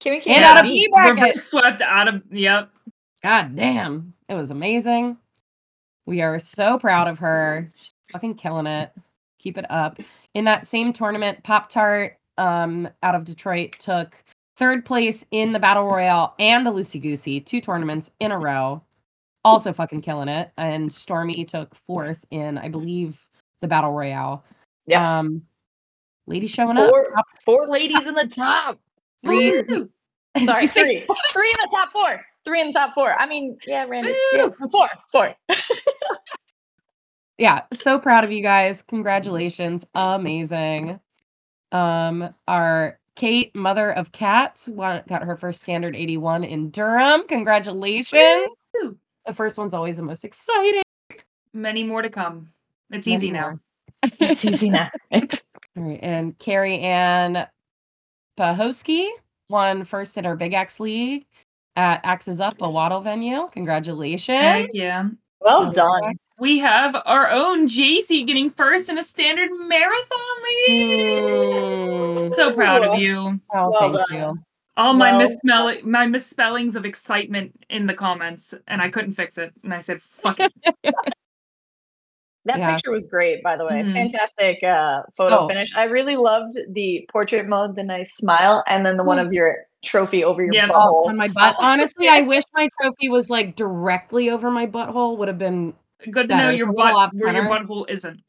Kimmy 0.00 0.20
came 0.20 0.36
And 0.36 0.44
out 0.44 0.58
out 0.58 0.64
of 0.64 0.70
B. 0.70 0.86
B 0.86 0.88
bracket. 0.92 1.40
Swept 1.40 1.80
out 1.80 2.08
of. 2.08 2.22
Yep. 2.30 2.70
God 3.22 3.56
damn. 3.56 4.14
It 4.28 4.34
was 4.34 4.50
amazing. 4.50 5.16
We 6.06 6.22
are 6.22 6.38
so 6.38 6.78
proud 6.78 7.08
of 7.08 7.18
her. 7.18 7.72
She's 7.76 7.94
fucking 8.12 8.34
killing 8.34 8.66
it. 8.66 8.92
Keep 9.38 9.58
it 9.58 9.70
up. 9.70 9.98
In 10.34 10.44
that 10.44 10.66
same 10.66 10.92
tournament, 10.92 11.42
Pop 11.42 11.68
Tart 11.68 12.18
um, 12.38 12.88
out 13.02 13.14
of 13.14 13.24
Detroit 13.24 13.72
took 13.78 14.16
third 14.56 14.84
place 14.84 15.24
in 15.30 15.52
the 15.52 15.58
Battle 15.58 15.84
Royale 15.84 16.34
and 16.38 16.66
the 16.66 16.70
Lucy 16.70 16.98
Goosey, 16.98 17.40
two 17.40 17.60
tournaments 17.60 18.10
in 18.20 18.32
a 18.32 18.38
row. 18.38 18.82
Also 19.44 19.72
fucking 19.72 20.00
killing 20.00 20.28
it. 20.28 20.50
And 20.56 20.92
Stormy 20.92 21.44
took 21.44 21.74
fourth 21.74 22.24
in, 22.30 22.58
I 22.58 22.68
believe, 22.68 23.26
the 23.60 23.68
Battle 23.68 23.92
Royale. 23.92 24.44
Yeah. 24.86 25.18
Um, 25.18 25.42
lady 26.26 26.46
showing 26.46 26.78
up. 26.78 26.90
Four, 26.90 27.04
Top 27.14 27.26
four 27.44 27.66
ladies 27.68 28.06
in 28.06 28.14
the 28.14 28.26
top. 28.26 28.80
Three. 29.22 29.50
Did 29.62 29.88
Sorry, 30.44 30.60
you 30.62 30.66
say 30.66 30.82
three. 30.82 31.06
Three 31.32 31.48
in 31.48 31.56
the 31.62 31.76
top 31.76 31.92
four. 31.92 32.20
Three 32.44 32.60
in 32.60 32.66
the 32.68 32.72
top 32.74 32.94
four. 32.94 33.14
I 33.18 33.26
mean, 33.26 33.56
yeah, 33.66 33.84
Randy. 33.86 34.14
Yeah, 34.32 34.48
four. 34.70 34.88
Four. 35.10 35.34
yeah 37.38 37.62
so 37.72 37.98
proud 37.98 38.24
of 38.24 38.32
you 38.32 38.40
guys 38.42 38.80
congratulations 38.80 39.84
amazing 39.94 40.98
um 41.70 42.34
our 42.48 42.98
kate 43.14 43.54
mother 43.54 43.90
of 43.90 44.10
cats 44.10 44.68
got 44.74 45.22
her 45.22 45.36
first 45.36 45.60
standard 45.60 45.94
81 45.94 46.44
in 46.44 46.70
durham 46.70 47.26
congratulations 47.28 48.48
Woo! 48.80 48.96
the 49.26 49.34
first 49.34 49.58
one's 49.58 49.74
always 49.74 49.98
the 49.98 50.02
most 50.02 50.24
exciting 50.24 50.82
Many 51.52 51.84
more 51.84 52.02
to 52.02 52.10
come. 52.10 52.50
It's 52.90 53.06
Many 53.06 53.16
easy 53.16 53.32
more. 53.32 53.58
now. 54.02 54.10
It's 54.20 54.44
easy 54.44 54.68
now. 54.68 54.90
all 55.10 55.20
right 55.76 55.98
and 56.02 56.38
carrie 56.38 56.78
ann 56.80 57.46
pahosky 58.38 59.08
won 59.48 59.84
first 59.84 60.18
at 60.18 60.26
our 60.26 60.36
big 60.36 60.52
axe 60.54 60.80
league 60.80 61.24
at 61.76 62.00
axes 62.04 62.40
up 62.40 62.60
a 62.62 62.64
WATL 62.66 63.02
venue 63.02 63.48
congratulations 63.52 64.38
Thank 64.38 64.74
you. 64.74 65.16
well 65.40 65.70
done. 65.72 66.14
We 66.38 66.58
have 66.58 66.96
our 67.06 67.30
own 67.30 67.68
JC 67.68 68.26
getting 68.26 68.50
first 68.50 68.88
in 68.88 68.98
a 68.98 69.02
standard 69.02 69.50
marathon 69.52 70.18
league. 70.68 71.26
Mm. 71.28 72.34
So 72.34 72.52
proud 72.52 72.82
of 72.84 72.98
you. 72.98 73.40
oh 73.54 73.70
Well 73.70 73.80
thank 73.80 74.08
done. 74.10 74.18
you 74.36 74.38
All 74.76 74.92
my 74.92 75.12
Well- 75.12 75.20
misspelling, 75.20 75.90
my 75.90 76.06
misspellings 76.06 76.76
of 76.76 76.84
excitement 76.84 77.64
in 77.70 77.86
the 77.86 77.94
comments, 77.94 78.52
and 78.68 78.82
I 78.82 78.90
couldn't 78.90 79.12
fix 79.12 79.38
it. 79.38 79.52
And 79.64 79.72
I 79.72 79.78
said, 79.80 80.02
"Fuck 80.02 80.38
it." 80.40 80.52
That 82.46 82.58
Yeah. 82.58 82.72
picture 82.74 82.90
was 82.92 83.06
great, 83.06 83.42
by 83.42 83.56
the 83.56 83.64
way. 83.64 83.82
Mhm. 83.82 83.92
Fantastic 83.92 84.62
uh, 84.62 85.02
photo 85.16 85.40
Oh. 85.40 85.46
finish. 85.46 85.76
I 85.76 85.84
really 85.84 86.16
loved 86.16 86.56
the 86.70 87.06
portrait 87.12 87.46
mode, 87.48 87.74
the 87.74 87.82
nice 87.84 88.14
smile, 88.14 88.62
and 88.66 88.86
then 88.86 88.96
the 88.96 89.04
one 89.04 89.18
of 89.18 89.32
your 89.32 89.66
trophy 89.84 90.24
over 90.24 90.42
your 90.42 90.54
Yep. 90.54 90.70
butthole. 90.70 91.06
on 91.08 91.16
my 91.16 91.28
butt. 91.28 91.56
Honestly, 91.58 92.08
I 92.08 92.22
wish 92.22 92.42
my 92.54 92.68
trophy 92.80 93.08
was 93.08 93.28
like 93.30 93.56
directly 93.56 94.30
over 94.30 94.50
my 94.50 94.66
butthole. 94.66 95.16
Would 95.18 95.28
have 95.28 95.38
been 95.38 95.74
Good 96.10 96.28
to 96.28 96.36
know 96.36 96.50
your 96.50 96.68
It's 96.70 96.78
a 96.80 96.84
little 96.84 97.00
butt 97.00 97.12
where 97.14 97.34
your 97.34 97.44
butthole 97.48 97.88
isn't. 97.90 98.20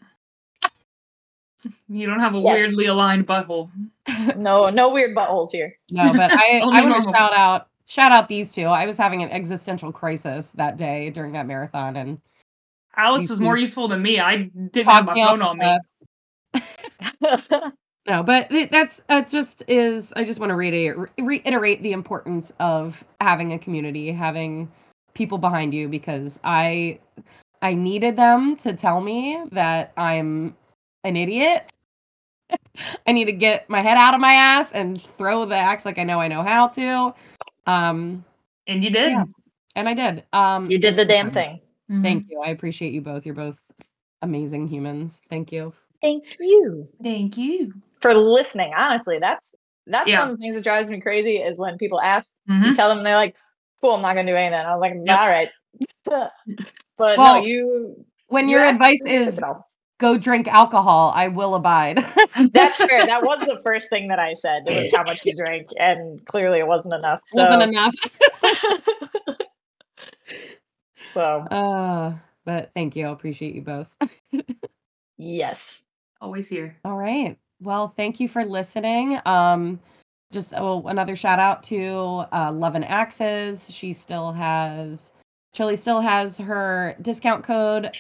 You 1.90 2.06
don't 2.06 2.20
have 2.20 2.36
a 2.36 2.40
Yes. 2.40 2.60
weirdly 2.68 2.86
aligned 2.86 3.28
butthole. 3.28 3.70
no, 4.38 4.68
no 4.70 4.90
weird 4.90 5.16
buttholes 5.16 5.52
here. 5.52 5.78
no, 5.92 6.14
but 6.14 6.32
I 6.32 6.60
I 6.74 6.82
want 6.84 7.04
to 7.04 7.12
shout 7.12 7.34
out 7.34 7.68
shout 7.86 8.12
out 8.12 8.28
these 8.30 8.52
two. 8.54 8.66
I 8.66 8.86
was 8.86 8.98
having 8.98 9.24
an 9.24 9.30
existential 9.30 9.92
crisis 9.92 10.52
that 10.54 10.78
day 10.78 11.10
during 11.10 11.34
that 11.34 11.46
marathon 11.48 11.96
and 11.96 12.20
Alex 12.98 13.30
was 13.30 13.40
more 13.40 13.58
useful 13.58 13.88
than 13.88 14.02
me. 14.02 14.20
I 14.20 14.50
didn't 14.72 14.86
have 14.86 15.06
my 15.06 15.14
phone 15.14 15.42
on 15.42 15.58
me. 15.58 15.78
No, 18.10 18.24
but 18.24 18.48
that's 18.72 19.02
that 19.10 19.28
just 19.28 19.64
is. 19.68 20.14
I 20.16 20.24
just 20.24 20.40
want 20.40 20.52
to 20.52 20.56
reiterate, 20.56 21.12
reiterate 21.20 21.84
the 21.84 21.92
importance 21.92 22.54
of 22.58 23.04
having 23.20 23.52
a 23.52 23.60
community, 23.60 24.14
having 24.14 24.72
people 25.14 25.38
behind 25.38 25.74
you, 25.74 25.90
because 25.90 26.40
I 26.42 27.00
I 27.62 27.74
needed 27.74 28.16
them 28.16 28.56
to 28.58 28.72
tell 28.72 29.02
me 29.02 29.44
that 29.52 29.92
I'm 29.98 30.56
an 31.04 31.18
idiot 31.18 31.70
I 33.08 33.12
need 33.12 33.26
to 33.26 33.32
get 33.32 33.70
my 33.70 33.82
head 33.82 33.98
out 33.98 34.14
of 34.14 34.20
my 34.20 34.34
ass 34.34 34.72
and 34.72 35.02
throw 35.02 35.46
the 35.46 35.56
axe 35.56 35.86
like 35.86 35.98
I 35.98 36.04
know 36.04 36.20
I 36.20 36.28
know 36.28 36.44
how 36.44 36.68
to. 36.70 37.14
Um, 37.66 38.24
And 38.68 38.84
you 38.84 38.90
did. 38.90 39.12
Yeah. 39.12 39.26
and 39.76 39.90
I 39.90 39.94
did. 39.94 40.24
Um, 40.34 40.70
You 40.70 40.78
did 40.78 40.96
the 40.96 41.06
thanks 41.06 41.26
for 41.26 41.32
damn 41.32 41.32
coming. 41.32 41.62
Thing. 41.88 42.02
Thank 42.02 42.26
you. 42.30 42.42
I 42.46 42.50
appreciate 42.50 42.94
you 42.94 43.02
both. 43.02 43.26
You're 43.26 43.36
both 43.36 43.60
amazing 44.22 44.68
humans. 44.68 45.22
Thank 45.30 45.52
you. 45.52 45.74
Thank 46.02 46.24
you 46.40 46.88
Thank 47.02 47.38
you. 47.38 47.74
for 48.02 48.14
listening. 48.14 48.74
Honestly, 48.78 49.18
that's 49.20 49.56
that's 49.88 50.10
Yeah. 50.10 50.20
one 50.20 50.32
of 50.32 50.38
the 50.38 50.42
things 50.42 50.56
that 50.56 50.64
drives 50.64 50.90
me 50.90 51.00
crazy 51.00 51.38
is 51.38 51.58
when 51.58 51.78
people 51.78 52.02
ask, 52.02 52.34
Mhm. 52.50 52.66
you 52.68 52.74
tell 52.76 52.90
them 52.94 53.04
they're 53.04 53.16
like, 53.16 53.36
"Cool, 53.82 53.94
I'm 53.94 54.02
not 54.02 54.16
gonna 54.16 54.30
do 54.32 54.36
anything." 54.36 54.60
I 54.66 54.74
was 54.76 54.82
like, 54.82 54.94
Yep. 55.04 55.18
"All 55.18 55.28
right," 55.30 55.50
but 56.06 56.32
Well, 56.98 57.18
no, 57.18 57.46
you. 57.46 58.06
When 58.28 58.50
you 58.50 58.58
your 58.58 58.66
asked, 58.66 58.76
advice 58.76 59.00
is 59.06 59.42
go 60.00 60.18
drink 60.18 60.48
alcohol, 60.50 61.12
I 61.16 61.30
will 61.30 61.56
abide. 61.56 61.98
That's 62.54 62.84
fair. 62.84 63.06
That 63.08 63.24
was 63.24 63.40
the 63.40 63.60
first 63.64 63.90
thing 63.90 64.10
that 64.10 64.20
I 64.20 64.34
said. 64.34 64.64
It 64.68 64.76
was 64.84 64.94
how 64.94 65.04
much 65.04 65.26
you 65.26 65.34
drank, 65.38 65.70
and 65.80 66.24
clearly 66.28 66.60
it 66.60 66.68
wasn't 66.68 66.96
enough. 66.96 67.22
So, 67.26 67.42
Wasn't 67.44 67.64
enough. 67.64 67.96
So 71.18 71.48
Uh, 71.52 72.14
but 72.46 72.72
thank 72.74 72.96
you. 72.96 73.08
I 73.08 73.12
appreciate 73.12 73.56
you 73.56 73.62
both. 73.62 73.96
yes, 75.18 75.84
Always 76.20 76.48
here. 76.50 76.76
All 76.84 76.98
right. 76.98 77.38
Well, 77.62 77.88
thank 77.88 78.20
you 78.20 78.28
for 78.28 78.44
listening. 78.44 79.20
Um, 79.26 79.80
just 80.32 80.54
oh, 80.56 80.84
another 80.88 81.16
shout 81.16 81.40
out 81.40 81.64
to 81.64 82.26
uh, 82.32 82.52
Love 82.52 82.76
and 82.76 82.86
Axes. 82.86 83.72
She 83.72 83.94
still 83.94 84.32
has, 84.32 85.14
Chili 85.54 85.76
still 85.76 86.02
has 86.02 86.38
her 86.38 86.96
discount 87.02 87.44
code 87.44 87.92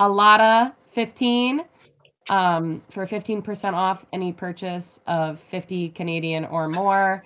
ALATA15 0.00 1.60
um, 2.28 2.82
for 2.90 3.06
15% 3.06 3.74
off 3.74 4.04
any 4.12 4.32
purchase 4.32 5.00
of 5.06 5.40
50 5.40 5.90
Canadian 5.90 6.44
or 6.46 6.68
more 6.68 7.24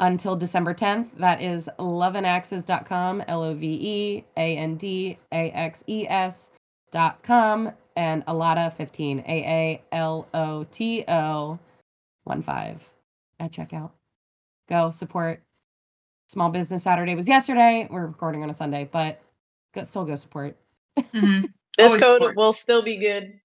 until 0.00 0.36
December 0.36 0.74
10th. 0.74 1.16
That 1.18 1.40
is 1.40 1.68
loveandaxes.com, 1.78 3.24
L 3.28 3.42
O 3.42 3.54
V 3.54 3.66
E 3.66 4.24
A 4.36 4.56
N 4.56 4.76
D 4.76 5.18
A 5.32 5.50
X 5.50 5.84
E 5.86 6.06
S 6.08 6.50
dot 6.90 7.22
com 7.22 7.72
and 7.96 8.24
Alata 8.26 8.72
15 8.72 9.20
A 9.20 9.22
A 9.22 9.82
L 9.92 10.28
O 10.34 10.64
T 10.64 11.04
O 11.08 11.58
1 12.24 12.42
5 12.42 12.90
at 13.40 13.52
checkout. 13.52 13.90
Go 14.68 14.90
support. 14.90 15.42
Small 16.28 16.48
Business 16.50 16.82
Saturday 16.84 17.14
was 17.14 17.28
yesterday. 17.28 17.86
We're 17.90 18.06
recording 18.06 18.42
on 18.42 18.48
a 18.50 18.54
Sunday, 18.54 18.88
but 18.90 19.20
go, 19.74 19.82
still 19.82 20.04
go 20.04 20.16
support. 20.16 20.56
Mhm. 20.98 21.52
this 21.78 21.92
code 21.96 22.18
support. 22.18 22.36
will 22.36 22.52
still 22.52 22.82
be 22.82 22.96
good. 22.96 23.38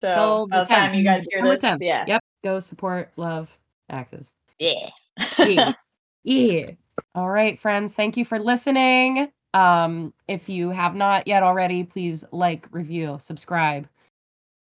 So 0.00 0.12
Till 0.14 0.46
by 0.48 0.58
the 0.58 0.64
the 0.64 0.68
time 0.68 0.94
you 0.94 1.04
guys 1.04 1.26
hear 1.30 1.42
December 1.42 1.50
this, 1.54 1.64
10th. 1.64 1.76
yeah, 1.86 2.04
Yep. 2.08 2.20
Go 2.42 2.58
support, 2.58 3.12
love, 3.16 3.56
axes. 3.88 4.32
yeah. 4.58 4.90
Yeah. 5.38 5.74
yeah. 6.24 6.70
All 7.14 7.28
right, 7.28 7.58
friends. 7.58 7.94
Thank 7.94 8.16
you 8.16 8.24
for 8.24 8.38
listening. 8.38 9.30
Um, 9.54 10.14
if 10.28 10.48
you 10.48 10.70
have 10.70 10.94
not 10.94 11.26
yet 11.26 11.42
already, 11.42 11.84
please 11.84 12.24
like, 12.32 12.66
review, 12.70 13.18
subscribe, 13.20 13.88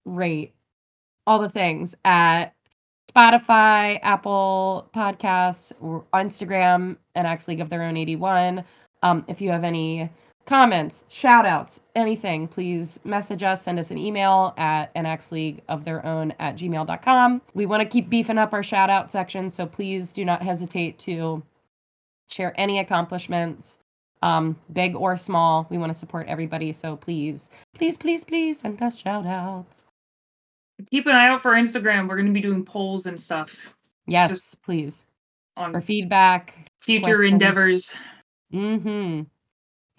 rate, 0.04 0.54
all 1.26 1.38
the 1.38 1.48
things 1.48 1.94
at 2.04 2.54
Spotify, 3.14 3.98
Apple 4.02 4.88
Podcasts, 4.94 5.72
or 5.80 6.04
Instagram, 6.14 6.96
An 7.14 7.26
Axe 7.26 7.48
League 7.48 7.60
of 7.60 7.68
Their 7.68 7.82
Own 7.82 7.96
81. 7.96 8.64
Um, 9.02 9.24
if 9.28 9.40
you 9.40 9.50
have 9.50 9.64
any 9.64 10.08
comments, 10.46 11.04
shout 11.08 11.46
outs, 11.46 11.80
anything, 11.94 12.48
please 12.48 13.00
message 13.04 13.42
us, 13.42 13.62
send 13.62 13.78
us 13.78 13.90
an 13.90 13.98
email 13.98 14.54
at 14.56 14.94
anaxeleague 14.94 15.60
of 15.68 15.84
their 15.84 16.04
own 16.04 16.32
at 16.38 16.56
gmail.com. 16.56 17.42
We 17.54 17.66
want 17.66 17.82
to 17.82 17.88
keep 17.88 18.08
beefing 18.08 18.38
up 18.38 18.52
our 18.52 18.62
shout 18.62 18.90
out 18.90 19.12
section, 19.12 19.48
so 19.50 19.66
please 19.66 20.12
do 20.12 20.24
not 20.24 20.42
hesitate 20.42 20.98
to 21.00 21.42
share 22.30 22.52
any 22.56 22.78
accomplishments, 22.78 23.78
um, 24.22 24.56
big 24.72 24.94
or 24.96 25.16
small. 25.16 25.66
We 25.70 25.78
want 25.78 25.90
to 25.92 25.98
support 25.98 26.26
everybody, 26.28 26.72
so 26.72 26.96
please, 26.96 27.50
please, 27.74 27.96
please, 27.96 28.24
please 28.24 28.60
send 28.60 28.82
us 28.82 28.98
shout 28.98 29.26
outs. 29.26 29.84
Keep 30.90 31.06
an 31.06 31.14
eye 31.14 31.28
out 31.28 31.40
for 31.42 31.52
Instagram. 31.52 32.08
We're 32.08 32.16
going 32.16 32.26
to 32.26 32.32
be 32.32 32.40
doing 32.40 32.64
polls 32.64 33.06
and 33.06 33.20
stuff 33.20 33.74
Yes, 34.06 34.54
please. 34.56 35.04
on 35.56 35.70
For 35.70 35.80
feedback. 35.80 36.56
future 36.80 37.02
questions. 37.14 37.32
endeavors. 37.32 37.92
Mm-hmm. 38.52 39.22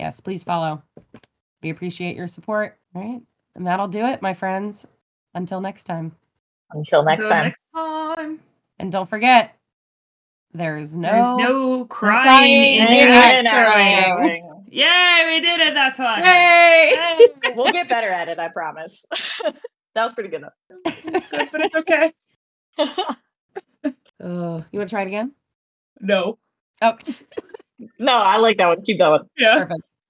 Yes, 0.03 0.19
please 0.19 0.43
follow. 0.43 0.83
We 1.61 1.69
appreciate 1.69 2.17
your 2.17 2.27
support. 2.27 2.77
All 2.93 3.01
right. 3.01 3.21
And 3.55 3.65
that'll 3.65 3.87
do 3.87 4.05
it, 4.05 4.21
my 4.21 4.33
friends. 4.33 4.85
Until 5.33 5.61
next 5.61 5.85
time. 5.85 6.13
Until 6.71 7.05
next 7.05 7.23
Until 7.23 7.37
time. 7.37 7.45
Next 7.45 7.59
time. 7.73 8.39
And 8.79 8.91
don't 8.91 9.07
forget, 9.07 9.57
there's 10.51 10.97
no, 10.97 11.09
There's 11.09 11.35
no 11.37 11.85
crying, 11.85 12.25
crying 12.25 12.81
in 12.81 12.87
in 12.87 12.99
your 12.99 13.17
axe 13.17 13.45
axe 13.45 13.71
throwing. 13.71 14.43
throwing. 14.43 14.65
Yay, 14.71 15.25
we 15.25 15.39
did 15.39 15.61
it 15.61 15.73
that 15.73 15.95
time. 15.95 16.25
Yay! 16.25 17.17
Yay. 17.45 17.53
we'll 17.55 17.71
get 17.71 17.87
better 17.87 18.09
at 18.09 18.27
it, 18.27 18.39
I 18.39 18.49
promise. 18.49 19.05
that 19.95 20.03
was 20.03 20.11
pretty 20.11 20.27
good 20.27 20.43
though. 20.43 20.81
Good, 20.83 21.23
but 21.49 21.61
it's 21.61 21.75
okay. 21.77 22.11
Oh, 22.77 24.65
you 24.73 24.79
want 24.79 24.89
to 24.89 24.93
try 24.93 25.03
it 25.03 25.07
again? 25.07 25.31
No. 26.01 26.39
Oh, 26.81 26.97
no, 27.99 28.17
I 28.17 28.35
like 28.39 28.57
that 28.57 28.67
one. 28.67 28.81
Keep 28.81 28.97
that 28.97 29.09
one. 29.09 29.29
Yeah. 29.37 29.59
perfect. 29.59 29.81